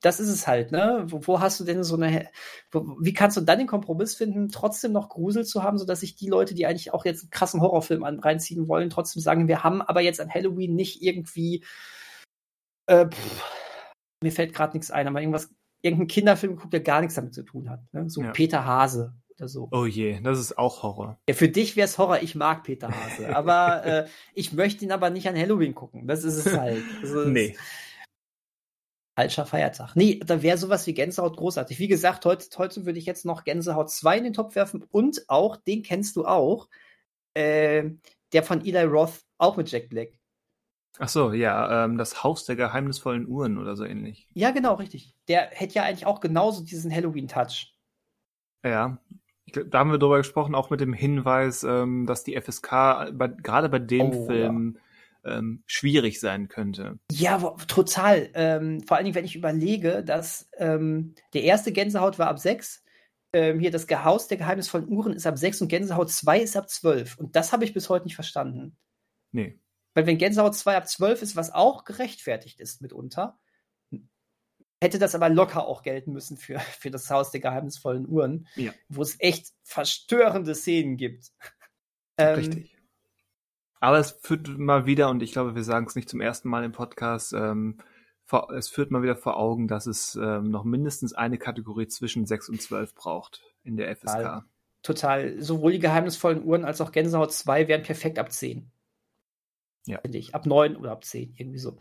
[0.00, 1.04] das ist es halt, ne?
[1.06, 2.30] Wo, wo hast du denn so eine,
[2.70, 6.16] wo, wie kannst du dann den Kompromiss finden, trotzdem noch Grusel zu haben, sodass sich
[6.16, 9.64] die Leute, die eigentlich auch jetzt einen krassen Horrorfilm an, reinziehen wollen, trotzdem sagen, wir
[9.64, 11.62] haben aber jetzt an Halloween nicht irgendwie,
[12.86, 13.44] äh, pff,
[14.22, 15.50] mir fällt gerade nichts ein, aber irgendwas,
[15.82, 17.80] irgendein Kinderfilm geguckt, der gar nichts damit zu tun hat.
[17.92, 18.08] Ne?
[18.08, 18.32] So ja.
[18.32, 19.68] Peter Hase oder so.
[19.70, 21.18] Oh je, das ist auch Horror.
[21.28, 22.22] Ja, für dich wäre es Horror.
[22.22, 26.06] Ich mag Peter Hase, aber äh, ich möchte ihn aber nicht an Halloween gucken.
[26.06, 26.82] Das ist es halt.
[27.02, 27.56] Also, nee.
[29.18, 29.96] Falscher Feiertag.
[29.96, 31.78] Nee, da wäre sowas wie Gänsehaut großartig.
[31.78, 35.24] Wie gesagt, heute, heute würde ich jetzt noch Gänsehaut 2 in den Topf werfen und
[35.28, 36.68] auch, den kennst du auch,
[37.32, 37.90] äh,
[38.32, 40.18] der von Eli Roth, auch mit Jack Black.
[40.98, 44.28] Ach so, ja, ähm, das Haus der geheimnisvollen Uhren oder so ähnlich.
[44.32, 45.14] Ja, genau, richtig.
[45.28, 47.74] Der hätte ja eigentlich auch genauso diesen Halloween-Touch.
[48.64, 48.98] Ja,
[49.52, 52.70] da haben wir drüber gesprochen, auch mit dem Hinweis, ähm, dass die FSK
[53.12, 54.78] bei, gerade bei dem oh, Film
[55.24, 55.38] ja.
[55.38, 56.98] ähm, schwierig sein könnte.
[57.10, 58.30] Ja, wo, total.
[58.34, 62.82] Ähm, vor allen Dingen, wenn ich überlege, dass ähm, der erste Gänsehaut war ab sechs.
[63.32, 66.70] Ähm, hier das Haus der geheimnisvollen Uhren ist ab sechs und Gänsehaut 2 ist ab
[66.70, 67.18] zwölf.
[67.18, 68.76] Und das habe ich bis heute nicht verstanden.
[69.32, 69.58] Nee.
[69.94, 73.38] Weil wenn Gänsehaut 2 ab zwölf ist, was auch gerechtfertigt ist mitunter,
[74.82, 78.72] hätte das aber locker auch gelten müssen für, für das Haus der geheimnisvollen Uhren, ja.
[78.88, 81.32] wo es echt verstörende Szenen gibt.
[82.18, 82.74] Ähm, Richtig.
[83.78, 86.64] Aber es führt mal wieder, und ich glaube, wir sagen es nicht zum ersten Mal
[86.64, 87.76] im Podcast, ähm,
[88.24, 92.24] vor, es führt mal wieder vor Augen, dass es ähm, noch mindestens eine Kategorie zwischen
[92.24, 94.16] 6 und 12 braucht in der FSK.
[94.16, 94.44] Total.
[94.82, 95.42] Total.
[95.42, 98.70] Sowohl die geheimnisvollen Uhren als auch Gänsehaut 2 wären perfekt ab 10.
[99.86, 100.00] Ja.
[100.00, 100.34] Finde ich.
[100.34, 101.78] Ab 9 oder ab 10, irgendwie so.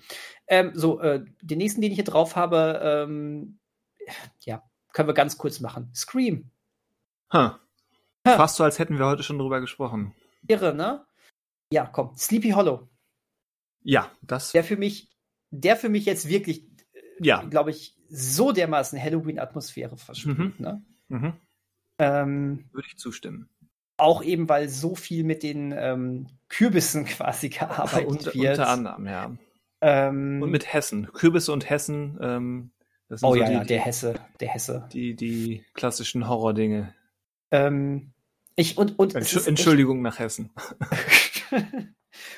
[0.48, 3.60] Ähm, so, äh, den nächsten, den ich hier drauf habe, ähm,
[4.42, 4.64] ja,
[4.94, 5.92] können wir ganz kurz machen.
[5.94, 6.52] Scream.
[7.34, 7.50] Huh.
[8.28, 8.36] Huh.
[8.36, 10.14] Fast so, als hätten wir heute schon drüber gesprochen.
[10.48, 11.06] Irre, ne?
[11.72, 12.16] Ja, komm.
[12.16, 12.88] Sleepy Hollow.
[13.84, 14.52] Ja, das.
[14.52, 15.10] Der für mich,
[15.50, 16.64] der für mich jetzt wirklich,
[16.94, 17.44] äh, ja.
[17.44, 20.54] glaube ich, so dermaßen Halloween-Atmosphäre verspricht, mhm.
[20.60, 20.86] ne?
[21.08, 21.34] Mhm.
[21.98, 23.50] Ähm, Würde ich zustimmen.
[23.98, 28.58] Auch eben, weil so viel mit den ähm, Kürbissen quasi gearbeitet unter, wird.
[28.58, 29.38] Unter anderem, ja.
[29.82, 31.12] Ähm, und mit Hessen.
[31.14, 32.18] Kürbisse und Hessen.
[32.22, 32.72] Ähm,
[33.10, 34.88] oh so ja, die, ja, der Hesse, der Hesse.
[34.92, 36.94] Die, die klassischen Horrordinge.
[37.52, 38.14] Ähm,
[38.56, 40.52] ich, und, und Entsch Entschuldigung echt, nach Hessen.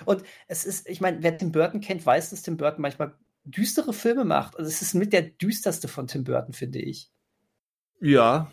[0.06, 3.16] und es ist, ich meine, wer Tim Burton kennt, weiß, dass Tim Burton manchmal
[3.46, 4.58] düstere Filme macht.
[4.58, 7.12] Also es ist mit der düsterste von Tim Burton, finde ich.
[8.02, 8.52] Ja,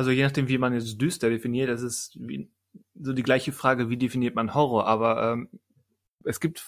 [0.00, 2.50] also je nachdem, wie man jetzt düster definiert, das ist wie,
[2.94, 5.50] so die gleiche Frage, wie definiert man Horror, aber ähm,
[6.24, 6.64] es gibt,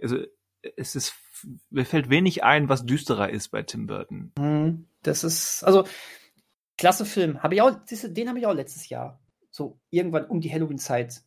[0.00, 0.18] also
[0.76, 1.16] es ist,
[1.68, 4.30] mir fällt wenig ein, was düsterer ist bei Tim Burton.
[4.38, 4.86] Mhm.
[5.02, 5.82] Das ist, also
[6.78, 9.18] klasse Film, habe ich auch, den habe ich auch letztes Jahr
[9.50, 11.24] so irgendwann um die Halloween-Zeit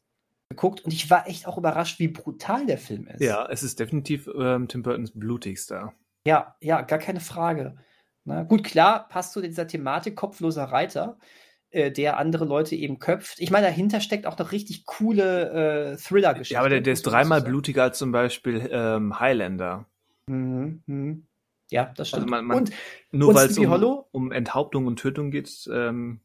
[0.47, 3.19] geguckt und ich war echt auch überrascht, wie brutal der Film ist.
[3.19, 5.93] Ja, es ist definitiv ähm, Tim Burtons blutigster.
[6.25, 7.75] Ja, ja, gar keine Frage.
[8.25, 11.17] Na, gut, klar, passt zu dieser Thematik kopfloser Reiter,
[11.71, 13.39] äh, der andere Leute eben köpft.
[13.39, 16.53] Ich meine, dahinter steckt auch noch richtig coole äh, Thriller-Geschichte.
[16.55, 19.85] Ja, aber der, der ist dreimal blutiger als zum Beispiel ähm, Highlander.
[20.27, 21.17] Mhm, mh.
[21.71, 22.33] Ja, das also stimmt.
[22.33, 22.71] Also man, man, und
[23.11, 26.21] nur weil es um, um, Enthauptung und Tötung geht, ähm,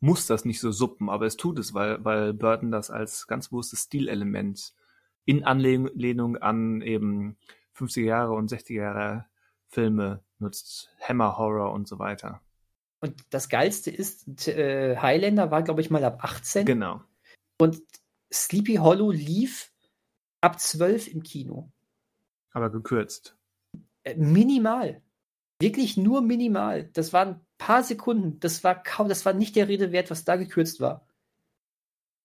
[0.00, 3.48] muss das nicht so suppen, aber es tut es, weil, weil Burton das als ganz
[3.48, 4.72] bewusstes Stilelement
[5.24, 7.36] in Anlehnung an eben
[7.76, 9.26] 50er Jahre und 60er Jahre
[9.68, 12.40] Filme nutzt, Hammer Horror und so weiter.
[13.00, 16.66] Und das Geilste ist, äh, Highlander war, glaube ich, mal ab 18.
[16.66, 17.02] Genau.
[17.60, 17.80] Und
[18.32, 19.72] Sleepy Hollow lief
[20.40, 21.70] ab 12 im Kino.
[22.52, 23.36] Aber gekürzt.
[24.04, 25.02] Äh, minimal.
[25.60, 26.84] Wirklich nur minimal.
[26.92, 28.40] Das waren paar Sekunden.
[28.40, 31.06] Das war kaum, das war nicht der Rede wert, was da gekürzt war.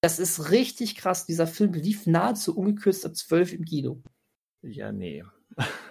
[0.02, 1.26] Das ist richtig krass.
[1.26, 4.02] Dieser Film lief nahezu ungekürzt ab 12 im Kino.
[4.62, 5.24] Ja, nee.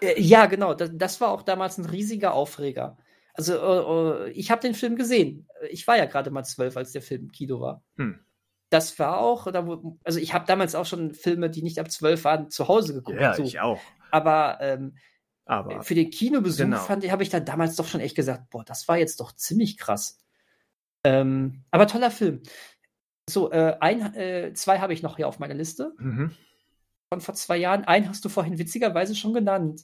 [0.01, 0.75] Äh, ja, genau.
[0.75, 2.99] Das, das, war auch damals ein riesiger Aufreger.
[3.35, 5.49] Also, uh, uh, ich habe den Film gesehen.
[5.71, 7.83] Ich war ja gerade mal zwölf, als der Film im Kino war.
[7.97, 8.19] Hm.
[8.69, 9.47] Das war auch,
[10.03, 13.21] also ich habe damals auch schon Filme, die nicht ab zwölf waren, zu Hause geguckt.
[13.21, 13.43] Ja, so.
[13.43, 13.81] ich auch.
[14.11, 14.97] Aber, ähm,
[15.45, 16.79] Aber für den Kinobesuch genau.
[16.79, 19.77] fand habe ich da damals doch schon echt gesagt, boah, das war jetzt doch ziemlich
[19.77, 20.19] krass.
[21.05, 22.43] Ähm, aber toller Film.
[23.29, 25.93] So, äh, ein, äh, zwei habe ich noch hier auf meiner Liste.
[25.99, 26.35] Mhm
[27.13, 27.85] von vor zwei Jahren.
[27.85, 29.83] Einen hast du vorhin witzigerweise schon genannt,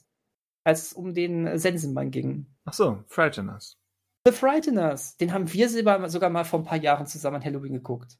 [0.63, 2.47] als es um den Sensenmann ging.
[2.65, 3.77] Ach so, Frighteners.
[4.25, 5.15] The Frighteners.
[5.17, 8.17] Den haben wir sogar mal vor ein paar Jahren zusammen an Halloween geguckt.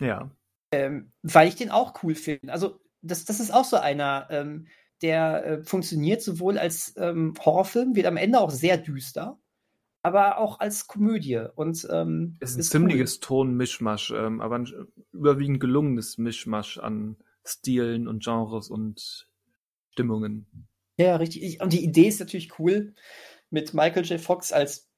[0.00, 0.30] Ja.
[0.70, 2.52] Ähm, weil ich den auch cool finde.
[2.52, 4.68] Also, das, das ist auch so einer, ähm,
[5.02, 9.36] der äh, funktioniert sowohl als ähm, Horrorfilm, wird am Ende auch sehr düster,
[10.02, 11.44] aber auch als Komödie.
[11.56, 13.20] Und ähm, es ist ein ist ziemliches cool.
[13.22, 14.68] Tonmischmasch, ähm, aber ein
[15.12, 17.16] überwiegend gelungenes Mischmasch an
[17.48, 19.26] Stilen und Genres und
[19.90, 20.68] Stimmungen.
[20.98, 21.60] Ja, richtig.
[21.60, 22.94] Und die Idee ist natürlich cool
[23.50, 24.20] mit Michael J.
[24.20, 24.88] Fox als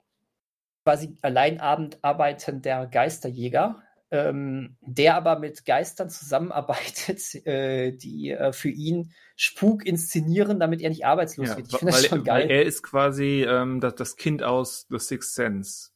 [0.85, 9.13] quasi alleinabend arbeitender Geisterjäger, ähm, der aber mit Geistern zusammenarbeitet, äh, die äh, für ihn
[9.37, 11.69] Spuk inszenieren, damit er nicht arbeitslos ja, wird.
[11.69, 12.45] Ich finde das schon geil.
[12.45, 15.91] Weil er ist quasi ähm, das, das, Kind aus The Sixth Sense.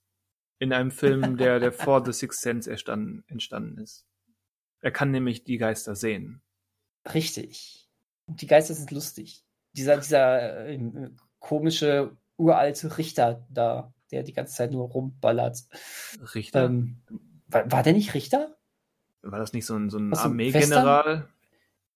[0.59, 4.07] In einem Film, der, der vor The Sixth Sense entstanden, entstanden ist.
[4.83, 6.43] Er kann nämlich die Geister sehen.
[7.15, 7.89] Richtig.
[8.27, 9.45] Und die Geister sind lustig.
[9.73, 10.79] Dieser, dieser äh,
[11.39, 15.65] komische, uralte Richter da, der die ganze Zeit nur rumballert.
[16.35, 16.65] Richter?
[16.65, 17.01] Ähm,
[17.47, 18.57] war, war, der nicht Richter?
[19.23, 21.29] War das nicht so ein, so ein Armeegeneral?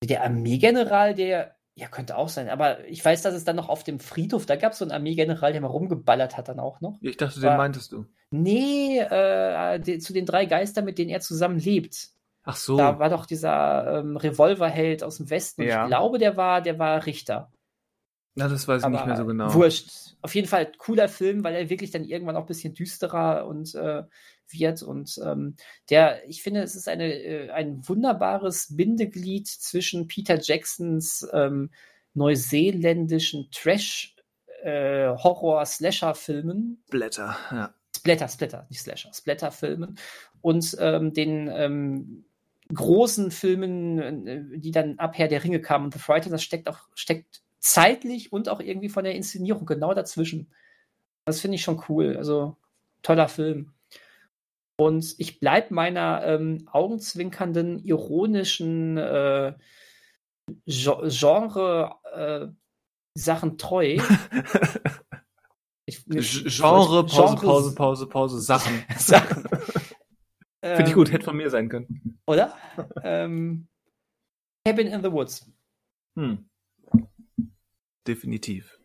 [0.02, 3.82] Der Armeegeneral, der, ja, könnte auch sein, aber ich weiß, dass es dann noch auf
[3.82, 6.98] dem Friedhof, da gab es so einen Armeegeneral, der mal rumgeballert hat dann auch noch.
[7.00, 8.06] Ich dachte, war, den meintest du.
[8.30, 12.10] Nee, äh, die, zu den drei Geistern, mit denen er zusammen lebt.
[12.47, 12.77] Ach so.
[12.77, 15.62] Da war doch dieser ähm, Revolverheld aus dem Westen.
[15.62, 15.82] Ja.
[15.82, 17.52] Ich glaube, der war, der war Richter.
[18.36, 19.52] Na, das weiß ich Aber nicht mehr so genau.
[19.52, 19.90] Wurscht.
[20.23, 23.74] Auf jeden Fall cooler Film, weil er wirklich dann irgendwann auch ein bisschen düsterer und
[23.74, 24.05] äh,
[24.48, 24.82] wird.
[24.82, 25.56] Und ähm,
[25.90, 31.70] der, ich finde, es ist eine, äh, ein wunderbares Bindeglied zwischen Peter Jacksons ähm,
[32.14, 34.14] neuseeländischen Trash-
[34.62, 36.82] äh, Horror-Slasher-Filmen.
[36.90, 37.74] Blätter, ja.
[37.97, 39.98] Splatter, Splatter, nicht Slasher, Splatter-Filmen
[40.40, 42.24] und ähm, den ähm,
[42.72, 46.68] großen Filmen, äh, die dann ab Herr der Ringe kamen und The Frighteners, das steckt
[46.68, 50.52] auch, steckt zeitlich und auch irgendwie von der Inszenierung genau dazwischen.
[51.24, 52.16] Das finde ich schon cool.
[52.16, 52.56] Also
[53.02, 53.72] toller Film.
[54.78, 59.55] Und ich bleibe meiner ähm, augenzwinkernden, ironischen äh,
[60.66, 62.48] Genre äh,
[63.56, 63.97] treu.
[65.86, 68.84] ich, Genre, Pause, Pause, Pause, Pause, Sachen.
[68.98, 69.44] Sachen.
[70.74, 72.18] Finde ich gut, hätte von mir sein können.
[72.26, 72.56] Oder?
[73.02, 73.68] ähm,
[74.64, 75.51] Cabin in the Woods.
[76.16, 76.48] Hm.
[78.06, 78.80] Definitiv.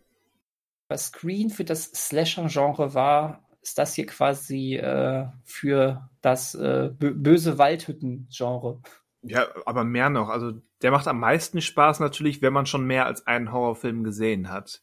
[0.90, 7.58] Was Screen für das Slasher-Genre war, ist das hier quasi äh, für das äh, böse
[7.58, 8.82] Waldhütten-Genre.
[9.24, 10.30] Ja, aber mehr noch.
[10.30, 14.50] Also der macht am meisten Spaß natürlich, wenn man schon mehr als einen Horrorfilm gesehen
[14.50, 14.82] hat.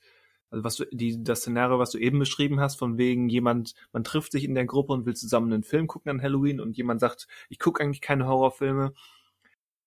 [0.50, 4.04] Also was du, die, das Szenario, was du eben beschrieben hast, von wegen jemand, man
[4.04, 7.00] trifft sich in der Gruppe und will zusammen einen Film gucken an Halloween und jemand
[7.00, 8.94] sagt, ich gucke eigentlich keine Horrorfilme,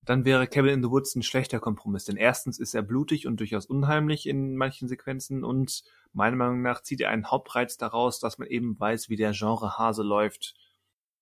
[0.03, 2.05] dann wäre Cabin in the Woods ein schlechter Kompromiss.
[2.05, 5.83] Denn erstens ist er blutig und durchaus unheimlich in manchen Sequenzen und
[6.13, 9.77] meiner Meinung nach zieht er einen Hauptreiz daraus, dass man eben weiß, wie der Genre
[9.77, 10.55] Hase läuft.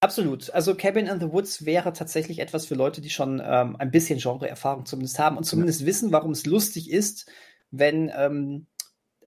[0.02, 0.49] Absolut.
[0.52, 4.20] Also Cabin in the Woods wäre tatsächlich etwas für Leute, die schon ähm, ein bisschen
[4.20, 5.88] Genre-Erfahrung zumindest haben und zumindest ja.
[5.88, 7.30] wissen, warum es lustig ist,
[7.70, 8.68] wenn ähm,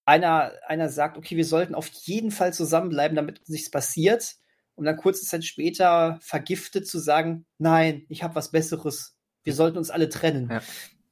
[0.04, 4.36] einer, einer sagt, okay, wir sollten auf jeden Fall zusammenbleiben, damit nichts passiert,
[4.74, 9.78] um dann kurze Zeit später vergiftet zu sagen, nein, ich habe was Besseres, wir sollten
[9.78, 10.48] uns alle trennen.
[10.50, 10.62] Ja.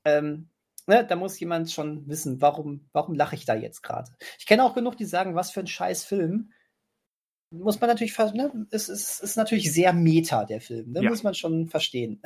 [0.04, 0.48] Ähm,
[0.86, 4.10] ne, da muss jemand schon wissen, warum, warum lache ich da jetzt gerade.
[4.38, 6.52] Ich kenne auch genug, die sagen, was für ein scheiß Film.
[7.52, 10.92] Muss man natürlich, ne, es ist, ist natürlich sehr meta, der Film.
[10.92, 11.10] Ne, ja.
[11.10, 12.22] muss man schon verstehen.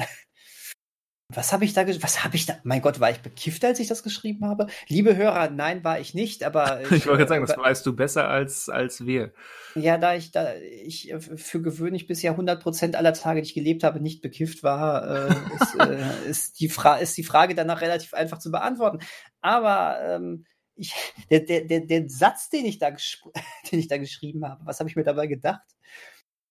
[1.28, 3.88] Was habe ich da, was habe ich da, mein Gott, war ich bekifft, als ich
[3.88, 4.66] das geschrieben habe?
[4.88, 6.80] Liebe Hörer, nein, war ich nicht, aber.
[6.84, 9.32] Ich, ich wollte gerade sagen, das weißt du besser als, als wir.
[9.74, 13.54] Ja, da ich, da ich äh, für gewöhnlich bisher 100 Prozent aller Tage, die ich
[13.54, 17.80] gelebt habe, nicht bekifft war, äh, ist, äh, ist, die Fra ist die Frage danach
[17.80, 18.98] relativ einfach zu beantworten.
[19.40, 20.44] Aber, ähm,
[20.76, 20.92] ich,
[21.30, 22.90] der, der, der, der Satz, den ich da,
[23.70, 25.62] den ich da geschrieben habe, was habe ich mir dabei gedacht?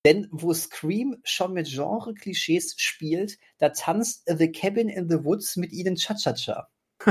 [0.06, 5.72] Denn wo Scream schon mit Genre-Klischees spielt, da tanzt The Cabin in the Woods mit
[5.72, 6.68] ihnen Cha-Cha-Cha.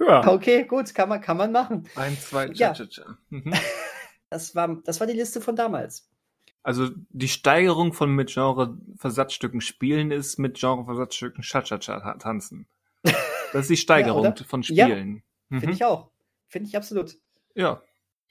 [0.00, 0.26] ja.
[0.26, 1.86] Okay, gut, kann man, kann man machen.
[1.94, 3.02] Ein, zwei, Cha-Cha-Cha.
[3.02, 3.18] Ja.
[3.30, 3.54] Mhm.
[4.32, 6.08] Das, war, das war die Liste von damals.
[6.62, 12.66] Also die Steigerung von mit Genre-Versatzstücken spielen ist mit Genre-Versatzstücken Cha-Cha-Cha tanzen.
[13.52, 15.16] Das ist die Steigerung ja, von Spielen.
[15.16, 15.58] Ja, mhm.
[15.58, 16.12] Finde ich auch.
[16.46, 17.16] Finde ich absolut.
[17.56, 17.82] Ja.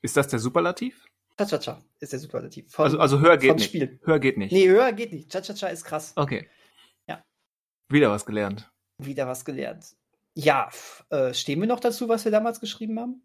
[0.02, 1.09] Ist das der Superlativ?
[1.40, 2.70] Cha-Cha-Cha ist der Superlativ.
[2.72, 3.66] Von, also, also höher geht nicht.
[3.66, 4.00] Spiel.
[4.04, 4.52] Höher geht nicht.
[4.52, 5.32] Nee, höher geht nicht.
[5.32, 6.12] Cha-Cha-Cha ist krass.
[6.18, 6.50] Okay.
[7.08, 7.24] Ja.
[7.90, 8.70] Wieder was gelernt.
[8.98, 9.96] Wieder was gelernt.
[10.36, 10.70] Ja,
[11.10, 13.24] äh, stehen wir noch dazu, was wir damals geschrieben haben?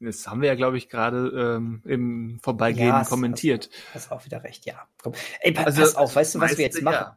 [0.00, 3.70] Das haben wir ja, glaube ich, gerade ähm, im Vorbeigehen ja, kommentiert.
[3.92, 4.86] Hast, hast auch wieder recht, ja.
[5.02, 5.14] Komm.
[5.40, 7.16] Ey, pa also, pass auf, weißt du, was wir jetzt machen?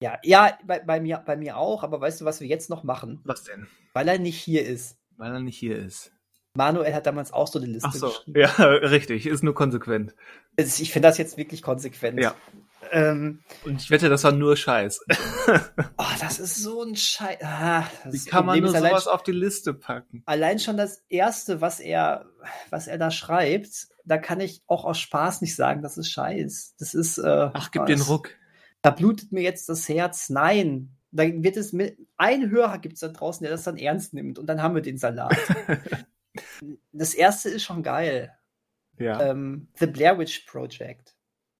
[0.00, 2.70] Ja, ja, ja bei, bei, mir, bei mir auch, aber weißt du, was wir jetzt
[2.70, 3.20] noch machen?
[3.24, 3.66] Was denn?
[3.92, 4.98] Weil er nicht hier ist.
[5.16, 6.12] Weil er nicht hier ist.
[6.54, 8.40] Manuel hat damals auch so eine Liste Ach so, geschrieben.
[8.40, 10.14] Ja, richtig, ist nur konsequent.
[10.56, 12.20] Ich finde das jetzt wirklich konsequent.
[12.20, 12.34] Ja.
[12.90, 15.00] Ähm, Und ich wette, das war nur Scheiß.
[15.98, 17.38] oh, das ist so ein Scheiß.
[17.42, 20.22] Ah, Wie kann man nur sowas auf die Liste packen?
[20.26, 22.26] Allein schon das erste, was er,
[22.70, 26.76] was er da schreibt, da kann ich auch aus Spaß nicht sagen, das ist Scheiß.
[26.78, 27.18] Das ist.
[27.18, 28.30] Äh, Ach, gib den Ruck.
[28.80, 30.30] Da blutet mir jetzt das Herz.
[30.30, 30.94] Nein.
[31.10, 34.38] Da wird es mit, ein Hörer gibt es da draußen, der das dann ernst nimmt
[34.38, 35.36] und dann haben wir den Salat.
[36.92, 38.34] das erste ist schon geil.
[38.98, 39.30] Ja.
[39.30, 41.14] Ähm, The Blair Witch Project.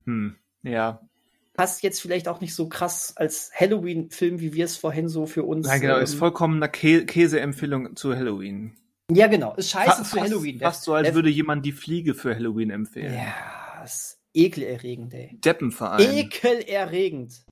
[0.05, 1.09] Hm, ja.
[1.55, 5.42] Passt jetzt vielleicht auch nicht so krass als Halloween-Film, wie wir es vorhin so für
[5.42, 5.66] uns.
[5.66, 8.76] Nein, genau, ähm, ist vollkommener Kä Käseempfehlung zu Halloween.
[9.10, 10.59] Ja, genau, ist scheiße Fa zu Halloween.
[10.59, 13.14] Fast so, als würde jemand die Fliege für Halloween empfehlen.
[13.14, 15.38] Ja, ist ekelerregend, ey.
[15.40, 16.00] Deppenverein.
[16.00, 17.44] Ekelerregend.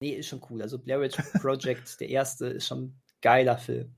[0.00, 0.62] Nee, ist schon cool.
[0.62, 3.94] Also Blair Witch Project, der erste, ist schon geiler Film.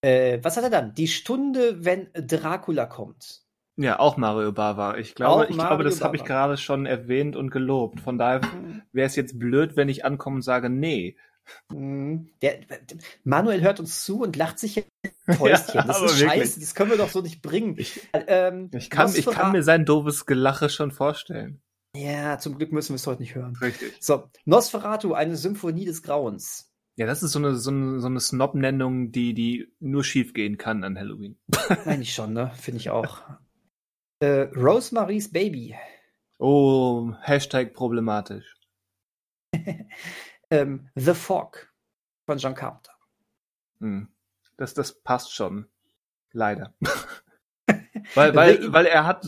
[0.00, 0.94] Äh, was hat er dann?
[0.94, 3.42] Die Stunde, wenn Dracula kommt.
[3.76, 4.96] Ja, auch Mario Bava.
[4.96, 8.00] Ich glaube, ich glaube, das habe ich gerade schon erwähnt und gelobt.
[8.00, 8.82] Von daher mhm.
[8.92, 11.16] wäre es jetzt blöd, wenn ich ankomme und sage, nee.
[11.72, 12.28] Mhm.
[12.42, 12.58] Der,
[13.22, 14.84] Manuel hört uns zu und lacht sich
[15.26, 15.74] Fäustchen.
[15.74, 17.76] Ja, das ist scheiße, das können wir doch so nicht bringen.
[17.78, 21.62] Ich, ähm, ich, kann, ich kann mir sein doofes Gelache schon vorstellen.
[21.94, 23.56] Ja, zum Glück müssen wir es heute nicht hören.
[23.60, 23.96] Richtig.
[24.00, 26.72] So, Nosferatu, eine Symphonie des Grauens.
[26.98, 30.58] Ja, das ist so eine, so eine, so eine Snob-Nennung, die, die nur schief gehen
[30.58, 31.38] kann an Halloween.
[31.84, 32.50] Eigentlich schon, ne?
[32.56, 33.22] Finde ich auch.
[34.18, 35.76] Äh, Rosemary's Baby.
[36.38, 38.52] Oh, Hashtag problematisch.
[40.50, 41.72] ähm, The Fog
[42.26, 42.94] von John Carpenter.
[43.78, 44.08] Hm.
[44.56, 45.68] Das, das passt schon.
[46.32, 46.74] Leider.
[48.16, 49.24] weil, weil, weil er hat,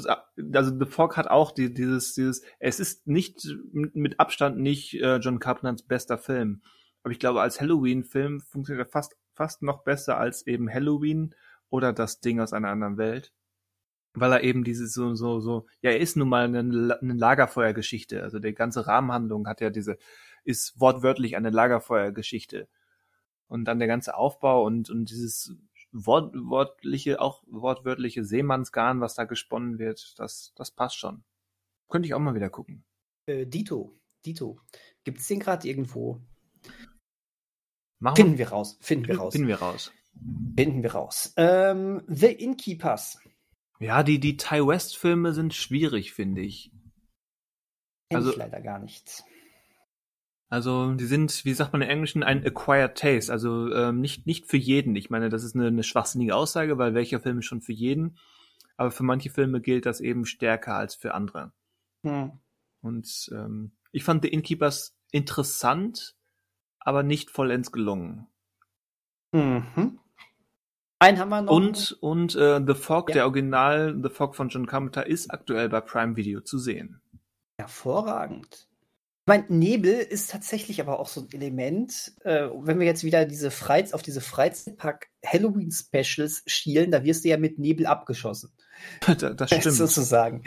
[0.54, 5.18] also The Fog hat auch die, dieses, dieses, es ist nicht, mit Abstand nicht äh,
[5.18, 6.62] John Carpenters bester Film.
[7.02, 11.34] Aber ich glaube, als Halloween-Film funktioniert er fast, fast noch besser als eben Halloween
[11.70, 13.32] oder das Ding aus einer anderen Welt.
[14.12, 18.22] Weil er eben diese so, so, so, ja, er ist nun mal eine, eine Lagerfeuergeschichte.
[18.22, 19.98] Also die ganze Rahmenhandlung hat ja diese,
[20.44, 22.68] ist wortwörtlich eine Lagerfeuergeschichte.
[23.46, 25.54] Und dann der ganze Aufbau und, und dieses
[25.92, 31.24] Wort, wortliche, auch wortwörtliche Seemannsgarn, was da gesponnen wird, das, das passt schon.
[31.88, 32.84] Könnte ich auch mal wieder gucken.
[33.26, 34.60] Äh, Dito, Dito.
[35.04, 36.20] Gibt es den gerade irgendwo?
[38.00, 38.78] Machen Finden wir raus.
[38.80, 39.32] Finden wir raus.
[39.32, 39.92] Finden wir raus.
[40.56, 41.32] Finden wir raus.
[41.36, 43.18] Ähm, The Innkeepers.
[43.78, 46.72] Ja, die, die Ty West-Filme sind schwierig, finde ich.
[48.12, 49.24] Also- ich leider gar nicht.
[50.52, 53.30] Also, die sind, wie sagt man im Englischen, ein acquired taste.
[53.32, 54.96] Also ähm, nicht, nicht für jeden.
[54.96, 58.18] Ich meine, das ist eine, eine schwachsinnige Aussage, weil welcher Film ist schon für jeden.
[58.76, 61.52] Aber für manche Filme gilt das eben stärker als für andere.
[62.02, 62.32] Hm.
[62.80, 66.16] Und ähm, ich fand The Innkeepers interessant,
[66.80, 68.26] aber nicht vollends gelungen.
[69.32, 69.98] Mhm.
[70.98, 71.52] Einen haben wir noch.
[71.52, 73.14] Und, und äh, The Fog, Ja.
[73.14, 77.00] der Original The Fog von John Carpenter, ist aktuell bei Prime Video zu sehen.
[77.58, 78.66] Hervorragend.
[79.26, 83.24] Ich meine, Nebel ist tatsächlich aber auch so ein Element, äh, wenn wir jetzt wieder
[83.26, 88.52] diese Freiz auf diese Freizeitpark Halloween Specials schielen, da wirst du ja mit Nebel abgeschossen.
[89.06, 89.74] das das stimmt.
[89.74, 90.42] sozusagen.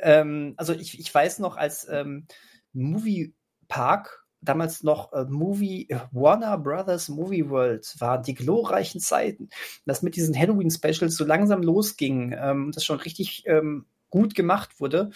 [0.00, 2.26] Ähm, also ich, ich weiß noch, als ähm,
[2.72, 3.34] Movie
[3.66, 9.48] Park, damals noch äh, Movie, äh, Warner Brothers Movie World, waren die glorreichen Zeiten,
[9.86, 15.10] dass mit diesen Halloween-Specials so langsam losging, ähm, das schon richtig ähm, gut gemacht wurde.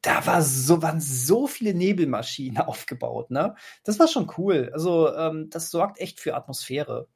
[0.00, 3.56] Da war so, waren so viele Nebelmaschinen aufgebaut, ne?
[3.84, 4.70] Das war schon cool.
[4.72, 7.08] Also, ähm, das sorgt echt für Atmosphäre.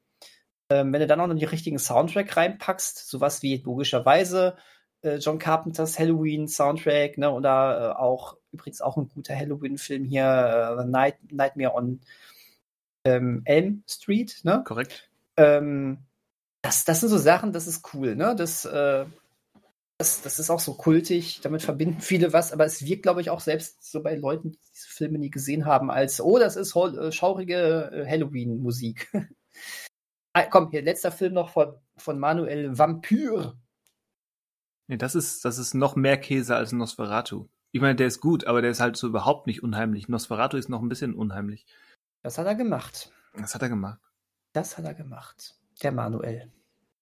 [0.71, 4.57] Ähm, wenn du dann auch noch die richtigen Soundtrack reinpackst, sowas wie logischerweise
[5.03, 10.79] äh, John Carpenters Halloween Soundtrack, ne, oder äh, auch übrigens auch ein guter Halloween-Film hier,
[10.79, 12.01] äh, Night, Nightmare on
[13.05, 14.63] ähm, Elm Street, ne?
[14.65, 15.11] Korrekt.
[15.37, 15.99] Ähm,
[16.63, 18.37] das, das sind so Sachen, das ist cool, ne?
[18.37, 19.05] Das, äh,
[19.99, 23.31] das, das ist auch so kultig, damit verbinden viele was, aber es wirkt, glaube ich,
[23.31, 26.75] auch selbst so bei Leuten, die diese Filme nie gesehen haben, als, oh, das ist
[26.77, 29.13] äh, schaurige äh, Halloween-Musik.
[30.33, 33.57] ah, komm, hier, letzter Film noch von, von Manuel Vampyr.
[34.89, 37.49] Nee, das ist, das ist noch mehr Käse als Nosferatu.
[37.73, 40.09] Ich meine, der ist gut, aber der ist halt so überhaupt nicht unheimlich.
[40.09, 41.67] Nosferatu ist noch ein bisschen unheimlich.
[42.23, 43.11] Das hat er gemacht.
[43.33, 43.99] Was hat er gemacht?
[44.53, 45.57] Das hat er gemacht.
[45.83, 46.53] Der Manuel.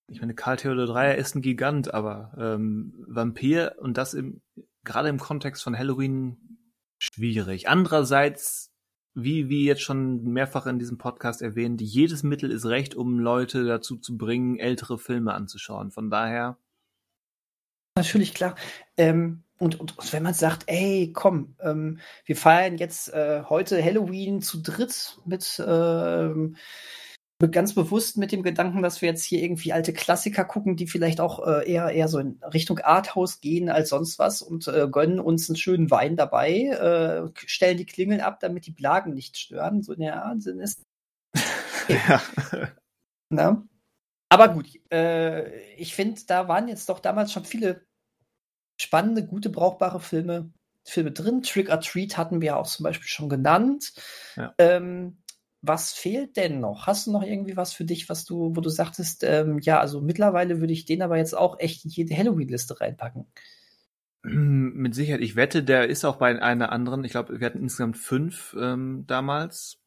[0.07, 4.41] Ich meine, Karl Theodor Dreyer ist ein Gigant, aber ähm, Vampir und das im,
[4.85, 6.59] gerade im Kontext von Halloween
[6.99, 7.69] schwierig.
[7.69, 8.73] Andererseits,
[9.15, 13.65] wie, wie jetzt schon mehrfach in diesem Podcast erwähnt, jedes Mittel ist recht, um Leute
[13.65, 15.91] dazu zu bringen, ältere Filme anzuschauen.
[15.91, 16.59] Von daher,
[17.97, 18.55] Natürlich, klar.
[18.97, 23.85] Ähm, und, und, und wenn man sagt, ey, komm, ähm, wir feiern jetzt äh, heute
[23.85, 26.57] Halloween zu dritt mit, ähm,
[27.51, 31.21] ganz bewusst mit dem Gedanken, dass wir jetzt hier irgendwie alte Klassiker gucken, die vielleicht
[31.21, 35.21] auch äh, eher, eher so in Richtung Arthouse gehen als sonst was und äh, gönnen
[35.21, 39.83] uns einen schönen Wein dabei, äh, stellen die Klingeln ab, damit die Blagen nicht stören.
[39.83, 40.83] So, ja, Sinn ist
[41.89, 42.23] ja.
[43.31, 43.63] Ne?
[44.31, 47.85] Aber gut, äh, ich finde, da waren jetzt doch damals schon viele
[48.81, 50.51] spannende, gute, brauchbare Filme,
[50.85, 51.43] Filme drin.
[51.43, 53.93] Trick or Treat hatten wir ja auch zum Beispiel schon genannt.
[54.37, 54.55] Ja.
[54.59, 55.19] Ähm,
[55.61, 56.87] was fehlt denn noch?
[56.87, 60.01] Hast du noch irgendwie was für dich, was du, wo du sagtest, ähm, ja, also
[60.01, 63.27] mittlerweile würde ich den aber jetzt auch echt in jede Halloween-Liste reinpacken.
[64.23, 65.21] Mit Sicherheit.
[65.21, 67.05] Ich wette, der ist auch bei einer anderen.
[67.05, 69.79] Ich glaube, wir hatten insgesamt fünf ähm, damals.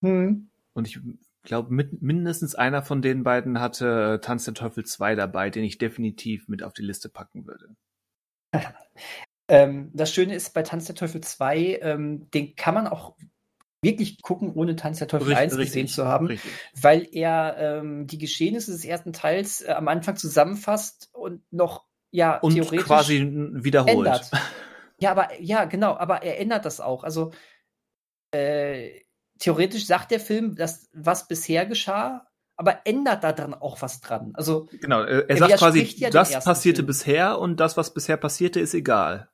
[0.00, 0.48] Hm.
[0.72, 0.98] Und ich
[1.42, 6.48] glaube, mindestens einer von den beiden hatte Tanz der Teufel 2 dabei, den ich definitiv
[6.48, 7.76] mit auf die Liste packen würde.
[9.46, 13.14] Ähm, das Schöne ist bei Tanz der Teufel 2, ähm, den kann man auch
[13.82, 16.26] wirklich gucken, ohne Tanz der Teufel 1 gesehen zu haben.
[16.26, 16.50] Richtig.
[16.80, 22.38] weil er ähm, die Geschehnisse des ersten Teils äh, am Anfang zusammenfasst und noch ja
[22.38, 23.20] Und theoretisch quasi
[23.52, 24.06] wiederholt.
[24.06, 24.30] ändert.
[24.98, 27.04] Ja, aber ja, genau, aber er ändert das auch.
[27.04, 27.32] Also
[28.30, 29.00] äh,
[29.38, 32.26] theoretisch sagt der Film, dass was bisher geschah,
[32.56, 34.32] aber ändert da dann auch was dran.
[34.34, 36.86] Also Genau, er, er sagt quasi, ja das passierte Film.
[36.86, 39.28] bisher und das, was bisher passierte, ist egal.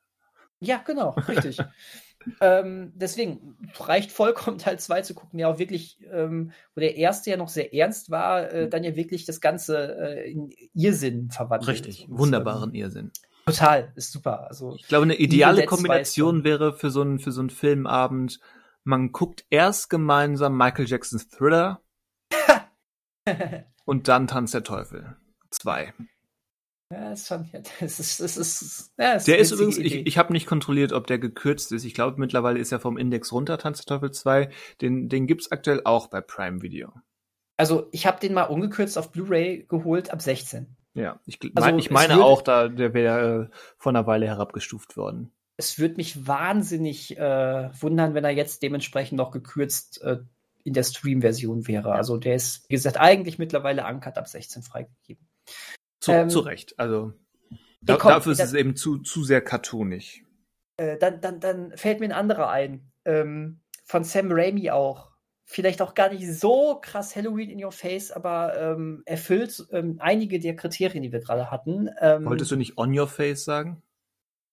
[0.61, 1.59] ja, genau, richtig.
[2.41, 7.31] ähm, deswegen reicht vollkommen Teil 2 zu gucken, ja auch wirklich, ähm, wo der erste
[7.31, 11.69] ja noch sehr ernst war, äh, dann ja wirklich das Ganze äh, in Irrsinn verwandelt.
[11.69, 13.11] Richtig, Und, wunderbaren ähm, Irrsinn.
[13.47, 14.47] Total, ist super.
[14.49, 18.39] Also Ich glaube, eine ideale Kombination wäre für so einen für so einen Filmabend.
[18.85, 21.81] Man guckt erst gemeinsam Michael Jacksons Thriller
[23.85, 25.17] und dann Tanz der Teufel.
[25.51, 25.93] Zwei.
[26.93, 29.95] Ja, ist schon, ja, das ist, das ist, ja, das Der ist übrigens, witzige ich,
[30.01, 30.09] Idee.
[30.09, 31.85] ich habe nicht kontrolliert, ob der gekürzt ist.
[31.85, 34.51] Ich glaube, mittlerweile ist er vom Index runter, Tanz der Teufel 2.
[34.81, 36.93] Den, den gibt's aktuell auch bei Prime Video.
[37.57, 40.77] also ich habe den mal ungekürzt auf Blu-ray geholt ab 16.
[40.95, 44.27] Ja, ich, Also, mein, ich es meine auch, da der wäre äh, vor einer Weile
[44.27, 45.31] herabgestuft worden.
[45.57, 50.19] Es würde mich wahnsinnig äh, wundern, wenn er jetzt dementsprechend noch gekürzt äh,
[50.65, 51.93] in der Stream-Version wäre.
[51.93, 55.27] Also der ist, wie gesagt, eigentlich mittlerweile ankert ab 16 freigegeben.
[56.01, 56.78] Zu, Ähm, zu Recht.
[56.78, 57.12] Also
[57.81, 60.24] da, komm, dafür ist da- es eben zu, zu sehr cartoonig.
[60.77, 62.91] Äh, dann, dann, dann fällt mir ein anderer ein.
[63.05, 65.11] Ähm, von Sam Raimi auch.
[65.45, 70.39] vielleicht auch gar nicht so krass Halloween in your face, aber ähm, erfüllt ähm, einige
[70.39, 71.91] der Kriterien, die wir gerade hatten.
[72.01, 73.82] Ähm, Wolltest du nicht on your face sagen?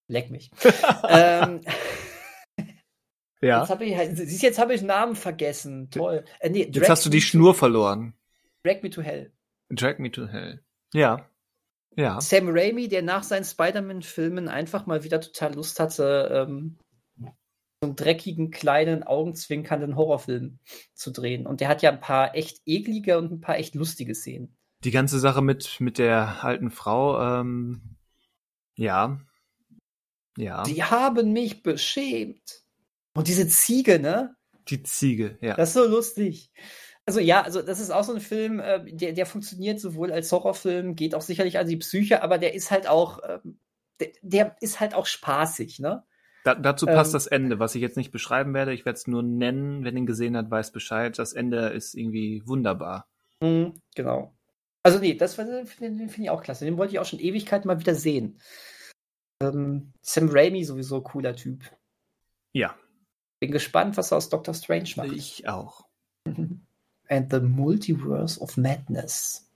[0.09, 0.49] Leck mich.
[1.09, 1.61] ähm,
[3.41, 3.61] ja.
[3.61, 5.89] Jetzt habe ich, halt, siehst, jetzt habe ich Namen vergessen.
[5.91, 6.25] Toll.
[6.39, 8.13] Äh, nee, jetzt hast du die Schnur verloren.
[8.63, 9.31] Drag Me to Hell.
[9.69, 10.63] Drag Me to Hell.
[10.93, 11.29] Ja.
[11.95, 12.21] Ja.
[12.21, 16.77] Sam Raimi, der nach seinen Spider-Man-Filmen einfach mal wieder total Lust hatte, ähm,
[17.19, 20.59] so einen dreckigen, kleinen, augenzwinkernden Horrorfilm
[20.93, 21.45] zu drehen.
[21.45, 24.55] Und der hat ja ein paar echt eklige und ein paar echt lustige Szenen.
[24.83, 27.97] Die ganze Sache mit, mit der alten Frau, ähm,
[28.75, 29.19] ja.
[30.37, 30.63] Ja.
[30.63, 32.63] Die haben mich beschämt.
[33.17, 34.35] Und diese Ziege, ne?
[34.69, 35.55] Die Ziege, ja.
[35.55, 36.51] Das ist so lustig.
[37.07, 40.31] Also ja, also das ist auch so ein Film, äh, der, der funktioniert sowohl als
[40.31, 43.39] Horrorfilm, geht auch sicherlich an die Psyche, aber der ist halt auch, äh,
[43.99, 46.03] der, der, ist halt auch spaßig, ne?
[46.43, 48.71] Da, dazu passt ähm, das Ende, was ich jetzt nicht beschreiben werde.
[48.71, 49.83] Ich werde es nur nennen.
[49.83, 51.17] Wer ihn gesehen hat, weiß Bescheid.
[51.17, 53.09] Das Ende ist irgendwie wunderbar.
[53.41, 54.37] Mh, genau.
[54.83, 56.65] Also nee, das finde find ich auch klasse.
[56.65, 58.39] Den wollte ich auch schon Ewigkeit mal wieder sehen.
[59.41, 61.63] Ähm, Sam Raimi sowieso cooler Typ.
[62.53, 62.75] Ja.
[63.39, 65.11] Bin gespannt, was er aus Doctor Strange macht.
[65.11, 65.85] Ich auch.
[67.09, 69.49] And the Multiverse of Madness.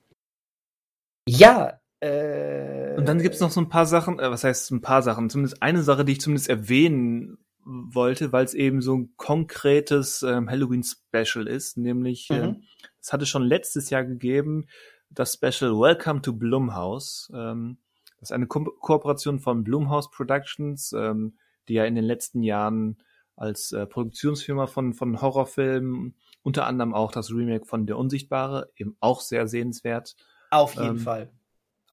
[1.28, 4.82] Ja, äh, Und dann gibt es noch so ein paar Sachen, äh, was heißt ein
[4.82, 5.30] paar Sachen?
[5.30, 10.50] Zumindest eine Sache, die ich zumindest erwähnen wollte, weil es eben so ein konkretes ähm,
[10.50, 12.36] Halloween-Special ist, nämlich mhm.
[12.36, 12.56] äh,
[13.00, 14.68] es hatte schon letztes Jahr gegeben,
[15.10, 17.32] das Special Welcome to Blumhouse.
[17.36, 17.78] Ähm,
[18.20, 21.38] das ist eine Ko Kooperation von Blumhouse Productions, ähm,
[21.68, 22.98] die ja in den letzten Jahren
[23.36, 28.96] als äh, Produktionsfirma von, von Horrorfilmen, unter anderem auch das Remake von Der Unsichtbare, eben
[29.00, 30.16] auch sehr sehenswert.
[30.50, 31.32] Auf jeden ähm, Fall.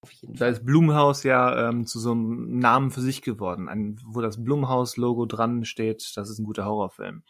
[0.00, 0.52] Auf jeden da Fall.
[0.52, 5.26] ist Blumhaus ja ähm, zu so einem Namen für sich geworden, ein, wo das Blumhaus-Logo
[5.26, 7.22] dran steht, das ist ein guter Horrorfilm.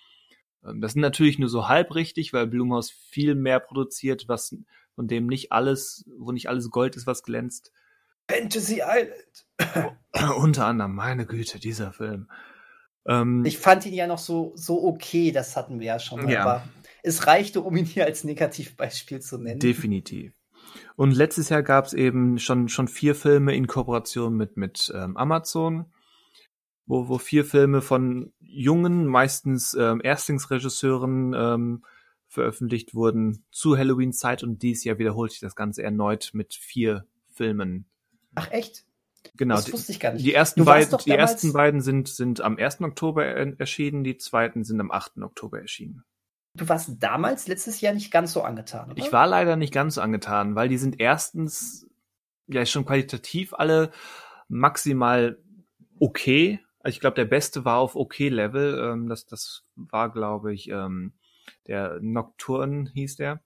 [0.64, 4.54] Ähm, das ist natürlich nur so halb richtig, weil Blumhaus viel mehr produziert, was
[4.94, 7.72] von dem nicht alles, wo nicht alles Gold ist, was glänzt.
[8.30, 9.94] Fantasy Island.
[10.36, 12.28] Unter anderem, meine Güte, dieser Film.
[13.08, 16.28] Ähm, ich fand ihn ja noch so, so okay, das hatten wir ja schon.
[16.28, 16.42] Ja.
[16.42, 16.68] Aber
[17.02, 19.60] es reichte, um ihn hier als Negativbeispiel zu nennen.
[19.60, 20.32] Definitiv.
[20.96, 25.16] Und letztes Jahr gab es eben schon, schon vier Filme in Kooperation mit, mit ähm,
[25.16, 25.86] Amazon,
[26.86, 31.84] wo, wo vier Filme von jungen, meistens ähm, Erstlingsregisseuren ähm,
[32.26, 37.86] veröffentlicht wurden zu Halloween-Zeit und dieses Jahr wiederholt sich das Ganze erneut mit vier Filmen.
[38.34, 38.84] Ach echt?
[39.36, 39.56] Genau.
[39.56, 40.24] Das wusste ich gar nicht.
[40.24, 42.80] Die ersten, beiden, die ersten beiden sind, sind am 1.
[42.80, 45.18] Oktober erschienen, die zweiten sind am 8.
[45.18, 46.04] Oktober erschienen.
[46.54, 48.98] Du warst damals letztes Jahr nicht ganz so angetan, oder?
[48.98, 51.86] Ich war leider nicht ganz so angetan, weil die sind erstens
[52.48, 53.92] ja schon qualitativ alle
[54.48, 55.38] maximal
[56.00, 56.60] okay.
[56.80, 58.78] Also ich glaube, der beste war auf okay Level.
[58.78, 61.12] Ähm, das, das war, glaube ich, ähm,
[61.66, 63.42] der Nocturne hieß der.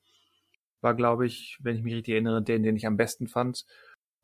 [0.81, 3.67] War, glaube ich, wenn ich mich richtig erinnere, den, den ich am besten fand.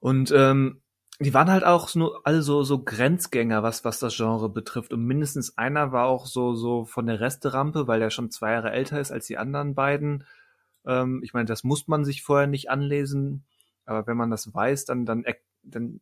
[0.00, 0.82] Und ähm,
[1.20, 4.93] die waren halt auch nur alle so, so Grenzgänger, was, was das Genre betrifft.
[4.93, 8.70] Und mindestens einer war auch so, so von der Resterampe, weil er schon zwei Jahre
[8.70, 10.24] älter ist als die anderen beiden.
[10.86, 13.45] Ähm, ich meine, das muss man sich vorher nicht anlesen.
[13.85, 15.24] Aber wenn man das weiß, dann, dann,
[15.65, 16.01] dann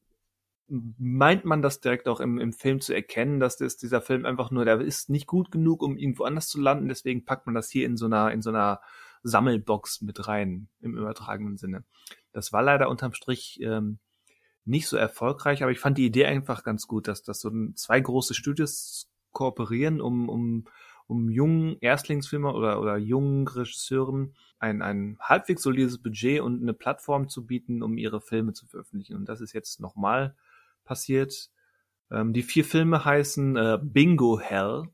[0.69, 4.51] meint man das direkt auch im, im Film zu erkennen, dass das, dieser Film einfach
[4.51, 6.89] nur, der ist nicht gut genug, um irgendwo anders zu landen.
[6.89, 8.83] Deswegen packt man das hier in so einer, in so einer
[9.23, 11.85] Sammelbox mit rein, im übertragenen Sinne.
[12.33, 13.99] Das war leider unterm Strich, ähm,
[14.67, 18.01] nicht so erfolgreich, aber ich fand die Idee einfach ganz gut, dass, dass so zwei
[18.01, 20.65] große Studios kooperieren, um, um,
[21.07, 27.29] um jungen Erstlingsfilmer oder, oder jungen Regisseuren ein, ein halbwegs solides Budget und eine Plattform
[27.29, 29.17] zu bieten, um ihre Filme zu veröffentlichen.
[29.17, 30.35] Und das ist jetzt nochmal
[30.85, 31.51] passiert.
[32.11, 34.89] Ähm, die vier Filme heißen äh, Bingo Hell,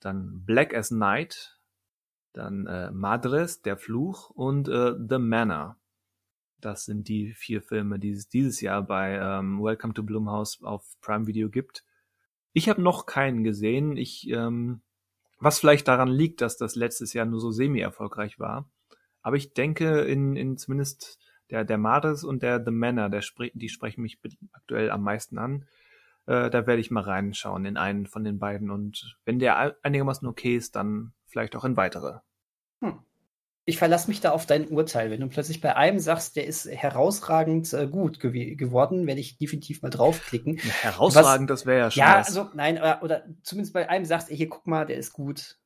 [0.00, 1.58] dann Black as Night,
[2.32, 5.78] dann äh, Madres, der Fluch und äh, The Manor.
[6.60, 10.84] Das sind die vier Filme, die es dieses Jahr bei ähm, Welcome to Blumhouse auf
[11.00, 11.84] Prime Video gibt.
[12.52, 13.96] Ich habe noch keinen gesehen.
[13.96, 14.80] Ich, ähm,
[15.38, 18.70] was vielleicht daran liegt, dass das letztes Jahr nur so semi-erfolgreich war.
[19.20, 21.18] Aber ich denke, in, in zumindest
[21.50, 24.18] der, der Mares und der The Manor, der spre die sprechen mich
[24.52, 25.66] aktuell am meisten an.
[26.24, 28.70] Äh, da werde ich mal reinschauen in einen von den beiden.
[28.70, 32.20] Und wenn der einigermaßen okay ist, dann vielleicht auch in weitere.
[32.80, 33.00] Hm
[33.68, 35.10] ich verlasse mich da auf dein Urteil.
[35.10, 39.38] Wenn du plötzlich bei einem sagst, der ist herausragend äh, gut gew geworden, werde ich
[39.38, 40.56] definitiv mal draufklicken.
[40.56, 42.00] Ja, herausragend, Was, das wäre ja schon.
[42.00, 42.28] Ja, was.
[42.28, 45.58] also nein, oder, oder, zumindest bei einem sagst, ey, hier guck mal, der ist gut.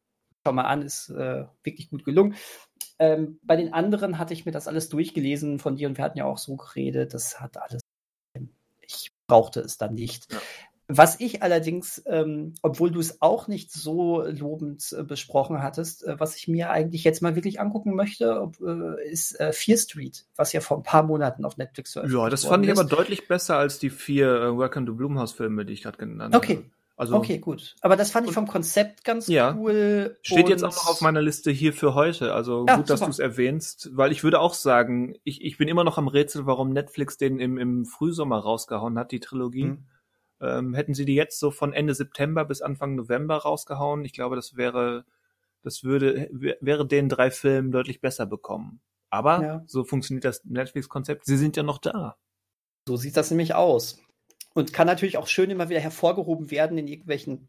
[0.42, 2.34] Schau mal an, ist äh, wirklich gut gelungen.
[2.98, 6.18] Ähm, bei den anderen hatte ich mir das alles durchgelesen von dir und wir hatten
[6.18, 7.82] ja auch so geredet, das hat alles.
[8.80, 10.32] Ich brauchte es dann nicht.
[10.32, 10.38] Ja.
[10.96, 16.18] Was ich allerdings, ähm, obwohl du es auch nicht so lobend äh, besprochen hattest, äh,
[16.18, 20.24] was ich mir eigentlich jetzt mal wirklich angucken möchte, ob, äh, ist äh, Fear Street,
[20.36, 23.28] was ja vor ein paar Monaten auf Netflix veröffentlicht Ja, das fand ich aber deutlich
[23.28, 26.54] besser als die vier äh, Welcome to Blumhouse Filme, die ich gerade genannt okay.
[26.54, 26.60] habe.
[26.60, 26.70] Okay.
[27.00, 27.76] Also, okay, gut.
[27.80, 30.18] Aber das fand ich vom Konzept ganz ja, cool.
[30.20, 32.34] Steht jetzt auch noch auf meiner Liste hier für heute.
[32.34, 35.66] Also ja, gut, dass du es erwähnst, weil ich würde auch sagen, ich, ich bin
[35.66, 39.64] immer noch am Rätsel, warum Netflix den im, im Frühsommer rausgehauen hat, die Trilogie.
[39.64, 39.86] Mhm.
[40.40, 44.36] Ähm, hätten sie die jetzt so von Ende September bis Anfang November rausgehauen, ich glaube,
[44.36, 45.04] das wäre,
[45.62, 48.80] das würde, wäre den drei Filmen deutlich besser bekommen.
[49.10, 49.62] Aber ja.
[49.66, 51.26] so funktioniert das Netflix-Konzept.
[51.26, 52.16] Sie sind ja noch da.
[52.88, 54.00] So sieht das nämlich aus.
[54.54, 57.48] Und kann natürlich auch schön immer wieder hervorgehoben werden in irgendwelchen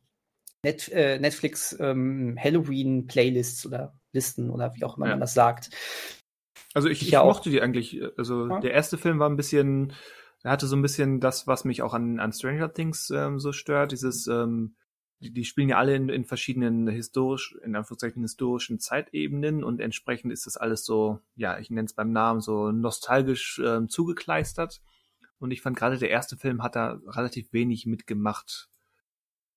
[0.64, 5.14] Net, äh, Netflix ähm, Halloween-Playlists oder Listen oder wie auch immer ja.
[5.14, 5.70] man das sagt.
[6.74, 8.00] Also ich, ich, ich mochte die eigentlich.
[8.18, 8.60] Also ja.
[8.60, 9.94] der erste Film war ein bisschen,
[10.44, 13.52] er hatte so ein bisschen das, was mich auch an, an Stranger Things ähm, so
[13.52, 13.92] stört.
[13.92, 14.76] Dieses, ähm,
[15.20, 20.34] die, die spielen ja alle in, in verschiedenen historisch, in Anführungszeichen historischen Zeitebenen und entsprechend
[20.34, 24.82] ist das alles so, ja, ich nenne es beim Namen so nostalgisch ähm, zugekleistert.
[25.38, 28.70] Und ich fand gerade der erste Film hat da relativ wenig mitgemacht.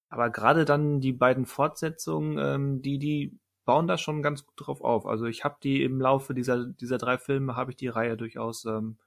[0.08, 4.80] Aber gerade dann die beiden Fortsetzungen, ähm, die, die bauen da schon ganz gut drauf
[4.82, 5.06] auf.
[5.06, 8.64] Also ich habe die im Laufe dieser, dieser drei Filme, habe ich die Reihe durchaus
[8.64, 8.98] ähm,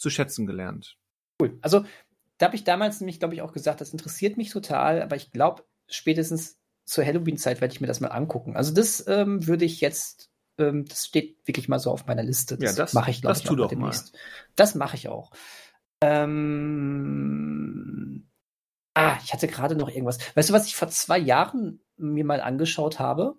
[0.00, 0.96] zu schätzen gelernt.
[1.40, 1.58] Cool.
[1.62, 1.84] Also
[2.38, 5.30] da habe ich damals nämlich, glaube ich, auch gesagt, das interessiert mich total, aber ich
[5.30, 8.56] glaube, spätestens zur Halloween-Zeit werde ich mir das mal angucken.
[8.56, 12.56] Also das ähm, würde ich jetzt, ähm, das steht wirklich mal so auf meiner Liste.
[12.56, 14.14] Das, ja, das mache ich, glaube ich, tu doch demnächst.
[14.14, 14.18] Mal.
[14.56, 15.32] Das mache ich auch.
[16.02, 16.40] Ähm,
[18.94, 20.18] ah, ich hatte gerade noch irgendwas.
[20.34, 23.36] Weißt du, was ich vor zwei Jahren mir mal angeschaut habe?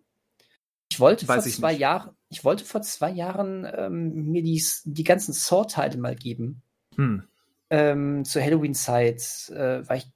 [0.92, 4.64] Ich wollte Weiß vor ich zwei Jahren, ich wollte vor zwei Jahren ähm, mir die,
[4.86, 6.64] die ganzen Saw-Teile mal geben.
[6.96, 7.24] Hm.
[7.70, 10.08] Ähm, zur Halloween-Zeit, äh, weil ich,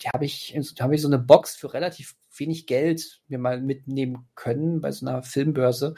[0.00, 3.60] die habe ich, da habe ich so eine Box für relativ wenig Geld mir mal
[3.60, 5.94] mitnehmen können bei so einer Filmbörse.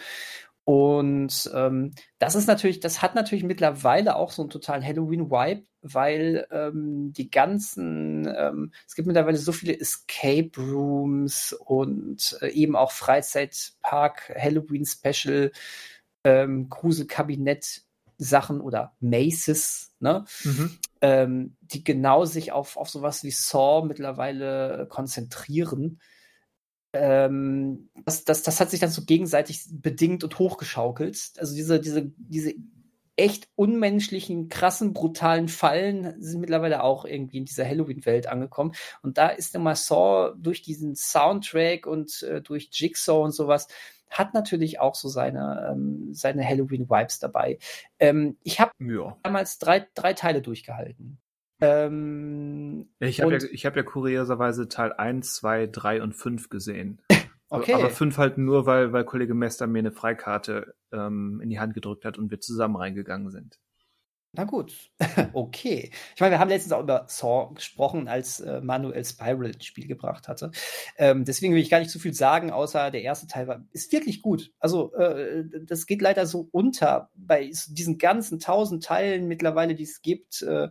[0.66, 6.44] Und ähm, das ist natürlich, das hat natürlich mittlerweile auch so einen totalen Halloween-Vibe, weil
[6.50, 12.90] ähm, die ganzen, ähm, es gibt mittlerweile so viele Escape Rooms und äh, eben auch
[12.90, 15.52] Freizeitpark, Halloween-Special,
[16.24, 17.82] ähm, Gruselkabinett.
[18.18, 20.24] Sachen oder Maces, ne?
[20.42, 20.78] Mhm.
[21.02, 26.00] Ähm, die genau sich auf, auf sowas wie Saw mittlerweile konzentrieren
[27.00, 31.32] ähm, das, das, das hat sich dann so gegenseitig bedingt und hochgeschaukelt.
[31.38, 32.54] Also diese, diese, diese
[33.16, 38.72] echt unmenschlichen, krassen, brutalen Fallen sind mittlerweile auch irgendwie in dieser Halloween-Welt angekommen.
[39.02, 43.68] Und da ist immer Saw durch diesen Soundtrack und äh, durch Jigsaw und sowas
[44.10, 47.58] hat natürlich auch so seine, ähm, seine Halloween-Vibes dabei.
[47.98, 49.16] Ähm, ich habe ja.
[49.22, 51.18] damals drei, drei Teile durchgehalten.
[51.60, 57.00] Ähm, ich habe ja, hab ja kurioserweise Teil 1, 2, 3 und 5 gesehen.
[57.48, 57.74] okay.
[57.74, 61.74] Aber 5 halt nur, weil, weil Kollege Mester mir eine Freikarte ähm, in die Hand
[61.74, 63.58] gedrückt hat und wir zusammen reingegangen sind.
[64.36, 64.90] Na gut,
[65.32, 65.90] okay.
[66.14, 69.86] Ich meine, wir haben letztens auch über Saw gesprochen, als äh, Manuel Spiral ins Spiel
[69.86, 70.50] gebracht hatte.
[70.98, 73.90] Ähm, deswegen will ich gar nicht zu viel sagen, außer der erste Teil war, ist
[73.92, 74.52] wirklich gut.
[74.58, 80.02] Also, äh, das geht leider so unter bei diesen ganzen tausend Teilen mittlerweile, die es
[80.02, 80.42] gibt.
[80.42, 80.68] Äh,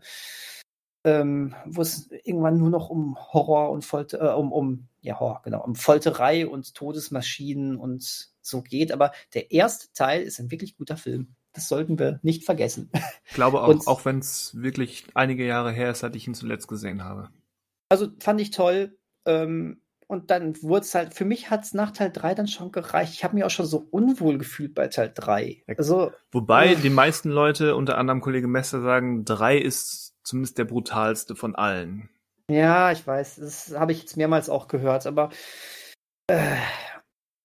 [1.06, 5.41] ähm, wo es irgendwann nur noch um Horror und Folter, äh, um, um, ja, Horror,
[5.44, 8.91] genau, um Folterei und Todesmaschinen und so geht.
[8.91, 11.36] Aber der erste Teil ist ein wirklich guter Film.
[11.53, 12.91] Das sollten wir nicht vergessen.
[13.27, 16.34] Ich glaube auch, und, auch wenn es wirklich einige Jahre her ist, seit ich ihn
[16.34, 17.30] zuletzt gesehen habe.
[17.90, 18.98] Also fand ich toll.
[19.26, 22.72] Ähm, und dann wurde es halt, für mich hat es nach Teil 3 dann schon
[22.72, 23.14] gereicht.
[23.14, 25.64] Ich habe mich auch schon so unwohl gefühlt bei Teil 3.
[25.77, 30.65] Also, Wobei äh, die meisten Leute, unter anderem Kollege Messer, sagen, 3 ist zumindest der
[30.65, 32.10] brutalste von allen.
[32.49, 35.30] Ja, ich weiß, das habe ich jetzt mehrmals auch gehört, aber
[36.27, 36.57] äh,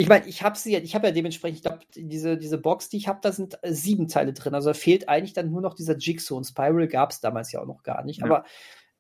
[0.01, 2.97] ich meine, ich habe sie, ich habe ja dementsprechend, ich glaube, diese, diese Box, die
[2.97, 4.55] ich habe, da sind äh, sieben Teile drin.
[4.55, 7.61] Also da fehlt eigentlich dann nur noch dieser Jigsaw und Spiral gab es damals ja
[7.61, 8.21] auch noch gar nicht.
[8.21, 8.25] Ja.
[8.25, 8.45] Aber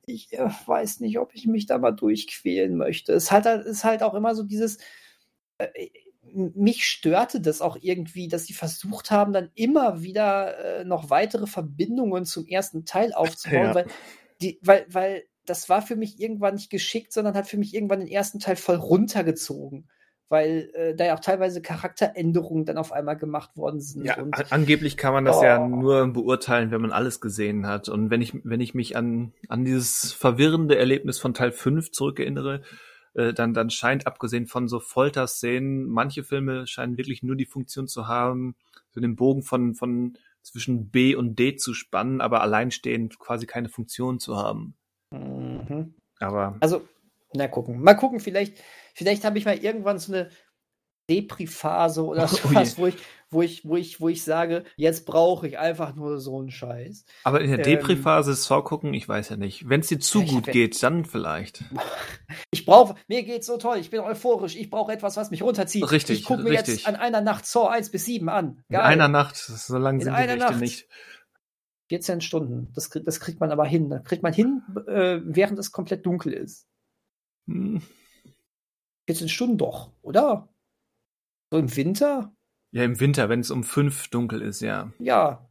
[0.04, 3.14] ich äh, weiß nicht, ob ich mich da mal durchquälen möchte.
[3.14, 4.78] Es halt, ist halt auch immer so dieses.
[6.22, 11.46] Mich störte das auch irgendwie, dass sie versucht haben, dann immer wieder äh, noch weitere
[11.46, 13.74] Verbindungen zum ersten Teil aufzubauen, ja.
[13.74, 13.86] weil,
[14.40, 18.00] die, weil, weil das war für mich irgendwann nicht geschickt, sondern hat für mich irgendwann
[18.00, 19.88] den ersten Teil voll runtergezogen.
[20.28, 24.04] Weil äh, da ja auch teilweise Charakteränderungen dann auf einmal gemacht worden sind.
[24.04, 25.42] Ja, und, angeblich kann man das oh.
[25.42, 27.88] ja nur beurteilen, wenn man alles gesehen hat.
[27.88, 32.56] Und wenn ich, wenn ich mich an, an dieses verwirrende Erlebnis von Teil 5 zurückerinnere,
[32.56, 37.88] äh, dann, dann scheint, abgesehen von so Folterszenen, manche Filme scheinen wirklich nur die Funktion
[37.88, 38.54] zu haben,
[38.90, 43.68] so den Bogen von, von zwischen B und D zu spannen, aber alleinstehend quasi keine
[43.68, 44.74] Funktion zu haben.
[45.10, 45.94] Mhm.
[46.18, 46.56] Aber.
[46.60, 46.86] Also,
[47.32, 47.80] na gucken.
[47.80, 48.62] Mal gucken, vielleicht,
[48.94, 50.30] vielleicht habe ich mal irgendwann so eine
[51.10, 52.96] Depri-Phase oder sowas, oh wo ich,
[53.30, 57.04] wo ich, wo ich, wo ich sage, jetzt brauche ich einfach nur so einen Scheiß.
[57.24, 59.68] Aber in der ähm, Depri-Phase Saw gucken, ich weiß ja nicht.
[59.68, 61.64] Wenn es dir zu gut werd, geht, dann vielleicht.
[62.52, 65.90] Ich brauche, mir geht's so toll, ich bin euphorisch, ich brauche etwas, was mich runterzieht.
[65.90, 66.20] Richtig.
[66.20, 66.76] Ich gucke mir richtig.
[66.76, 68.62] jetzt an einer Nacht Saw 1 bis 7 an.
[68.68, 68.80] Geil.
[68.80, 70.60] In einer Nacht, so lange sind die Nächte Nacht.
[70.60, 70.88] nicht.
[71.88, 72.72] 14 Stunden.
[72.74, 73.90] Das, das kriegt man aber hin.
[73.90, 76.68] Das kriegt man hin, äh, während es komplett dunkel ist.
[77.48, 77.82] Hm.
[79.06, 80.48] 14 Stunden doch, oder?
[81.50, 82.32] So im Winter?
[82.72, 84.92] Ja, im Winter, wenn es um fünf dunkel ist, ja.
[84.98, 85.50] Ja.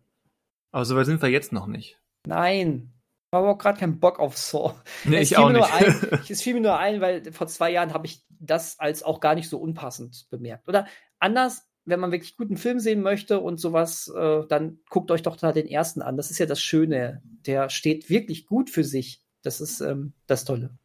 [0.71, 1.99] Aber so weit sind wir jetzt noch nicht.
[2.25, 2.93] Nein.
[3.31, 4.73] Ich habe auch gerade keinen Bock auf Saw.
[5.05, 5.71] Nee, ich auch nicht.
[5.71, 9.19] Ein, es fiel mir nur ein, weil vor zwei Jahren habe ich das als auch
[9.19, 10.67] gar nicht so unpassend bemerkt.
[10.67, 10.87] Oder
[11.19, 15.35] anders, wenn man wirklich guten Film sehen möchte und sowas, äh, dann guckt euch doch
[15.35, 16.17] da den ersten an.
[16.17, 17.21] Das ist ja das Schöne.
[17.45, 19.23] Der steht wirklich gut für sich.
[19.43, 20.77] Das ist ähm, das Tolle.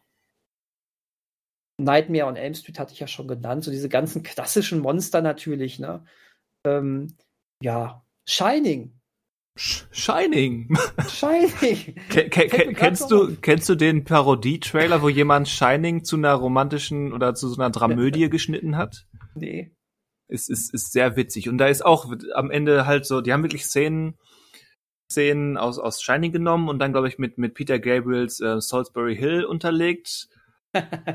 [1.80, 5.80] Nightmare on Elm Street hatte ich ja schon genannt, so diese ganzen klassischen Monster natürlich,
[5.80, 6.04] ne?
[6.66, 7.16] Ähm,
[7.62, 9.00] ja, Shining.
[9.58, 10.76] Shining.
[11.10, 11.96] Shining.
[12.76, 17.60] kennst du kennst du den Parodie-Trailer, wo jemand Shining zu einer romantischen oder zu so
[17.60, 19.08] einer Dramödie geschnitten hat?
[19.36, 19.74] Nee.
[20.30, 23.44] Es ist, ist sehr witzig und da ist auch am Ende halt so, die haben
[23.44, 24.18] wirklich Szenen
[25.12, 29.16] Szenen aus aus Shining genommen und dann glaube ich mit mit Peter Gabriels äh, Salisbury
[29.16, 30.28] Hill unterlegt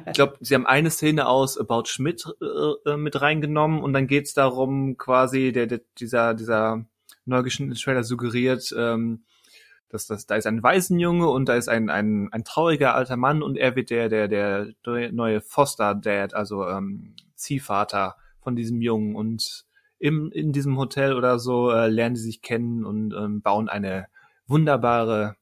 [0.07, 4.07] ich glaube, sie haben eine Szene aus About Schmidt äh, äh, mit reingenommen und dann
[4.07, 6.85] geht's darum, quasi, der, der, dieser, dieser
[7.25, 9.25] neu Trailer suggeriert, ähm,
[9.89, 13.43] dass das, da ist ein Waisenjunge und da ist ein, ein, ein trauriger alter Mann
[13.43, 19.67] und er wird der, der, der neue Foster-Dad, also ähm, Ziehvater von diesem Jungen und
[19.99, 24.07] im, in diesem Hotel oder so äh, lernen sie sich kennen und ähm, bauen eine
[24.47, 25.37] wunderbare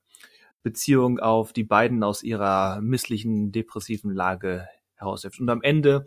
[0.62, 5.40] Beziehung auf die beiden aus ihrer misslichen, depressiven Lage heraushebt.
[5.40, 6.06] Und am Ende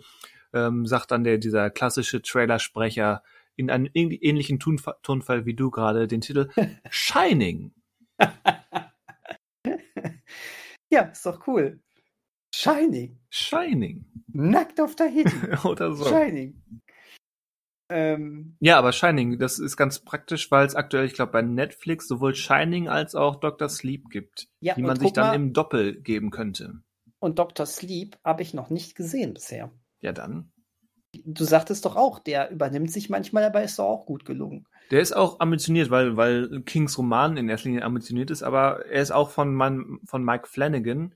[0.54, 3.24] ähm, sagt dann der, dieser klassische Trailersprecher
[3.56, 6.50] in einem ähnlichen Tonfall, Tonfall wie du gerade den Titel
[6.90, 7.74] Shining.
[10.90, 11.80] ja, ist doch cool.
[12.54, 13.20] Shining.
[13.30, 14.06] Shining.
[14.28, 15.60] Nackt auf der Hitze.
[15.68, 16.06] Oder so.
[16.06, 16.62] Shining.
[17.96, 22.08] Ähm, ja, aber Shining, das ist ganz praktisch, weil es aktuell, ich glaube, bei Netflix
[22.08, 23.70] sowohl Shining als auch Dr.
[23.70, 26.82] Sleep gibt, ja, die man sich dann mal, im Doppel geben könnte.
[27.20, 27.68] Und Dr.
[27.68, 29.72] Sleep habe ich noch nicht gesehen bisher.
[30.02, 30.52] Ja, dann.
[31.24, 34.66] Du sagtest doch auch, der übernimmt sich manchmal, dabei ist doch auch gut gelungen.
[34.90, 39.04] Der ist auch ambitioniert, weil, weil Kings Roman in erster Linie ambitioniert ist, aber er
[39.04, 41.14] ist auch von, man, von Mike Flanagan.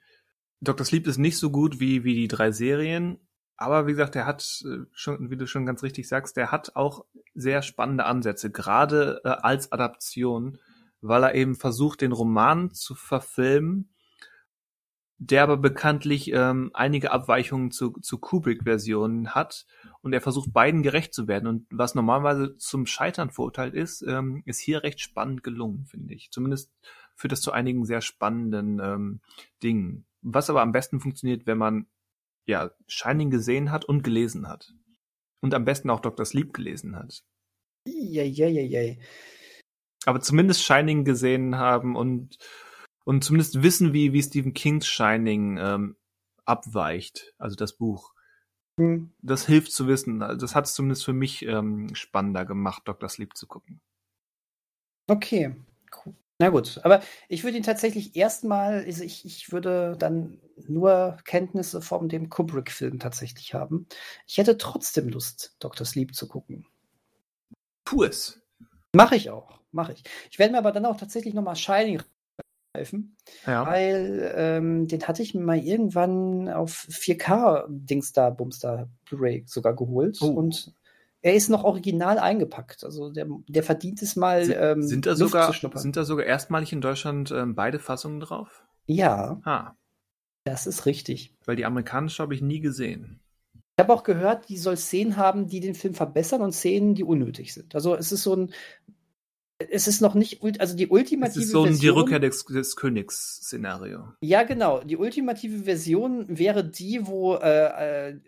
[0.62, 0.86] Dr.
[0.86, 3.18] Sleep ist nicht so gut wie, wie die drei Serien,
[3.58, 6.76] aber wie gesagt, der hat äh, schon, wie du schon ganz richtig sagst, der hat
[6.76, 10.60] auch sehr spannende Ansätze, gerade äh, als Adaption,
[11.02, 13.90] weil er eben versucht, den Roman zu verfilmen,
[15.20, 19.66] der aber bekanntlich ähm, einige Abweichungen zu, zu Kubrick-Versionen hat
[20.02, 21.48] und er versucht beiden gerecht zu werden.
[21.48, 26.30] Und was normalerweise zum Scheitern verurteilt ist, ähm, ist hier recht spannend gelungen, finde ich.
[26.30, 26.72] Zumindest
[27.16, 29.22] führt das zu einigen sehr spannenden ähm,
[29.64, 30.06] Dingen.
[30.22, 31.88] Was aber am besten funktioniert, wenn man
[32.48, 34.74] ja, Shining gesehen hat und gelesen hat.
[35.42, 36.26] Und am besten auch Dr.
[36.26, 37.24] Sleep gelesen hat.
[37.86, 39.00] Jei,
[40.06, 42.38] Aber zumindest Shining gesehen haben und,
[43.06, 45.98] und zumindest wissen, wie, wie Stephen Kings Shining ähm,
[46.46, 48.14] abweicht, also das Buch.
[48.80, 49.12] Hm.
[49.22, 50.20] Das hilft zu wissen.
[50.20, 53.10] Das hat es zumindest für mich ähm, spannender gemacht, Dr.
[53.10, 53.82] Sleep zu gucken.
[55.08, 55.56] Okay,
[56.06, 56.16] cool.
[56.40, 61.82] Na gut, aber ich würde ihn tatsächlich erstmal, also ich, ich würde dann nur Kenntnisse
[61.82, 63.88] von dem Kubrick-Film tatsächlich haben.
[64.28, 65.86] Ich hätte trotzdem Lust, Dr.
[65.86, 66.68] Sleep zu gucken.
[67.86, 68.40] Tu es.
[68.94, 70.04] Mache ich auch, mache ich.
[70.30, 72.02] Ich werde mir aber dann auch tatsächlich nochmal Shining
[72.76, 73.66] helfen, ja.
[73.66, 79.76] weil ähm, den hatte ich mir mal irgendwann auf 4K-Dings da, Bums da, Blu-ray sogar
[79.76, 80.28] geholt oh.
[80.28, 80.76] und
[81.22, 82.84] er ist noch original eingepackt.
[82.84, 84.46] Also der, der verdient es mal.
[84.46, 88.20] Sind, ähm, sind, da, Luft sogar, sind da sogar erstmalig in Deutschland ähm, beide Fassungen
[88.20, 88.66] drauf?
[88.86, 89.42] Ja.
[89.44, 89.74] Ah.
[90.44, 91.36] Das ist richtig.
[91.46, 93.20] Weil die amerikanische habe ich nie gesehen.
[93.54, 97.04] Ich habe auch gehört, die soll Szenen haben, die den Film verbessern und Szenen, die
[97.04, 97.76] unnötig sind.
[97.76, 98.54] Also es ist so ein.
[99.60, 101.82] Es ist noch nicht, also die ultimative es ist so ein, Version.
[101.82, 104.14] Die Rückkehr des, des Königs-Szenario.
[104.22, 104.82] Ja, genau.
[104.82, 108.20] Die ultimative Version wäre die, wo äh, äh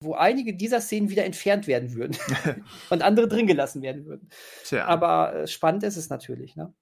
[0.00, 2.16] wo einige dieser Szenen wieder entfernt werden würden
[2.90, 4.28] und andere drin gelassen werden würden.
[4.64, 4.84] Tja.
[4.86, 6.74] Aber äh, spannend ist es natürlich, ne?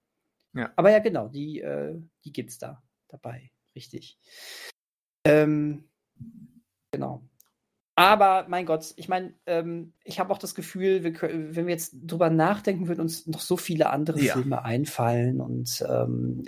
[0.55, 0.73] Ja.
[0.77, 4.19] Aber ja, genau, die, äh, die gibt's da dabei, richtig.
[5.24, 5.89] Ähm,
[6.93, 7.23] genau.
[7.97, 11.73] Aber mein Gott, ich meine, ähm, ich habe auch das Gefühl, wir können, wenn wir
[11.73, 14.32] jetzt drüber nachdenken, würden uns noch so viele andere ja.
[14.32, 16.45] Filme einfallen und ähm,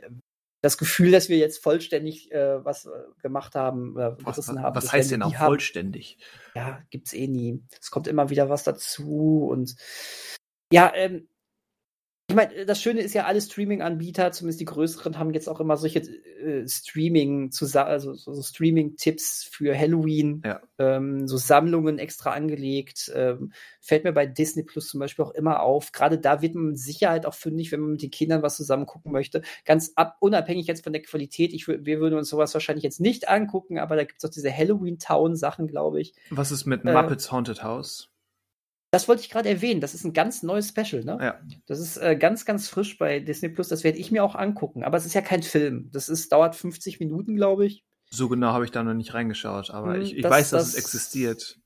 [0.62, 2.90] das Gefühl, dass wir jetzt vollständig äh, was äh,
[3.22, 4.76] gemacht haben, äh, gerissen was, haben.
[4.76, 6.18] Was heißt denn auch haben, vollständig?
[6.54, 7.62] Ja, gibt's eh nie.
[7.80, 9.76] Es kommt immer wieder was dazu und
[10.72, 11.28] ja, ähm,
[12.28, 15.76] ich meine, das Schöne ist ja, alle Streaming-Anbieter, zumindest die größeren, haben jetzt auch immer
[15.76, 20.60] solche äh, Streaming, also so Streaming-Tipps für Halloween, ja.
[20.78, 23.12] ähm, so Sammlungen extra angelegt.
[23.14, 25.92] Ähm, fällt mir bei Disney Plus zum Beispiel auch immer auf.
[25.92, 28.86] Gerade da wird man mit Sicherheit auch fündig, wenn man mit den Kindern was zusammen
[28.86, 29.42] gucken möchte.
[29.64, 31.52] Ganz ab, unabhängig jetzt von der Qualität.
[31.52, 34.52] Ich, wir würden uns sowas wahrscheinlich jetzt nicht angucken, aber da gibt es auch diese
[34.52, 36.12] Halloween-Town-Sachen, glaube ich.
[36.30, 38.08] Was ist mit äh, Muppets Haunted House?
[38.90, 39.80] Das wollte ich gerade erwähnen.
[39.80, 41.18] Das ist ein ganz neues Special, ne?
[41.20, 41.40] Ja.
[41.66, 43.68] Das ist äh, ganz, ganz frisch bei Disney Plus.
[43.68, 44.84] Das werde ich mir auch angucken.
[44.84, 45.90] Aber es ist ja kein Film.
[45.92, 47.84] Das ist, dauert 50 Minuten, glaube ich.
[48.10, 50.62] So genau habe ich da noch nicht reingeschaut, aber hm, ich, ich das, weiß, dass
[50.62, 51.58] das, es existiert.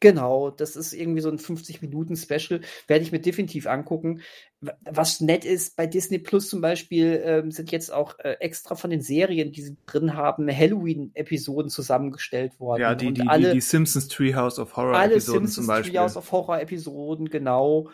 [0.00, 4.20] Genau, das ist irgendwie so ein 50-Minuten-Special, werde ich mir definitiv angucken.
[4.60, 8.90] Was nett ist, bei Disney Plus zum Beispiel ähm, sind jetzt auch äh, extra von
[8.90, 12.80] den Serien, die sie drin haben, Halloween-Episoden zusammengestellt worden.
[12.80, 15.94] Ja, die, die, alle, die, die Simpsons Treehouse of Horror-Episoden zum Beispiel.
[15.94, 17.90] Treehouse of Horror-Episoden, genau.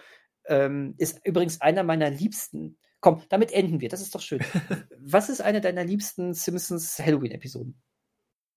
[0.46, 2.76] Ähm, ist übrigens einer meiner liebsten.
[3.00, 4.40] Komm, damit enden wir, das ist doch schön.
[4.98, 7.80] Was ist eine deiner liebsten Simpsons Halloween-Episoden?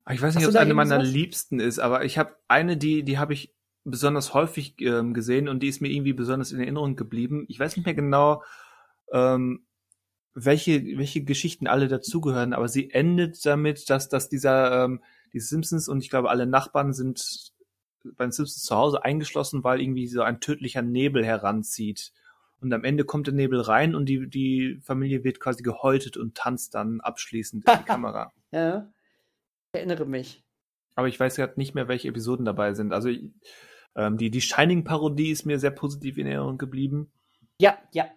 [0.10, 1.08] Ich weiß nicht, ob es eine meiner was?
[1.08, 3.54] liebsten ist, aber ich habe eine, die, die habe ich
[3.84, 7.46] besonders häufig ähm, gesehen und die ist mir irgendwie besonders in Erinnerung geblieben.
[7.48, 8.44] Ich weiß nicht mehr genau,
[9.12, 9.66] ähm,
[10.34, 15.02] welche, welche Geschichten alle dazugehören, aber sie endet damit, dass, dass dieser, ähm,
[15.34, 17.52] die Simpsons und ich glaube alle Nachbarn sind
[18.04, 22.14] bei den Simpsons zu Hause eingeschlossen, weil irgendwie so ein tödlicher Nebel heranzieht.
[22.60, 26.36] Und am Ende kommt der Nebel rein und die, die Familie wird quasi gehäutet und
[26.36, 28.32] tanzt dann abschließend in die Kamera.
[28.52, 28.88] Ja
[29.78, 30.44] erinnere mich.
[30.96, 32.92] Aber ich weiß gerade nicht mehr, welche Episoden dabei sind.
[32.92, 33.10] Also
[33.96, 37.12] ähm, die, die Shining-Parodie ist mir sehr positiv in Erinnerung geblieben.
[37.60, 38.08] Ja, ja.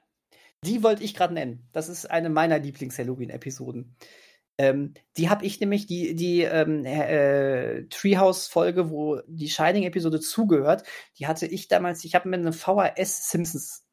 [0.64, 1.68] Die wollte ich gerade nennen.
[1.72, 3.96] Das ist eine meiner Lieblings-Halloween-Episoden.
[4.58, 10.82] Ähm, die habe ich nämlich, die, die ähm, äh, Treehouse-Folge, wo die Shining-Episode zugehört,
[11.18, 13.86] die hatte ich damals, ich habe mir eine VHS Simpsons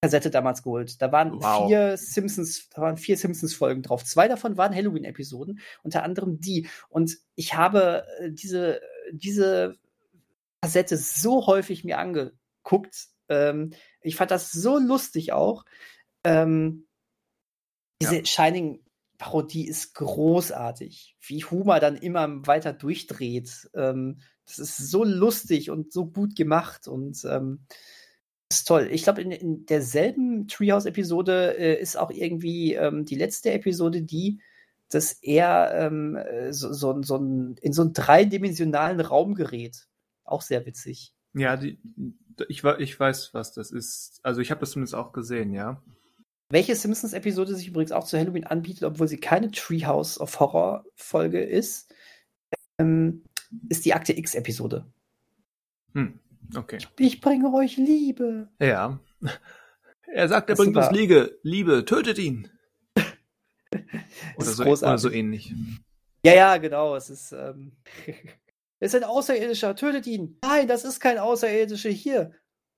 [0.00, 1.02] Kassette damals geholt.
[1.02, 1.66] Da waren wow.
[1.66, 4.04] vier Simpsons, da waren vier Simpsons-Folgen drauf.
[4.04, 6.68] Zwei davon waren Halloween-Episoden, unter anderem die.
[6.88, 8.80] Und ich habe äh, diese,
[9.12, 9.76] diese
[10.60, 13.08] Kassette so häufig mir angeguckt.
[13.28, 15.64] Ähm, ich fand das so lustig auch.
[16.22, 16.86] Ähm,
[18.00, 18.24] diese ja.
[18.24, 18.80] Shining
[19.18, 23.68] Parodie ist großartig, wie Huma dann immer weiter durchdreht.
[23.74, 27.66] Ähm, das ist so lustig und so gut gemacht und ähm,
[28.50, 28.88] ist toll.
[28.90, 34.40] Ich glaube, in, in, derselben Treehouse-Episode äh, ist auch irgendwie ähm, die letzte Episode die,
[34.88, 39.86] dass er ähm, äh, so, so, so ein, in so einen dreidimensionalen Raum gerät.
[40.24, 41.12] Auch sehr witzig.
[41.34, 41.78] Ja, die,
[42.48, 44.20] ich, ich weiß, was das ist.
[44.22, 45.82] Also ich habe das zumindest auch gesehen, ja.
[46.50, 51.94] Welche Simpsons-Episode sich übrigens auch zu Halloween anbietet, obwohl sie keine Treehouse of Horror-Folge ist,
[52.78, 53.22] ähm,
[53.68, 54.86] ist die Akte X-Episode.
[55.92, 56.18] Hm.
[56.56, 56.78] Okay.
[56.98, 58.48] Ich bringe euch Liebe.
[58.60, 58.98] Ja.
[60.06, 61.38] Er sagt, er bringt uns Liebe.
[61.42, 62.48] Liebe, tötet ihn.
[64.36, 65.54] oder, so, oder, so, ähnlich.
[66.24, 66.96] Ja, ja, genau.
[66.96, 67.72] Es ist, ähm,
[68.80, 70.38] es ist ein Außerirdischer, tötet ihn.
[70.42, 71.90] Nein, das ist kein Außerirdischer.
[71.90, 72.32] Hier.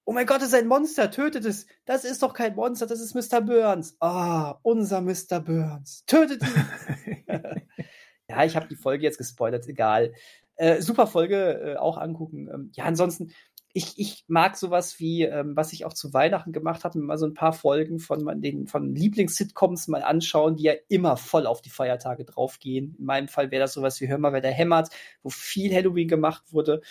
[0.05, 1.67] Oh mein Gott, es ist ein Monster, tötet es.
[1.85, 3.41] Das ist doch kein Monster, das ist Mr.
[3.41, 3.97] Burns.
[4.01, 5.39] Ah, unser Mr.
[5.41, 6.05] Burns.
[6.07, 6.67] Tötet ihn.
[8.29, 10.13] ja, ich habe die Folge jetzt gespoilert, egal.
[10.57, 12.51] Äh, super Folge, äh, auch angucken.
[12.53, 13.33] Ähm, ja, ansonsten,
[13.73, 17.27] ich, ich mag sowas wie, ähm, was ich auch zu Weihnachten gemacht habe, mal so
[17.27, 21.71] ein paar Folgen von den von Lieblings-Sitcoms mal anschauen, die ja immer voll auf die
[21.71, 22.97] Feiertage draufgehen.
[22.99, 24.91] In meinem Fall wäre das sowas wie Hör mal, wer der hämmert,
[25.23, 26.83] wo viel Halloween gemacht wurde.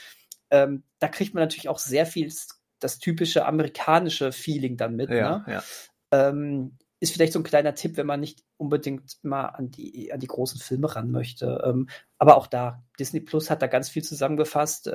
[0.51, 2.31] Ähm, da kriegt man natürlich auch sehr viel
[2.79, 5.09] das typische amerikanische Feeling dann mit.
[5.09, 5.53] Ja, ne?
[5.53, 5.63] ja.
[6.11, 10.19] Ähm, ist vielleicht so ein kleiner Tipp, wenn man nicht unbedingt mal an die, an
[10.19, 11.61] die großen Filme ran möchte.
[11.65, 14.87] Ähm, aber auch da, Disney Plus hat da ganz viel zusammengefasst.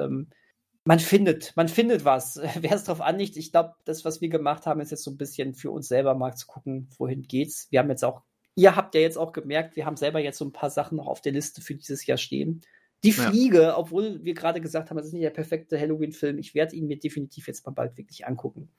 [0.87, 2.37] Man findet, man findet was.
[2.61, 5.17] Wer es drauf anlegt, ich glaube, das, was wir gemacht haben, ist jetzt so ein
[5.17, 7.69] bisschen für uns selber mal zu gucken, wohin geht's.
[7.71, 8.23] Wir haben jetzt auch,
[8.55, 11.07] ihr habt ja jetzt auch gemerkt, wir haben selber jetzt so ein paar Sachen noch
[11.07, 12.61] auf der Liste für dieses Jahr stehen.
[13.03, 13.77] Die Fliege, ja.
[13.77, 16.99] obwohl wir gerade gesagt haben, es ist nicht der perfekte Halloween-Film, ich werde ihn mir
[16.99, 18.71] definitiv jetzt mal bald wirklich angucken.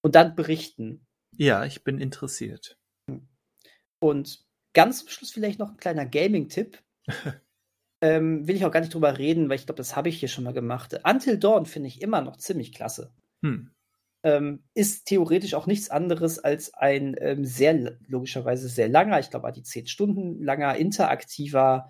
[0.00, 1.04] Und dann berichten.
[1.36, 2.78] Ja, ich bin interessiert.
[3.98, 4.44] Und
[4.74, 6.78] ganz zum Schluss vielleicht noch ein kleiner Gaming-Tipp.
[8.04, 10.28] ähm, will ich auch gar nicht drüber reden, weil ich glaube, das habe ich hier
[10.28, 11.00] schon mal gemacht.
[11.04, 13.14] Until Dawn finde ich immer noch ziemlich klasse.
[13.42, 13.70] Hm.
[14.22, 19.50] Ähm, ist theoretisch auch nichts anderes als ein ähm, sehr, logischerweise sehr langer, ich glaube,
[19.52, 21.88] die zehn Stunden langer, interaktiver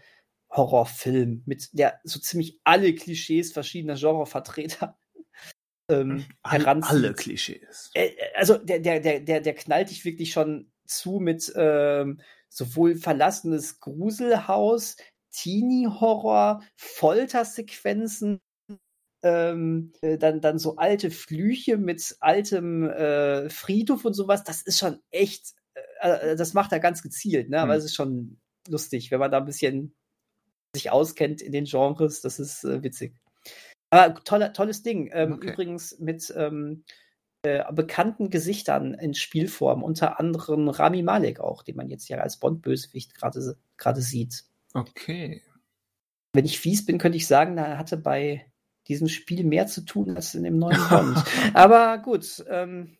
[0.50, 4.96] Horrorfilm mit der so ziemlich alle Klischees verschiedener Genrevertreter
[5.90, 7.90] ähm, alle, alle Klischees.
[7.94, 12.94] Äh, also der, der, der, der, der knallt dich wirklich schon zu mit ähm, sowohl
[12.94, 14.96] verlassenes Gruselhaus,
[15.34, 18.40] Teenie-Horror, Foltersequenzen,
[19.22, 24.44] ähm, äh, dann, dann so alte Flüche mit altem äh, Friedhof und sowas.
[24.44, 25.54] Das ist schon echt,
[26.00, 27.60] äh, äh das macht er ganz gezielt, ne?
[27.60, 27.78] Aber hm.
[27.78, 28.38] es ist schon
[28.68, 29.94] lustig, wenn man da ein bisschen
[30.74, 32.20] sich auskennt in den Genres.
[32.20, 33.14] Das ist äh, witzig.
[33.90, 35.10] Aber tolle, tolles Ding.
[35.12, 35.52] Ähm, okay.
[35.52, 36.84] Übrigens mit ähm,
[37.44, 42.38] äh, bekannten Gesichtern in Spielform, unter anderem Rami Malek auch, den man jetzt ja als
[42.38, 44.44] Bond-Bösewicht gerade sieht.
[44.74, 45.42] Okay.
[46.32, 48.44] Wenn ich fies bin, könnte ich sagen, er hatte bei
[48.88, 51.24] diesem Spiel mehr zu tun als in dem neuen Bond.
[51.54, 52.44] Aber gut.
[52.48, 52.98] Ähm,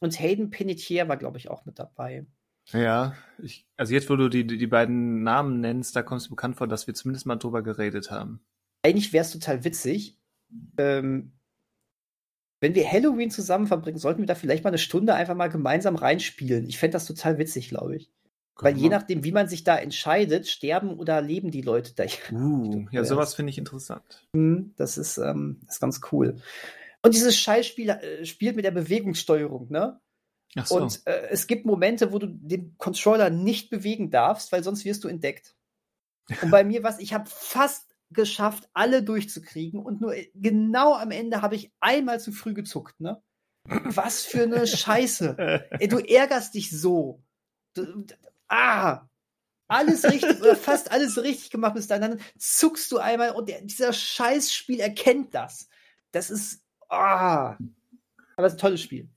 [0.00, 2.26] und Hayden Panettiere war, glaube ich, auch mit dabei.
[2.72, 6.56] Ja, ich, also jetzt, wo du die, die beiden Namen nennst, da kommst du bekannt
[6.56, 8.40] vor, dass wir zumindest mal drüber geredet haben.
[8.82, 10.18] Eigentlich wäre es total witzig,
[10.78, 11.32] ähm,
[12.60, 15.96] wenn wir Halloween zusammen verbringen, sollten wir da vielleicht mal eine Stunde einfach mal gemeinsam
[15.96, 16.66] reinspielen.
[16.66, 18.10] Ich fände das total witzig, glaube ich.
[18.58, 22.04] Weil je nachdem, wie man sich da entscheidet, sterben oder leben die Leute da.
[22.32, 24.26] Uh, ja, sowas finde ich interessant.
[24.32, 26.36] Hm, das ist, ähm, ist ganz cool.
[27.02, 30.00] Und dieses Scheißspiel äh, spielt mit der Bewegungssteuerung, ne?
[30.56, 30.76] Ach so.
[30.76, 35.04] Und äh, es gibt Momente, wo du den Controller nicht bewegen darfst, weil sonst wirst
[35.04, 35.54] du entdeckt.
[36.42, 41.10] Und bei mir was, ich habe fast geschafft, alle durchzukriegen und nur äh, genau am
[41.10, 43.22] Ende habe ich einmal zu früh gezuckt, ne?
[43.64, 45.36] Was für eine Scheiße.
[45.78, 47.22] Ey, du ärgerst dich so.
[47.74, 48.06] Du,
[48.48, 49.08] ah,
[49.68, 53.62] alles richtig oder fast alles richtig gemacht bis dann, dann zuckst du einmal und der,
[53.62, 55.68] dieser Scheißspiel erkennt das.
[56.12, 57.56] Das ist ah.
[58.36, 59.08] Aber es ist ein tolles Spiel.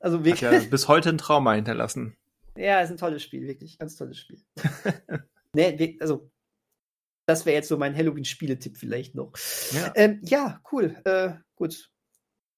[0.00, 0.44] Also wirklich.
[0.44, 2.16] Hat ja bis heute ein Trauma hinterlassen.
[2.56, 3.78] Ja, es ist ein tolles Spiel, wirklich.
[3.78, 4.42] Ganz tolles Spiel.
[5.54, 6.28] nee, also
[7.24, 9.32] das wäre jetzt so mein Halloween-Spieletipp vielleicht noch.
[9.70, 10.96] Ja, ähm, ja cool.
[11.04, 11.88] Äh, gut.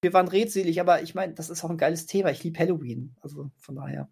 [0.01, 2.31] Wir waren redselig, aber ich meine, das ist auch ein geiles Thema.
[2.31, 3.15] Ich liebe Halloween.
[3.21, 4.09] Also von daher.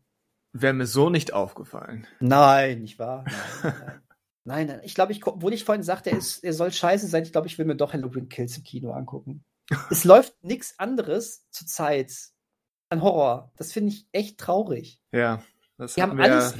[0.51, 2.07] Wäre mir so nicht aufgefallen.
[2.19, 3.25] Nein, nicht wahr?
[3.25, 4.01] Nein, nein.
[4.43, 4.81] nein, nein.
[4.83, 7.47] Ich glaube, ich, obwohl ich vorhin sagte, er, ist, er soll scheiße sein, ich glaube,
[7.47, 9.43] ich will mir doch Halloween Kills im Kino angucken.
[9.89, 12.11] es läuft nichts anderes zurzeit
[12.89, 13.51] an Horror.
[13.57, 15.01] Das finde ich echt traurig.
[15.11, 15.43] Ja,
[15.77, 16.55] das haben wir alles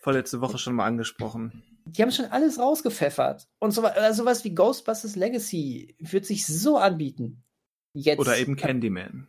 [0.00, 1.62] vorletzte Woche schon mal angesprochen
[1.92, 3.48] die haben schon alles rausgepfeffert.
[3.58, 7.44] Und so, äh, sowas wie Ghostbusters Legacy wird sich so anbieten.
[7.94, 8.18] Jetzt.
[8.18, 9.28] Oder eben Candyman.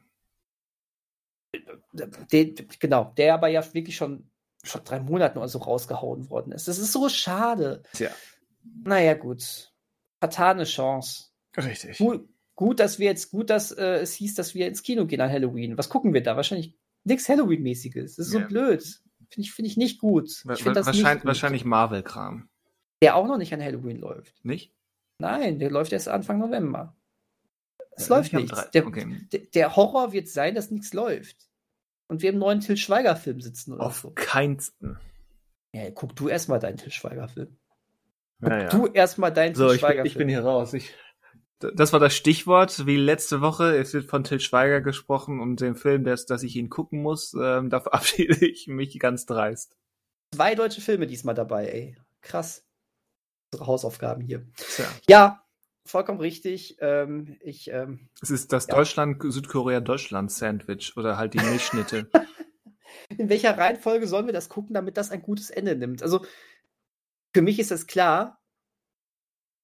[2.32, 4.30] Den, genau, der aber ja wirklich schon
[4.64, 6.68] vor drei Monaten oder so rausgehauen worden ist.
[6.68, 7.84] Das ist so schade.
[7.94, 8.10] Tja.
[8.84, 9.72] Naja, gut.
[10.20, 11.30] Vertane Chance.
[11.58, 11.98] Richtig.
[11.98, 15.22] Gut, gut, dass wir jetzt, gut, dass äh, es hieß, dass wir ins Kino gehen
[15.22, 15.78] an Halloween.
[15.78, 16.36] Was gucken wir da?
[16.36, 18.18] Wahrscheinlich nichts Halloween-mäßiges.
[18.18, 18.48] Das ist so yeah.
[18.48, 18.84] blöd.
[19.30, 20.30] Finde ich, find ich nicht gut.
[20.30, 22.50] Ich find das wahrscheinlich, wahrscheinlich Marvel-Kram.
[23.02, 24.44] Der auch noch nicht an Halloween läuft.
[24.44, 24.74] Nicht?
[25.20, 26.96] Nein, der läuft erst Anfang November.
[28.00, 28.72] Es ja, läuft nichts.
[28.72, 29.28] Der, okay.
[29.54, 31.50] der, Horror wird sein, dass nichts läuft.
[32.08, 34.12] Und wir im neuen Till Schweiger-Film sitzen oder Auf so.
[34.16, 34.98] keinsten.
[35.74, 37.58] Ja, guck du erstmal deinen Till Schweiger-Film.
[38.42, 40.06] Guck ja, du erstmal deinen so, Till Schweiger-Film.
[40.06, 40.74] Ich, ich bin hier raus.
[40.74, 40.94] Ich,
[41.60, 43.78] das war das Stichwort, wie letzte Woche.
[43.78, 47.34] Es wird von Till Schweiger gesprochen und dem Film, dass, dass ich ihn gucken muss.
[47.34, 49.76] Ähm, da verabschiede ich mich ganz dreist.
[50.34, 51.98] Zwei deutsche Filme diesmal dabei, ey.
[52.22, 52.66] Krass
[53.52, 54.46] unsere Hausaufgaben hier.
[54.78, 55.46] Ja, ja
[55.90, 56.78] vollkommen richtig.
[56.80, 58.76] Ähm, ich, ähm, es ist das ja.
[58.76, 62.10] Deutschland-Südkorea-Deutschland-Sandwich oder halt die Milchschnitte.
[63.18, 66.03] In welcher Reihenfolge sollen wir das gucken, damit das ein gutes Ende nimmt?
[66.03, 66.26] Also,
[67.34, 68.41] für mich ist das klar.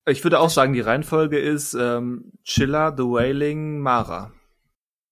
[0.07, 4.31] Ich würde auch sagen, die Reihenfolge ist ähm, Chilla, The Wailing, Mara.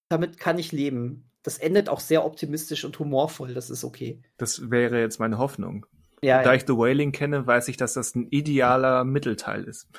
[0.10, 1.32] Damit kann ich leben.
[1.42, 4.22] Das endet auch sehr optimistisch und humorvoll, das ist okay.
[4.38, 5.86] Das wäre jetzt meine Hoffnung.
[6.22, 6.56] Ja, da ja.
[6.56, 9.90] ich The Wailing kenne, weiß ich, dass das ein idealer Mittelteil ist.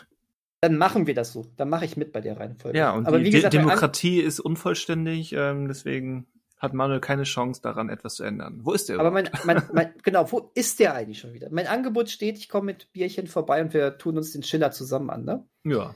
[0.65, 1.45] Dann machen wir das so.
[1.59, 2.79] Dann mache ich mit bei der Reihenfolge.
[2.79, 6.27] Ja, und Aber die gesagt, Demokratie ist unvollständig, ähm, deswegen
[6.57, 8.61] hat Manuel keine Chance daran, etwas zu ändern.
[8.63, 8.99] Wo ist der?
[8.99, 11.49] Aber mein, mein, mein, genau, wo ist der eigentlich schon wieder?
[11.51, 15.11] Mein Angebot steht, ich komme mit Bierchen vorbei und wir tun uns den Schiller zusammen
[15.11, 15.47] an, ne?
[15.65, 15.95] Ja.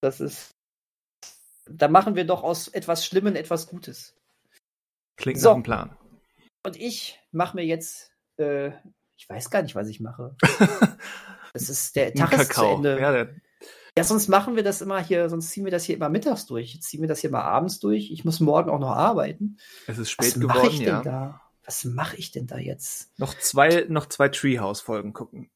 [0.00, 0.54] Das ist.
[1.68, 4.14] Da machen wir doch aus etwas Schlimmen etwas Gutes.
[5.16, 5.48] Klingt so.
[5.48, 5.96] nach einem Plan.
[6.64, 8.70] Und ich mache mir jetzt äh,
[9.16, 10.36] ich weiß gar nicht, was ich mache.
[11.52, 13.00] Es ist der Tag ist zu Ende.
[13.00, 13.26] Ja,
[13.96, 16.74] ja, sonst machen wir das immer hier, sonst ziehen wir das hier immer mittags durch.
[16.74, 18.10] Jetzt ziehen wir das hier mal abends durch.
[18.10, 19.58] Ich muss morgen auch noch arbeiten.
[19.86, 21.02] Es ist spät was geworden, ich ja.
[21.02, 21.40] Denn da?
[21.64, 23.18] Was mache ich denn da jetzt?
[23.18, 25.50] Noch zwei, noch zwei Treehouse-Folgen gucken.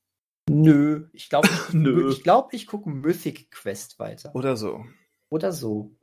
[0.48, 2.10] Nö, ich glaube, ich, Nö.
[2.10, 4.34] ich, glaub, ich gucke Mythic Quest weiter.
[4.34, 4.84] Oder so.
[5.30, 5.94] Oder so.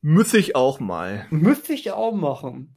[0.00, 1.26] Mythic auch mal.
[1.30, 2.76] Mythic auch machen.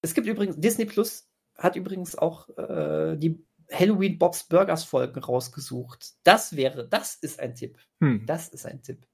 [0.00, 3.44] Es gibt übrigens Disney Plus hat übrigens auch äh, die
[3.78, 6.12] Halloween Bobs Burgers Folgen rausgesucht.
[6.24, 7.78] Das wäre, das ist ein Tipp.
[8.00, 8.24] Hm.
[8.26, 9.06] Das ist ein Tipp.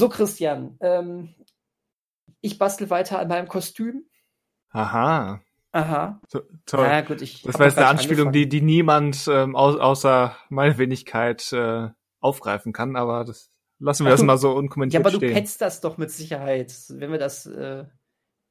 [0.00, 1.34] So, Christian, ähm,
[2.40, 4.04] ich bastel weiter an meinem Kostüm.
[4.70, 5.40] Aha.
[5.72, 6.20] Aha.
[6.30, 6.84] To toll.
[6.86, 10.78] Ja, gut, ich das war jetzt eine Anspielung, die, die niemand ähm, au außer meine
[10.78, 11.88] Wenigkeit äh,
[12.20, 15.18] aufgreifen kann, aber das lassen wir Ach das du- mal so Ja, unkommentiert aber du
[15.18, 15.34] stehen.
[15.34, 16.74] petzt das doch mit Sicherheit.
[16.88, 17.84] Wenn wir das, äh,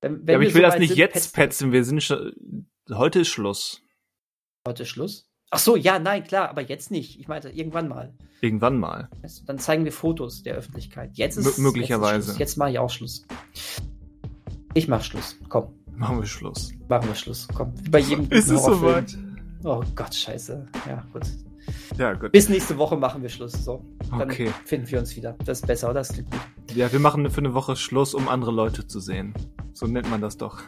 [0.02, 1.72] wenn, wenn ja, aber ich will so das nicht sind, jetzt petzt du- petzen.
[1.72, 2.68] Wir sind schon.
[2.92, 3.82] Heute ist Schluss.
[4.68, 5.30] Heute Schluss?
[5.50, 7.18] Ach so, ja, nein, klar, aber jetzt nicht.
[7.22, 8.14] Ich meinte, irgendwann mal.
[8.42, 9.08] Irgendwann mal.
[9.24, 11.12] Also, Dann zeigen wir Fotos der Öffentlichkeit.
[11.14, 12.32] Jetzt ist möglicherweise.
[12.32, 13.26] Jetzt, jetzt mache ich auch Schluss.
[14.74, 15.38] Ich mach Schluss.
[15.48, 16.74] Komm, Machen wir Schluss.
[16.90, 17.48] machen wir Schluss.
[17.56, 19.18] Komm, wie bei jedem Ist es soweit?
[19.64, 20.68] Oh Gott, scheiße.
[20.86, 21.24] Ja, gut.
[21.98, 22.34] Ja, gut.
[22.34, 23.54] Bis nächste Woche machen wir Schluss.
[23.54, 24.52] So, dann Okay.
[24.66, 25.38] finden wir uns wieder.
[25.46, 26.02] Das ist besser, oder?
[26.02, 26.42] Das klingt gut.
[26.76, 29.34] Ja, wir machen für eine Woche Schluss, um andere Leute zu sehen.
[29.72, 30.60] So nennt man das doch.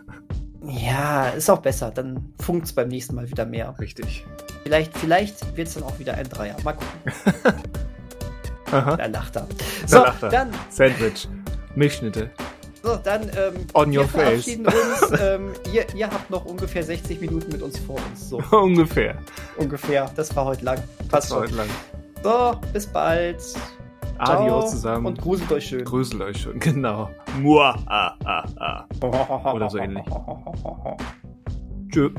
[0.66, 1.92] Ja, ist auch besser.
[1.92, 3.74] Dann funkt's beim nächsten Mal wieder mehr.
[3.80, 4.26] Richtig.
[4.64, 6.56] Vielleicht, vielleicht wird's dann auch wieder ein Dreier.
[6.64, 7.54] Mal gucken.
[8.72, 8.98] Aha.
[8.98, 9.48] Da lacht er.
[9.88, 10.30] So, lacht er.
[10.30, 11.28] dann, Sandwich.
[11.76, 12.30] Milchschnitte.
[12.84, 14.48] so, dann ähm, On your face.
[14.48, 14.68] uns.
[15.22, 18.30] ähm, ihr, ihr habt noch ungefähr 60 Minuten mit uns vor uns.
[18.30, 19.18] So, Ungefähr.
[19.58, 20.12] ungefähr.
[20.16, 20.78] Das war heute lang.
[21.10, 21.48] Passt Das war schon.
[21.48, 21.70] heute lang.
[22.22, 23.38] So, bis bald.
[24.20, 25.06] Adios Ciao zusammen.
[25.06, 25.86] Und gruselt euch schön.
[25.86, 26.60] Grüßel euch schon.
[26.60, 27.10] Genau.
[27.40, 27.72] Mua.
[27.86, 29.54] Ah, ah, ah.
[29.54, 30.06] Oder so ähnlich.
[31.90, 32.14] Tschö.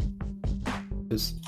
[1.11, 1.39] Tschüss.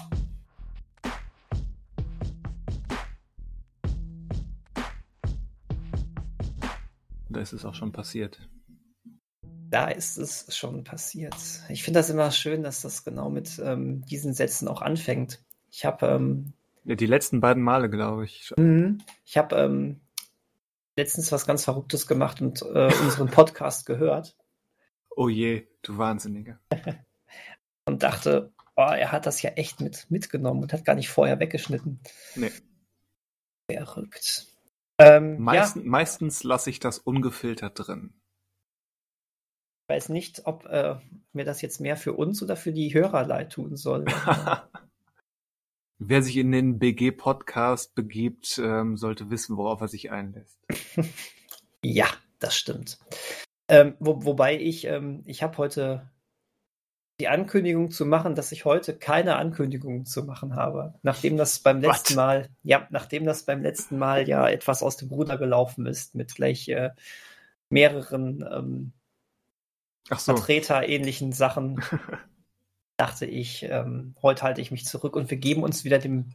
[7.30, 8.38] Da ist es auch schon passiert.
[9.70, 11.34] Da ist es schon passiert.
[11.70, 15.40] Ich finde das immer schön, dass das genau mit ähm, diesen Sätzen auch anfängt.
[15.70, 16.52] Ich habe ähm,
[16.84, 18.52] Ja, die letzten beiden Male, glaube ich.
[18.58, 18.98] Mhm.
[19.24, 20.01] Ich habe ähm,
[20.96, 24.36] letztens was ganz Verrücktes gemacht und äh, unseren Podcast gehört
[25.16, 26.58] Oh je, du Wahnsinniger.
[27.84, 31.38] und dachte, oh, er hat das ja echt mit mitgenommen und hat gar nicht vorher
[31.40, 32.00] weggeschnitten.
[32.34, 32.50] Nee.
[33.70, 34.46] Verrückt.
[34.98, 38.14] Ähm, ja, Meisten, Meistens lasse ich das ungefiltert drin.
[39.82, 40.96] ich weiß nicht, ob äh,
[41.32, 44.04] mir das jetzt mehr für uns oder für die Hörer leid tun soll.
[46.04, 50.58] Wer sich in den BG-Podcast begibt, ähm, sollte wissen, worauf er sich einlässt.
[51.84, 52.06] ja,
[52.40, 52.98] das stimmt.
[53.68, 56.10] Ähm, wo, wobei ich, ähm, ich habe heute
[57.20, 60.94] die Ankündigung zu machen, dass ich heute keine Ankündigung zu machen habe.
[61.02, 62.16] Nachdem das beim letzten What?
[62.16, 66.34] Mal, ja, nachdem das beim letzten Mal ja etwas aus dem Ruder gelaufen ist mit
[66.34, 66.90] gleich äh,
[67.68, 68.92] mehreren ähm,
[70.10, 70.34] so.
[70.34, 71.80] Vertreter-ähnlichen Sachen,
[72.96, 76.32] dachte ich, ähm, heute halte ich mich zurück und wir geben uns wieder dem,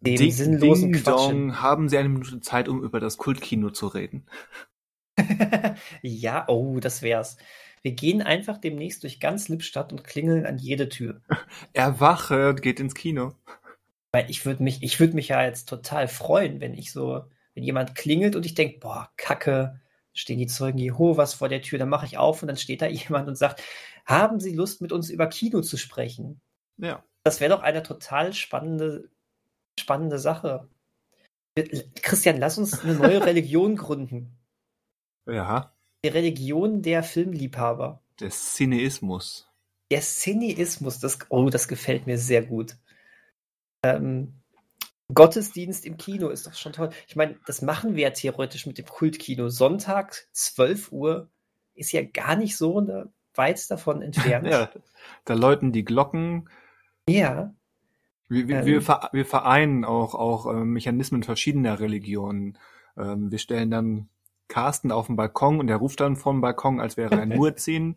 [0.00, 1.04] dem Ding, sinnlosen Ding.
[1.04, 4.26] Dong, haben Sie eine Minute Zeit, um über das Kultkino zu reden?
[6.02, 7.36] ja, oh, das wär's.
[7.82, 11.22] Wir gehen einfach demnächst durch ganz Lippstadt und klingeln an jede Tür.
[11.72, 13.34] Erwache, geht ins Kino.
[14.12, 17.24] Weil ich würde mich, ich würde mich ja jetzt total freuen, wenn ich so,
[17.54, 19.80] wenn jemand klingelt und ich denke, boah, Kacke,
[20.12, 22.86] stehen die Zeugen Jehovas vor der Tür, dann mache ich auf und dann steht da
[22.88, 23.62] jemand und sagt,
[24.10, 26.40] haben Sie Lust, mit uns über Kino zu sprechen?
[26.76, 27.04] Ja.
[27.24, 29.10] Das wäre doch eine total spannende,
[29.78, 30.68] spannende Sache.
[32.02, 34.38] Christian, lass uns eine neue Religion gründen.
[35.26, 35.74] Ja.
[36.04, 38.02] Die Religion der Filmliebhaber.
[38.20, 39.48] Der Cineismus.
[39.90, 42.76] Der Cineismus, das, oh, das gefällt mir sehr gut.
[43.82, 44.40] Ähm,
[45.12, 46.90] Gottesdienst im Kino ist doch schon toll.
[47.08, 49.48] Ich meine, das machen wir ja theoretisch mit dem Kultkino.
[49.48, 51.30] Sonntag, 12 Uhr,
[51.74, 54.46] ist ja gar nicht so ne, weit davon entfernt.
[54.50, 54.70] Ja.
[55.24, 56.48] Da läuten die Glocken.
[57.08, 57.54] ja.
[58.28, 58.66] Wir, wir, Ähm.
[58.66, 62.58] wir, wir vereinen auch, auch äh, Mechanismen verschiedener Religionen.
[62.96, 64.08] Ähm, wir stellen dann
[64.46, 67.96] Carsten auf den Balkon und der ruft dann vom Balkon, als wäre er ein Muezzin.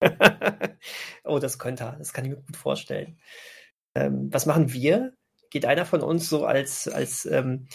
[1.24, 1.92] oh, das könnte er.
[1.96, 3.18] Das kann ich mir gut vorstellen.
[3.94, 5.12] Ähm, was machen wir?
[5.50, 7.68] Geht einer von uns so als, als ähm,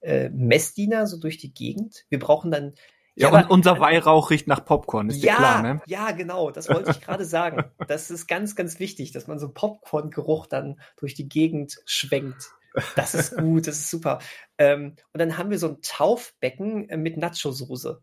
[0.00, 2.06] äh, Messdiener so durch die Gegend?
[2.08, 2.74] Wir brauchen dann.
[3.18, 5.82] Ja, aber- und unser Weihrauch riecht nach Popcorn, ist dir ja, klar, ne?
[5.86, 7.64] ja, genau, das wollte ich gerade sagen.
[7.88, 12.52] Das ist ganz, ganz wichtig, dass man so Popcorn-Geruch dann durch die Gegend schwenkt.
[12.94, 14.20] Das ist gut, das ist super.
[14.56, 18.00] Ähm, und dann haben wir so ein Taufbecken äh, mit Nacho-Soße.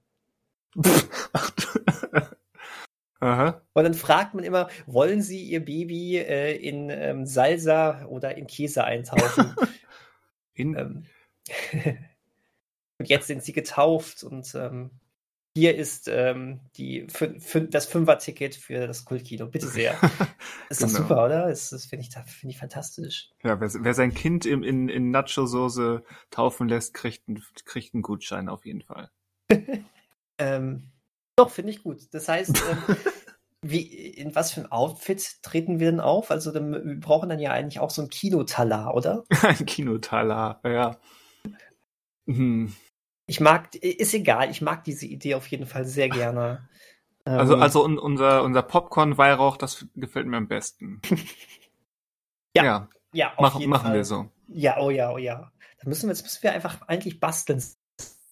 [3.22, 3.62] Aha.
[3.74, 8.48] Und dann fragt man immer, wollen Sie Ihr Baby äh, in ähm, Salsa oder in
[8.48, 9.56] Käse eintauchen?
[10.58, 11.06] In, ähm,
[12.98, 14.90] und jetzt sind sie getauft und ähm,
[15.58, 19.48] hier ist ähm, die, fün fün das Fünfer-Ticket für das Kultkino.
[19.48, 19.96] Bitte sehr.
[20.70, 20.92] Ist Genau.
[20.92, 21.48] super, oder?
[21.48, 23.30] Das, das finde ich, finde ich fantastisch.
[23.44, 28.04] ja, wer, wer sein Kind im, in, in Nacho-Soße taufen lässt, kriegt, einen- kriegt einen
[28.04, 29.10] Gutschein auf jeden Fall.
[30.38, 30.92] Ähm,
[31.38, 32.14] doch, finde ich gut.
[32.14, 32.96] Das heißt, ähm,
[33.62, 36.30] wie, in was für ein Outfit treten wir denn auf?
[36.30, 39.24] Also dann, wir brauchen dann ja eigentlich auch so ein Kinotalar, oder?
[39.44, 41.00] ein Kinotalar, ja.
[42.28, 42.74] Hm.
[43.28, 46.68] Ich mag, ist egal, ich mag diese Idee auf jeden Fall sehr gerne.
[47.26, 51.02] Also, ähm, also unser, unser Popcorn-Weihrauch, das gefällt mir am besten.
[52.56, 53.94] ja, ja, ja Mach, machen Fall.
[53.96, 54.30] wir so.
[54.48, 55.52] Ja, oh ja, oh ja.
[55.82, 57.64] Da müssen wir, jetzt müssen wir einfach eigentlich basteln.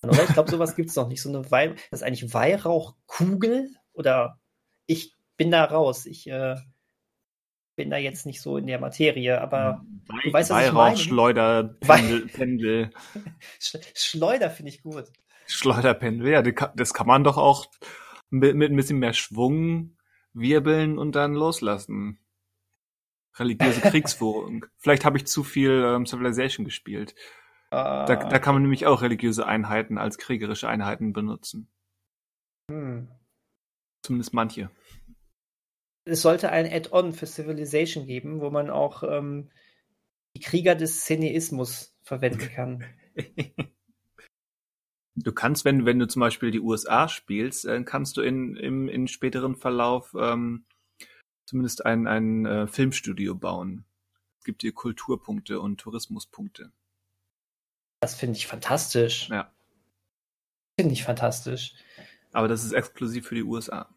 [0.03, 0.23] Oder?
[0.23, 1.21] Ich glaube, sowas gibt es noch nicht.
[1.21, 4.39] So eine Weih das ist eigentlich Weihrauchkugel oder
[4.85, 6.05] ich bin da raus.
[6.05, 6.55] Ich äh,
[7.75, 11.11] bin da jetzt nicht so in der Materie, aber Wei du weißt, was Weihrauch, ich
[11.11, 11.75] meine.
[11.79, 12.27] Pendel.
[12.27, 12.89] Pendel.
[13.95, 15.05] Schleuder finde ich gut.
[15.47, 17.65] Schleuderpendel, ja, das kann man doch auch
[18.29, 19.97] mit, mit ein bisschen mehr Schwung
[20.33, 22.19] wirbeln und dann loslassen.
[23.35, 24.65] Religiöse Kriegsführung.
[24.77, 27.15] Vielleicht habe ich zu viel ähm, Civilization gespielt.
[27.69, 28.39] Da, da ah.
[28.39, 31.71] kann man nämlich auch religiöse Einheiten als kriegerische Einheiten benutzen.
[32.69, 33.09] Hm.
[34.03, 34.69] Zumindest manche.
[36.05, 39.49] Es sollte ein Add-on für Civilization geben, wo man auch ähm,
[40.35, 42.83] die Krieger des Szeneismus verwenden kann.
[45.15, 48.89] du kannst, wenn, wenn du zum Beispiel die USA spielst, äh, kannst du in, im
[48.89, 50.65] in späteren Verlauf ähm,
[51.45, 53.85] zumindest ein, ein äh, Filmstudio bauen.
[54.39, 56.71] Es gibt dir Kulturpunkte und Tourismuspunkte.
[58.01, 59.29] Das finde ich fantastisch.
[59.29, 59.53] Ja.
[60.77, 61.75] Finde ich fantastisch.
[62.33, 63.93] Aber das ist exklusiv für die USA.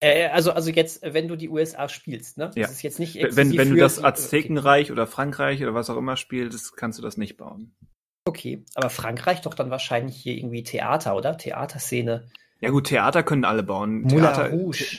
[0.00, 2.50] Äh, also, also jetzt, wenn du die USA spielst, ne?
[2.54, 2.62] Ja.
[2.62, 4.92] Das ist jetzt nicht Wenn, wenn du das Aztekenreich okay.
[4.92, 7.74] oder Frankreich oder was auch immer spielst, kannst du das nicht bauen.
[8.24, 11.36] Okay, aber Frankreich doch dann wahrscheinlich hier irgendwie Theater, oder?
[11.36, 12.28] Theaterszene.
[12.60, 14.08] Ja gut, Theater können alle bauen.
[14.08, 14.50] Theater,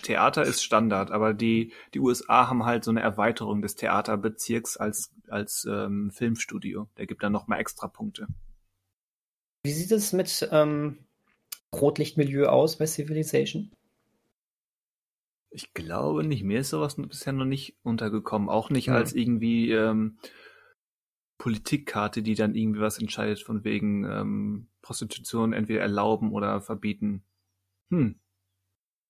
[0.04, 5.12] Theater ist Standard, aber die, die USA haben halt so eine Erweiterung des Theaterbezirks als,
[5.28, 6.88] als ähm, Filmstudio.
[6.98, 8.28] Der gibt dann nochmal extra Punkte.
[9.64, 11.00] Wie sieht es mit ähm,
[11.74, 13.72] Rotlichtmilieu aus bei Civilization?
[15.52, 16.44] Ich glaube nicht.
[16.44, 18.50] Mir ist sowas bisher noch nicht untergekommen.
[18.50, 18.94] Auch nicht hm.
[18.94, 20.20] als irgendwie ähm,
[21.40, 27.24] Politikkarte, die dann irgendwie was entscheidet von wegen ähm, Prostitution entweder erlauben oder verbieten.
[27.90, 28.20] Hm.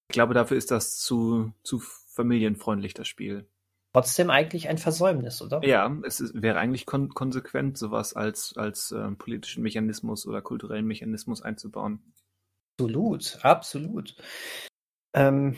[0.09, 3.47] Ich glaube, dafür ist das zu, zu familienfreundlich, das Spiel.
[3.93, 5.63] Trotzdem eigentlich ein Versäumnis, oder?
[5.65, 10.85] Ja, es ist, wäre eigentlich kon konsequent, sowas als, als äh, politischen Mechanismus oder kulturellen
[10.85, 12.13] Mechanismus einzubauen.
[12.77, 14.15] Absolut, absolut.
[15.13, 15.57] Ähm,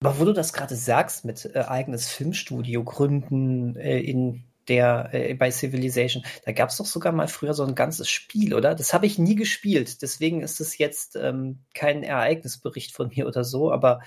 [0.00, 5.34] aber wo du das gerade sagst, mit äh, eigenes Filmstudio gründen äh, in der äh,
[5.34, 6.24] bei Civilization.
[6.44, 8.74] Da gab es doch sogar mal früher so ein ganzes Spiel, oder?
[8.74, 10.02] Das habe ich nie gespielt.
[10.02, 14.00] Deswegen ist es jetzt ähm, kein Ereignisbericht von mir oder so, aber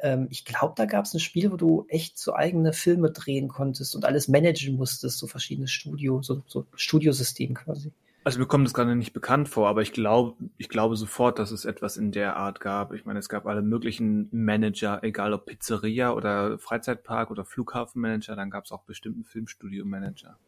[0.00, 3.48] ähm, ich glaube, da gab es ein Spiel, wo du echt so eigene Filme drehen
[3.48, 7.92] konntest und alles managen musstest, so verschiedene Studio, so, so Studiosystem quasi.
[8.24, 11.50] Also mir kommt das gerade nicht bekannt vor, aber ich glaube, ich glaube sofort, dass
[11.50, 12.92] es etwas in der Art gab.
[12.92, 18.50] Ich meine, es gab alle möglichen Manager, egal ob Pizzeria oder Freizeitpark oder Flughafenmanager, dann
[18.50, 20.38] gab es auch bestimmten Filmstudio-Manager.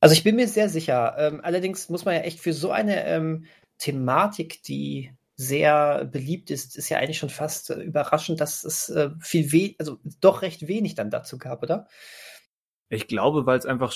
[0.00, 1.14] Also ich bin mir sehr sicher.
[1.18, 3.46] Ähm, allerdings muss man ja echt für so eine ähm,
[3.78, 9.10] Thematik, die sehr beliebt ist, ist ja eigentlich schon fast äh, überraschend, dass es äh,
[9.20, 11.88] viel we also doch recht wenig dann dazu gab, oder?
[12.90, 13.92] Ich glaube, weil es einfach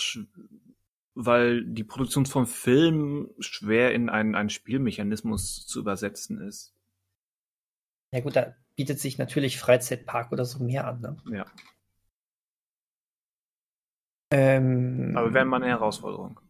[1.14, 6.74] weil die Produktion von Film schwer in einen, einen Spielmechanismus zu übersetzen ist.
[8.12, 11.00] Ja gut, da bietet sich natürlich Freizeitpark oder so mehr an.
[11.00, 11.16] Ne?
[11.32, 11.46] Ja.
[14.30, 16.40] Ähm, Aber wäre mal eine Herausforderung.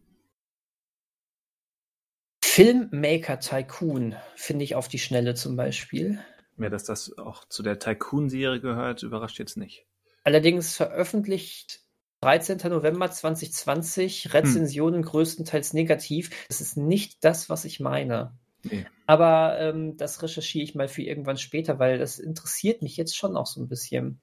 [2.43, 6.19] Filmmaker Tycoon finde ich auf die Schnelle zum Beispiel.
[6.57, 9.85] Ja, dass das auch zu der Tycoon-Serie gehört, überrascht jetzt nicht.
[10.23, 11.84] Allerdings veröffentlicht
[12.21, 12.57] 13.
[12.69, 15.09] November 2020, Rezensionen hm.
[15.09, 16.29] größtenteils negativ.
[16.47, 18.33] Das ist nicht das, was ich meine.
[18.63, 18.85] Nee.
[19.05, 23.37] Aber ähm, das recherchiere ich mal für irgendwann später, weil das interessiert mich jetzt schon
[23.37, 24.21] auch so ein bisschen.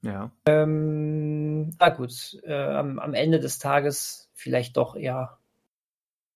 [0.00, 0.30] Ja.
[0.46, 5.38] Ähm, na gut, äh, am, am, Ende des Tages vielleicht doch eher,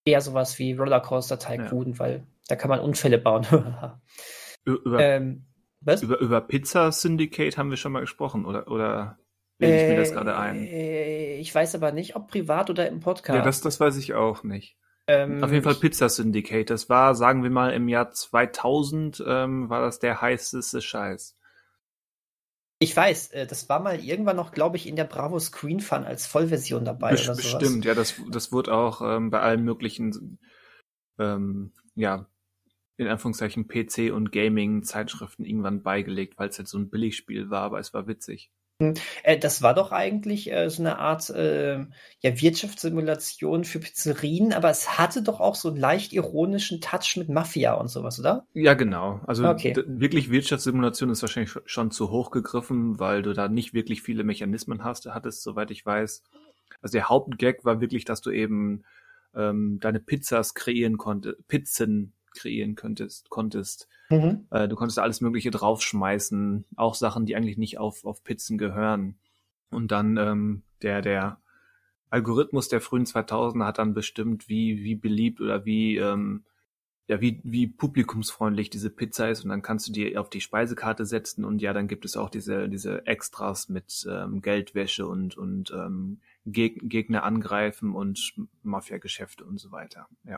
[0.04, 1.98] eher sowas wie Rollercoaster Tycoon, ja.
[1.98, 3.46] weil da kann man Unfälle bauen.
[4.64, 5.44] über, ähm,
[5.80, 8.68] über, über Pizza Syndicate haben wir schon mal gesprochen, oder?
[8.68, 9.18] oder
[9.58, 10.64] Lege ich mir das gerade ein.
[10.64, 13.36] Äh, ich weiß aber nicht, ob privat oder im Podcast.
[13.36, 14.76] Ja, das, das weiß ich auch nicht.
[15.08, 16.68] Ähm, Auf jeden Fall Pizza Syndicate.
[16.68, 21.36] Das war, sagen wir mal, im Jahr 2000 ähm, war das der heißeste Scheiß.
[22.78, 26.04] Ich weiß, äh, das war mal irgendwann noch, glaube ich, in der Bravo Screen Fun
[26.04, 27.10] als Vollversion dabei.
[27.10, 27.58] Best, oder sowas.
[27.58, 30.38] Bestimmt, ja, das, das wurde auch ähm, bei allen möglichen,
[31.18, 32.28] ähm, ja,
[32.98, 37.78] in Anführungszeichen PC und Gaming-Zeitschriften irgendwann beigelegt, weil es halt so ein Billigspiel war, aber
[37.78, 38.52] es war witzig.
[39.22, 41.78] Äh, das war doch eigentlich äh, so eine Art äh,
[42.20, 47.28] ja, Wirtschaftssimulation für Pizzerien, aber es hatte doch auch so einen leicht ironischen Touch mit
[47.28, 48.46] Mafia und sowas, oder?
[48.54, 49.20] Ja, genau.
[49.26, 49.84] Also Okay.
[49.86, 54.24] wirklich Wirtschaftssimulation ist wahrscheinlich sch- schon zu hoch gegriffen, weil du da nicht wirklich viele
[54.24, 56.22] Mechanismen hast, hattest, soweit ich weiß.
[56.82, 58.84] Also der Hauptgag war wirklich, dass du eben
[59.34, 63.88] ähm, deine Pizzas kreieren konntest, Pizzen kreieren könntest, konntest.
[64.10, 64.46] Mhm.
[64.50, 69.18] Äh, du konntest alles Mögliche draufschmeißen, auch Sachen, die eigentlich nicht auf, auf Pizzen gehören.
[69.70, 71.40] Und dann ähm, der, der
[72.10, 76.44] Algorithmus der frühen 2000er hat dann bestimmt, wie, wie beliebt oder wie, ähm,
[77.06, 79.44] ja, wie, wie publikumsfreundlich diese Pizza ist.
[79.44, 82.30] Und dann kannst du die auf die Speisekarte setzen und ja, dann gibt es auch
[82.30, 89.58] diese, diese Extras mit ähm, Geldwäsche und, und ähm, Geg Gegner angreifen und Mafia-Geschäfte und
[89.58, 90.08] so weiter.
[90.24, 90.36] Ja.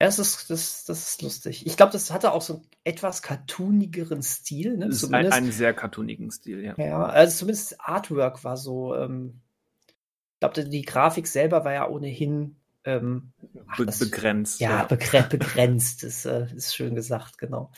[0.00, 1.66] Ja, das ist, das, das ist lustig.
[1.66, 4.86] Ich glaube, das hatte auch so einen etwas cartoonigeren Stil, ne?
[4.86, 5.36] Das ist ein, Zumindest.
[5.36, 6.74] einen sehr cartoonigen Stil, ja.
[6.78, 8.94] ja, also zumindest das Artwork war so.
[8.96, 9.40] Ähm,
[9.86, 13.32] ich glaube, die Grafik selber war ja ohnehin ähm,
[13.68, 14.58] ach, Be das- begrenzt.
[14.60, 17.70] Ja, begre begrenzt ist, äh, ist schön gesagt, genau.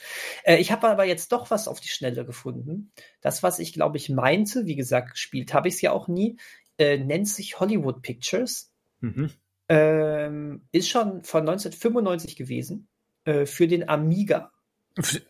[0.43, 2.93] Äh, ich habe aber jetzt doch was auf die Schnelle gefunden.
[3.19, 6.37] Das, was ich glaube ich meinte, wie gesagt, gespielt habe ich es ja auch nie,
[6.77, 8.71] äh, nennt sich Hollywood Pictures.
[9.01, 9.29] Mhm.
[9.69, 12.89] Ähm, ist schon von 1995 gewesen
[13.25, 14.51] äh, für den Amiga.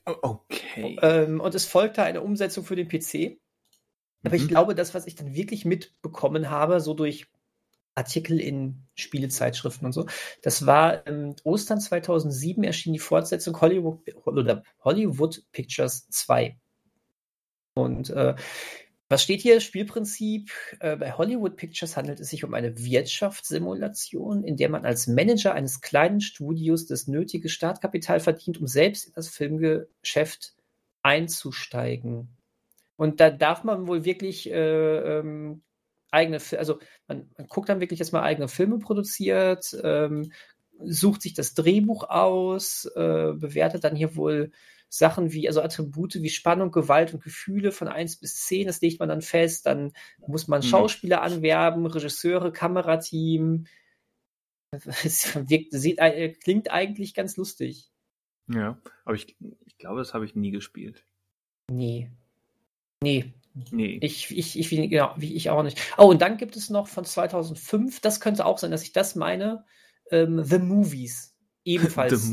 [0.05, 0.97] Okay.
[1.01, 3.39] Ähm, und es folgte eine Umsetzung für den PC.
[4.25, 4.47] Aber ich Mhm.
[4.47, 7.27] glaube, das, was ich dann wirklich mitbekommen habe, so durch
[7.95, 10.07] Artikel in Spielezeitschriften und so,
[10.41, 14.01] das war ähm, Ostern 2007 erschien die Fortsetzung Hollywood,
[14.83, 16.57] Hollywood Pictures 2.
[17.75, 18.35] Und äh,
[19.13, 19.59] was steht hier?
[19.59, 20.49] Spielprinzip.
[20.79, 25.53] Äh, bei Hollywood Pictures handelt es sich um eine Wirtschaftssimulation, in der man als Manager
[25.53, 30.55] eines kleinen Studios das nötige Startkapital verdient, um selbst in das Filmgeschäft
[31.03, 32.27] einzusteigen.
[32.95, 35.61] Und da darf man wohl wirklich äh, ähm,
[36.09, 40.31] eigene, also man, man guckt dann wirklich, dass man eigene Filme produziert, ähm,
[40.83, 44.51] sucht sich das Drehbuch aus, äh, bewertet dann hier wohl
[44.95, 48.99] Sachen wie, also Attribute wie Spannung, Gewalt und Gefühle von 1 bis 10, das legt
[48.99, 49.91] man dann fest, dann
[50.27, 50.69] muss man Hm.
[50.69, 53.65] Schauspieler anwerben, Regisseure, Kamerateam.
[55.03, 57.91] Es wirkt, sieht, äh, klingt eigentlich ganz lustig.
[58.47, 61.05] Ja, aber ich, ich glaube, das habe ich nie gespielt.
[61.69, 62.11] Nee.
[63.03, 63.33] Nee,
[63.71, 63.99] Nee.
[64.01, 65.79] Ich, ich, ich, genau, ich auch nicht.
[65.97, 69.15] Oh, und dann gibt es noch von 2005, das könnte auch sein, dass ich das
[69.15, 69.63] meine,
[70.09, 71.32] ähm, The Movies.
[71.65, 72.29] Ebenfalls.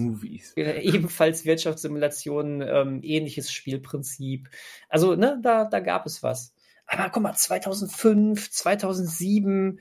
[0.57, 4.49] Äh, ebenfalls Wirtschaftssimulation, ähm, ähnliches Spielprinzip.
[4.89, 6.55] Also, ne, da, da gab es was.
[6.87, 9.81] Aber guck mal, 2005, 2007,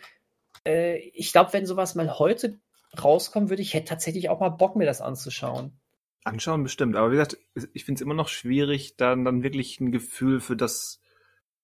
[0.65, 2.59] äh, ich glaube, wenn sowas mal heute
[3.03, 5.80] rauskommen würde, ich hätte tatsächlich auch mal Bock, mir das anzuschauen.
[6.23, 7.38] Anschauen bestimmt, aber wie gesagt,
[7.73, 11.01] ich finde es immer noch schwierig, dann, dann wirklich ein Gefühl für das,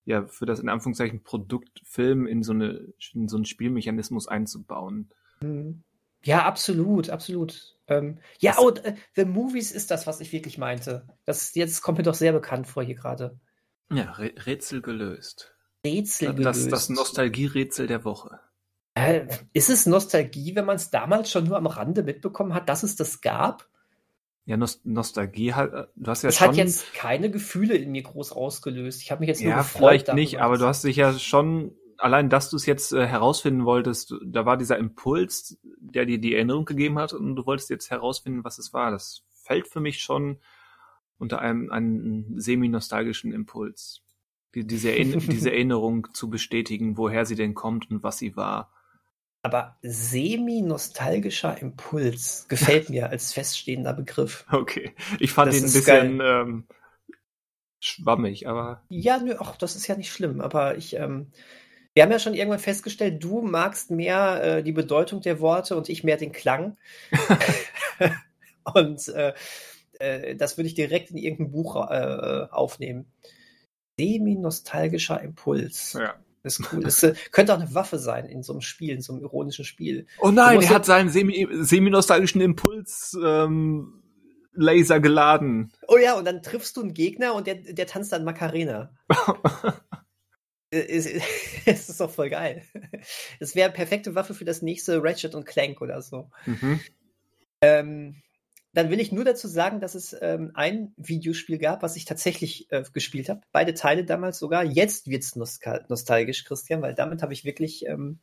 [0.05, 5.11] ja, für das in Anführungszeichen Produkt Film in so eine, in so einen Spielmechanismus einzubauen.
[5.41, 5.83] Mhm.
[6.25, 7.75] Ja, absolut, absolut.
[7.87, 11.07] Ähm, ja, Das- oh, äh, The Movies ist das, was ich wirklich meinte.
[11.25, 13.39] Das jetzt kommt mir doch sehr bekannt vor hier gerade.
[13.91, 15.55] Ja, Rä Rätsel gelöst.
[15.85, 16.71] Rätsel Das, gelöst.
[16.71, 18.39] das Nostalgie-Rätsel der Woche.
[18.95, 22.81] Äh, ist es Nostalgie, wenn man es damals schon nur am Rande mitbekommen hat, dass
[22.81, 23.69] es das gab?
[24.45, 26.47] Ja, Nos Nostalgie hat, äh, du hast ja Das schon.
[26.47, 29.01] hat jetzt keine Gefühle in mir groß ausgelöst.
[29.03, 29.79] Ich habe mich jetzt nur ja, gefreut.
[30.01, 33.65] vielleicht nicht, aber du hast dich ja schon, allein, dass du es jetzt äh, herausfinden
[33.65, 37.91] wolltest, da war dieser Impuls, der dir die Erinnerung gegeben hat und du wolltest jetzt
[37.91, 38.91] herausfinden, was es war.
[38.91, 40.39] Das fällt für mich schon
[41.17, 44.01] unter einem, einem semi-nostalgischen Impuls.
[44.53, 48.71] Die, diese, diese Erinnerung zu bestätigen, woher sie denn kommt und was sie war.
[49.41, 54.45] Aber semi-nostalgischer Impuls gefällt mir als feststehender Begriff.
[54.51, 54.95] Okay.
[55.19, 56.67] Ich fand Das ihn ein bisschen ähm,
[57.79, 61.31] schwammig, aber Ja, nö, ach, das ist ja nicht schlimm, aber ich, ähm,
[61.95, 65.87] wir haben ja schon irgendwann festgestellt, du magst mehr äh, die Bedeutung der Worte und
[65.87, 66.77] ich mehr den Klang.
[68.75, 69.33] und äh,
[69.99, 73.05] äh, das würde ich direkt in irgendein Buch äh, aufnehmen.
[73.97, 75.93] Semi-nostalgischer Impuls.
[75.93, 76.15] ja.
[76.43, 76.83] Ist cool.
[76.83, 79.65] Das äh, könnte auch eine Waffe sein in so einem Spiel, in so einem ironischen
[79.65, 80.05] Spiel.
[80.19, 84.03] Oh nein, er hat seinen semi- semi-nostalgischen Impuls ähm,
[84.53, 85.73] Laser geladen.
[85.87, 88.93] Oh ja, und dann triffst du einen Gegner und der, der tanzt dann Macarena.
[90.75, 91.05] Äh, Es
[91.65, 92.63] es ist doch voll geil.
[93.39, 96.29] Das wäre perfekte Waffe für das nächste Ratchet und Clank oder so.
[96.45, 96.79] mhm.
[97.61, 98.21] Ähm,
[98.75, 102.69] dann will ich nur dazu sagen, dass es ähm, ein Videospiel gab, was ich tatsächlich
[102.73, 103.39] äh, gespielt habe.
[103.53, 104.65] Beide Teile damals sogar.
[104.65, 108.19] Jetzt wird's nostal nostalgisch, Christian, weil damit habe ich wirklich, ähm,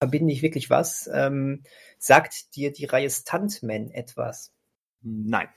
[0.00, 1.08] verbinde ich wirklich was.
[1.12, 1.62] Ähm,
[1.96, 4.52] sagt dir die Reihe Stuntman etwas?
[5.00, 5.48] Nein.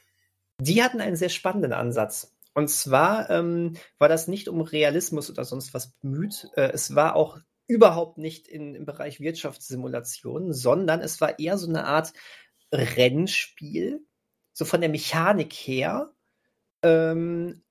[0.60, 2.32] Die hatten einen sehr spannenden Ansatz.
[2.54, 6.50] Und zwar ähm, war das nicht um Realismus oder sonst was bemüht.
[6.56, 11.70] Äh, es war auch überhaupt nicht in, im Bereich Wirtschaftssimulation, sondern es war eher so
[11.70, 12.12] eine Art
[12.74, 14.06] Rennspiel,
[14.54, 16.12] so von der Mechanik her.
[16.84, 17.64] Ähm,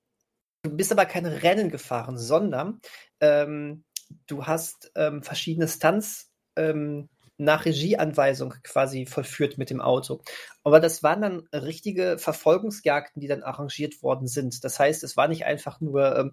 [0.62, 2.80] du bist aber keine Rennen gefahren, sondern
[3.20, 3.84] ähm,
[4.26, 10.20] du hast ähm, verschiedene Stunts ähm, nach Regieanweisung quasi vollführt mit dem Auto.
[10.62, 14.62] Aber das waren dann richtige Verfolgungsjagden, die dann arrangiert worden sind.
[14.62, 16.32] Das heißt, es war nicht einfach nur ähm,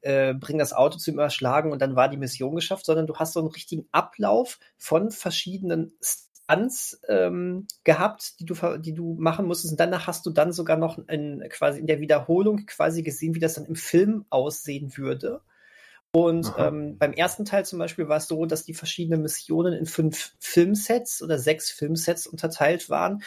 [0.00, 3.34] äh, bring das Auto zum Überschlagen und dann war die Mission geschafft, sondern du hast
[3.34, 9.72] so einen richtigen Ablauf von verschiedenen Stunts ähm, gehabt, die du, die du machen musstest.
[9.72, 13.40] Und danach hast du dann sogar noch in, quasi in der Wiederholung quasi gesehen, wie
[13.40, 15.42] das dann im Film aussehen würde.
[16.16, 19.84] Und ähm, beim ersten Teil zum Beispiel war es so, dass die verschiedenen Missionen in
[19.84, 23.22] fünf Filmsets oder sechs Filmsets unterteilt waren.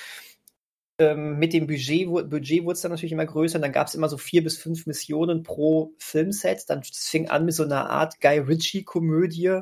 [0.98, 3.57] Ähm, mit dem Budget, Budget wurde es dann natürlich immer größer.
[3.57, 6.68] Und dann gab es immer so vier bis fünf Missionen pro Filmset.
[6.68, 9.61] Dann fing an mit so einer Art Guy Ritchie-Komödie,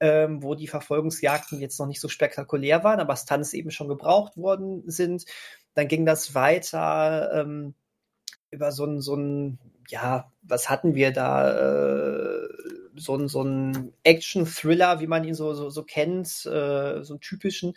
[0.00, 4.36] ähm, wo die Verfolgungsjagden jetzt noch nicht so spektakulär waren, aber Stunts eben schon gebraucht
[4.36, 5.24] worden sind.
[5.74, 7.74] Dann ging das weiter ähm,
[8.50, 11.52] über so ein, so ein ja, was hatten wir da?
[11.52, 12.48] Äh,
[12.98, 17.20] so ein, so ein Action-Thriller, wie man ihn so, so, so kennt, äh, so einen
[17.20, 17.74] typischen,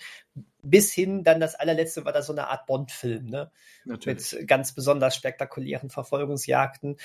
[0.62, 3.52] bis hin dann das allerletzte war da so eine Art Bond-Film, ne?
[3.86, 4.34] Natürlich.
[4.34, 6.98] Mit ganz besonders spektakulären Verfolgungsjagden.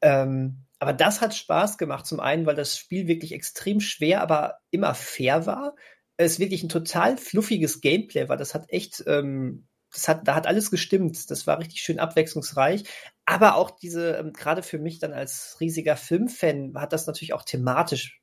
[0.00, 4.58] Ähm, aber das hat Spaß gemacht, zum einen, weil das Spiel wirklich extrem schwer, aber
[4.70, 5.74] immer fair war.
[6.16, 8.36] Es wirklich ein total fluffiges Gameplay war.
[8.36, 11.30] Das hat echt ähm, das hat, da hat alles gestimmt.
[11.30, 12.84] Das war richtig schön abwechslungsreich.
[13.24, 17.44] Aber auch diese, ähm, gerade für mich dann als riesiger Filmfan, hat das natürlich auch
[17.44, 18.22] thematisch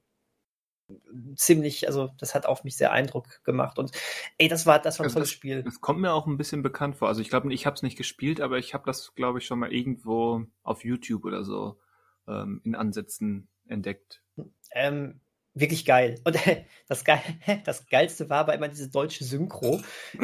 [1.36, 3.78] ziemlich, also das hat auf mich sehr Eindruck gemacht.
[3.78, 3.92] Und
[4.38, 5.64] ey, das war, das war ein also tolles das, Spiel.
[5.64, 7.08] Das kommt mir auch ein bisschen bekannt vor.
[7.08, 9.60] Also ich glaube, ich habe es nicht gespielt, aber ich habe das, glaube ich, schon
[9.60, 11.80] mal irgendwo auf YouTube oder so
[12.28, 14.24] ähm, in Ansätzen entdeckt.
[14.72, 15.22] Ähm,
[15.54, 16.20] wirklich geil.
[16.24, 16.38] Und
[16.88, 17.18] das, Ge
[17.66, 19.82] das Geilste war aber immer diese deutsche Synchro.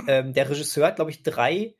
[0.07, 1.75] Ähm, der Regisseur hat, glaube ich, drei,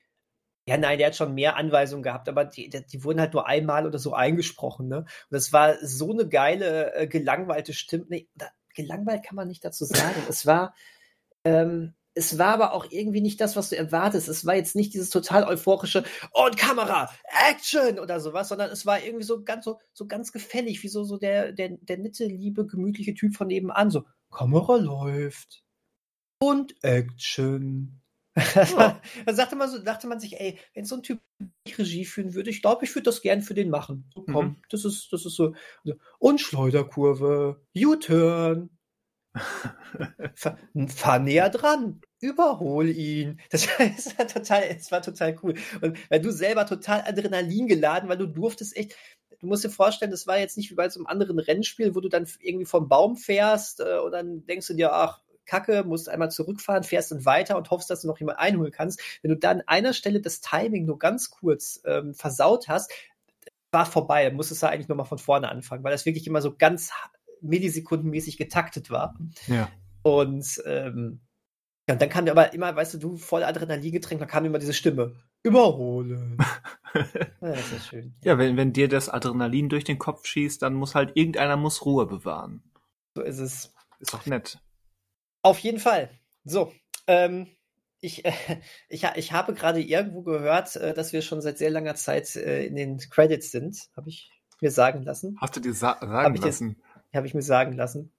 [0.68, 3.86] ja nein, der hat schon mehr Anweisungen gehabt, aber die, die wurden halt nur einmal
[3.86, 4.88] oder so eingesprochen.
[4.88, 4.98] Ne?
[5.00, 8.06] Und das war so eine geile, äh, gelangweilte Stimme.
[8.10, 8.28] Nee,
[8.74, 10.16] gelangweilt kann man nicht dazu sagen.
[10.28, 10.74] es war,
[11.44, 14.30] ähm, es war aber auch irgendwie nicht das, was du erwartest.
[14.30, 17.10] Es war jetzt nicht dieses total euphorische und Kamera,
[17.50, 21.04] Action oder sowas, sondern es war irgendwie so ganz so, so ganz gefällig, wie so,
[21.04, 23.92] so der, der, der nette, liebe, gemütliche Typ von nebenan.
[23.92, 25.64] So, Kamera läuft
[26.40, 28.02] und Action.
[28.36, 29.02] Ja.
[29.26, 31.20] da sagte man so, dachte man sich, ey, wenn so ein Typ
[31.68, 34.10] Regie führen würde, ich glaube, ich würde das gern für den machen.
[34.14, 34.62] So, komm, mhm.
[34.70, 35.54] das ist, das ist so.
[36.20, 38.70] Und Schleuderkurve, U-Turn,
[40.36, 43.40] fahr, fahr näher dran, überhol ihn.
[43.50, 43.68] Das,
[44.18, 45.56] war total, das war total cool.
[45.82, 48.96] Und weil du selber total Adrenalin geladen, weil du durftest echt,
[49.40, 52.02] du musst dir vorstellen, das war jetzt nicht wie bei so einem anderen Rennspiel, wo
[52.02, 56.10] du dann irgendwie vom Baum fährst äh, und dann denkst du dir, ach, Kacke, musst
[56.10, 59.00] einmal zurückfahren, fährst dann weiter und hoffst, dass du noch jemand einholen kannst.
[59.22, 62.92] Wenn du da an einer Stelle das Timing nur ganz kurz ähm, versaut hast,
[63.72, 66.92] war vorbei, musstest du eigentlich nochmal von vorne anfangen, weil das wirklich immer so ganz
[67.42, 69.16] millisekundenmäßig getaktet war.
[69.48, 69.70] Ja.
[70.02, 71.20] Und ähm,
[71.88, 74.58] ja, und dann kam aber immer, weißt du, du voll Adrenalin getränkt, dann kam immer
[74.58, 75.16] diese Stimme.
[75.44, 76.38] Überholen.
[76.94, 77.04] ja,
[77.42, 78.16] das ist schön.
[78.24, 81.86] Ja, wenn, wenn dir das Adrenalin durch den Kopf schießt, dann muss halt irgendeiner muss
[81.86, 82.64] Ruhe bewahren.
[83.14, 83.74] So ist es.
[84.00, 84.60] Ist doch nett.
[85.44, 86.10] Auf jeden Fall.
[86.44, 86.74] So,
[87.06, 87.48] ähm,
[88.02, 88.32] ich, äh,
[88.90, 92.66] ich, ich habe gerade irgendwo gehört, äh, dass wir schon seit sehr langer Zeit äh,
[92.66, 93.90] in den Credits sind.
[93.96, 95.38] Habe ich mir sagen lassen.
[95.40, 96.82] Hast du dir sa sagen lassen?
[97.14, 98.12] habe ich mir sagen lassen.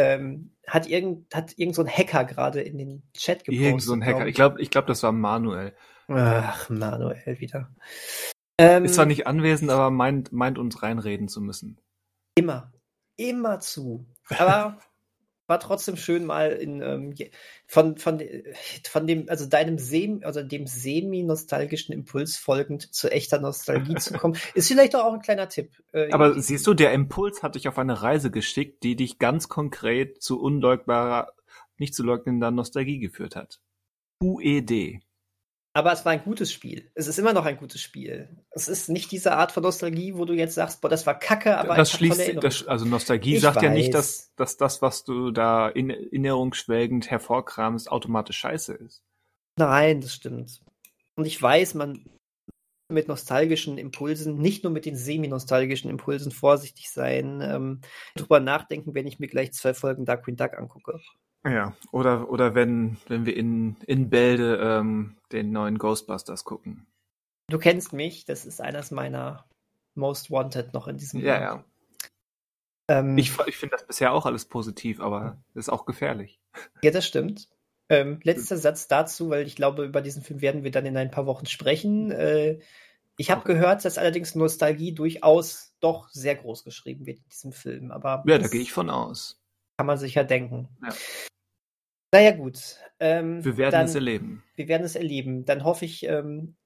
[0.00, 3.66] Ähm, hat irgend, hat irgend so ein Hacker gerade in den Chat gepostet.
[3.66, 4.26] Irgend so ein Hacker.
[4.26, 5.74] Ich glaube, ich glaube, das war Manuel.
[6.08, 7.70] Ach, Manuel wieder.
[8.58, 11.80] Ähm, Ist zwar nicht anwesend, aber meint, meint uns reinreden zu müssen.
[12.34, 12.72] Immer.
[13.16, 14.06] Immer zu.
[14.38, 14.78] Aber
[15.50, 17.14] war trotzdem schön mal in ähm,
[17.66, 18.22] von, von,
[18.88, 24.38] von dem, also deinem Sem, also dem semi-nostalgischen Impuls folgend zu echter Nostalgie zu kommen.
[24.54, 25.72] Ist vielleicht auch ein kleiner Tipp.
[25.92, 29.48] Äh, Aber siehst du, der Impuls hat dich auf eine Reise geschickt, die dich ganz
[29.48, 31.32] konkret zu unleugbarer,
[31.76, 33.60] nicht zu leugnender Nostalgie geführt hat.
[34.22, 35.00] UED.
[35.72, 36.90] Aber es war ein gutes Spiel.
[36.94, 38.28] Es ist immer noch ein gutes Spiel.
[38.50, 41.58] Es ist nicht diese Art von Nostalgie, wo du jetzt sagst, boah, das war Kacke,
[41.58, 43.62] aber das schließt, das, also Nostalgie ich sagt weiß.
[43.62, 49.04] ja nicht, dass, dass das, was du da in erinnerungsschwelgend hervorkramst, automatisch scheiße ist.
[49.58, 50.60] Nein, das stimmt.
[51.14, 52.04] Und ich weiß, man
[52.90, 57.80] mit nostalgischen Impulsen, nicht nur mit den semi-nostalgischen Impulsen vorsichtig sein, ähm,
[58.16, 61.00] drüber nachdenken, wenn ich mir gleich zwei Folgen Darkwing Duck angucke.
[61.44, 66.86] Ja, oder, oder wenn, wenn wir in, in Bälde ähm, den neuen Ghostbusters gucken.
[67.48, 69.44] Du kennst mich, das ist eines meiner
[69.94, 71.40] Most Wanted noch in diesem Ja, Jahr.
[71.40, 71.64] ja.
[72.88, 76.40] Ähm, Ich, ich finde das bisher auch alles positiv, aber ist auch gefährlich.
[76.82, 77.48] Ja, das stimmt.
[77.88, 81.10] Ähm, letzter Satz dazu, weil ich glaube, über diesen Film werden wir dann in ein
[81.10, 82.10] paar Wochen sprechen.
[82.12, 82.60] Äh,
[83.16, 83.54] ich habe Okay.
[83.54, 87.90] gehört, dass allerdings Nostalgie durchaus doch sehr groß geschrieben wird in diesem Film.
[87.92, 89.39] Aber Ja, da gehe ich von aus.
[89.80, 90.68] Kann man sich ja denken.
[90.82, 90.94] Ja.
[92.12, 92.76] Naja, gut.
[92.98, 94.44] Ähm, Wir werden dann, es erleben.
[94.54, 95.46] Wir werden es erleben.
[95.46, 96.56] Dann hoffe ich, ähm,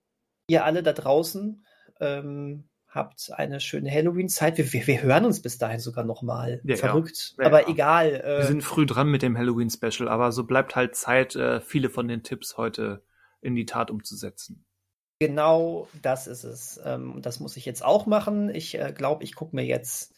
[0.48, 1.64] ihr alle da draußen
[2.00, 4.58] ähm, habt eine schöne Halloween-Zeit.
[4.58, 6.60] Wir, wir, wir hören uns bis dahin sogar noch mal.
[6.64, 6.74] Ja.
[6.74, 7.36] Verrückt.
[7.38, 7.68] Ja, aber ja.
[7.68, 8.12] egal.
[8.14, 11.90] Wir Äh, sind früh dran mit dem Halloween-Special, aber so bleibt halt Zeit, äh, viele
[11.90, 13.04] von den Tipps heute
[13.40, 14.64] in die Tat umzusetzen.
[15.20, 16.80] Genau das ist es.
[16.84, 18.52] Ähm, das muss ich jetzt auch machen.
[18.52, 20.13] Ich äh, glaube, ich gucke mir jetzt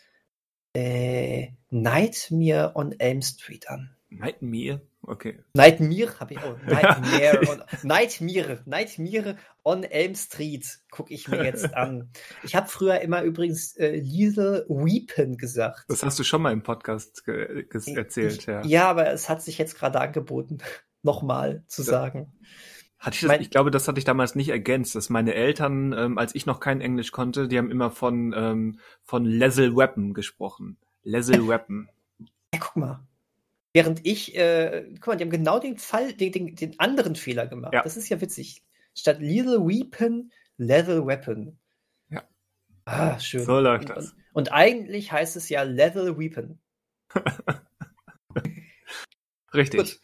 [0.76, 3.90] äh, Nightmare on Elm Street an.
[4.10, 4.80] Nightmare?
[5.02, 5.38] Okay.
[5.54, 6.40] Nightmare habe ich.
[6.44, 12.10] Oh, Nightmare on, Nightmare, Nightmare on Elm Street gucke ich mir jetzt an.
[12.42, 15.84] Ich habe früher immer übrigens äh, Lethal Weapon gesagt.
[15.88, 18.62] Das hast du schon mal im Podcast erzählt, ich, ja.
[18.64, 20.58] Ja, aber es hat sich jetzt gerade angeboten,
[21.02, 21.88] nochmal zu Ja.
[21.88, 22.32] sagen.
[23.06, 25.92] Hatte ich, das, Mein- ich glaube, das hatte ich damals nicht ergänzt, dass meine Eltern,
[25.92, 30.12] ähm, als ich noch kein Englisch konnte, die haben immer von, ähm, von Lethal Weapon
[30.12, 30.76] gesprochen.
[31.04, 31.88] Lethal Weapon.
[32.52, 33.06] Ja, guck mal.
[33.72, 37.46] Während ich, äh, guck mal, die haben genau den Fall, den, den, den anderen Fehler
[37.46, 37.74] gemacht.
[37.74, 37.82] Ja.
[37.84, 38.64] Das ist ja witzig.
[38.92, 41.56] Statt Lethal Weapon, Level Weapon.
[42.08, 42.24] Ja.
[42.86, 43.44] Ah, schön.
[43.44, 44.12] So läuft und, das.
[44.12, 46.58] Und, und eigentlich heißt es ja Level Weapon.
[49.54, 49.78] Richtig.
[49.78, 50.00] Gut.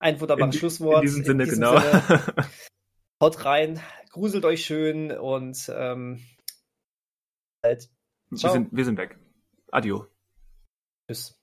[0.00, 1.02] Ein wunderbares In Schlusswort.
[1.04, 1.78] In diesem Sinne, genau.
[1.78, 2.32] Sinne,
[3.22, 3.80] haut rein,
[4.10, 6.24] gruselt euch schön und ähm,
[7.62, 7.88] halt.
[8.30, 8.52] wir, Ciao.
[8.52, 9.18] sind, wir sind weg.
[9.70, 10.06] Adio.
[11.06, 11.39] Tschüss.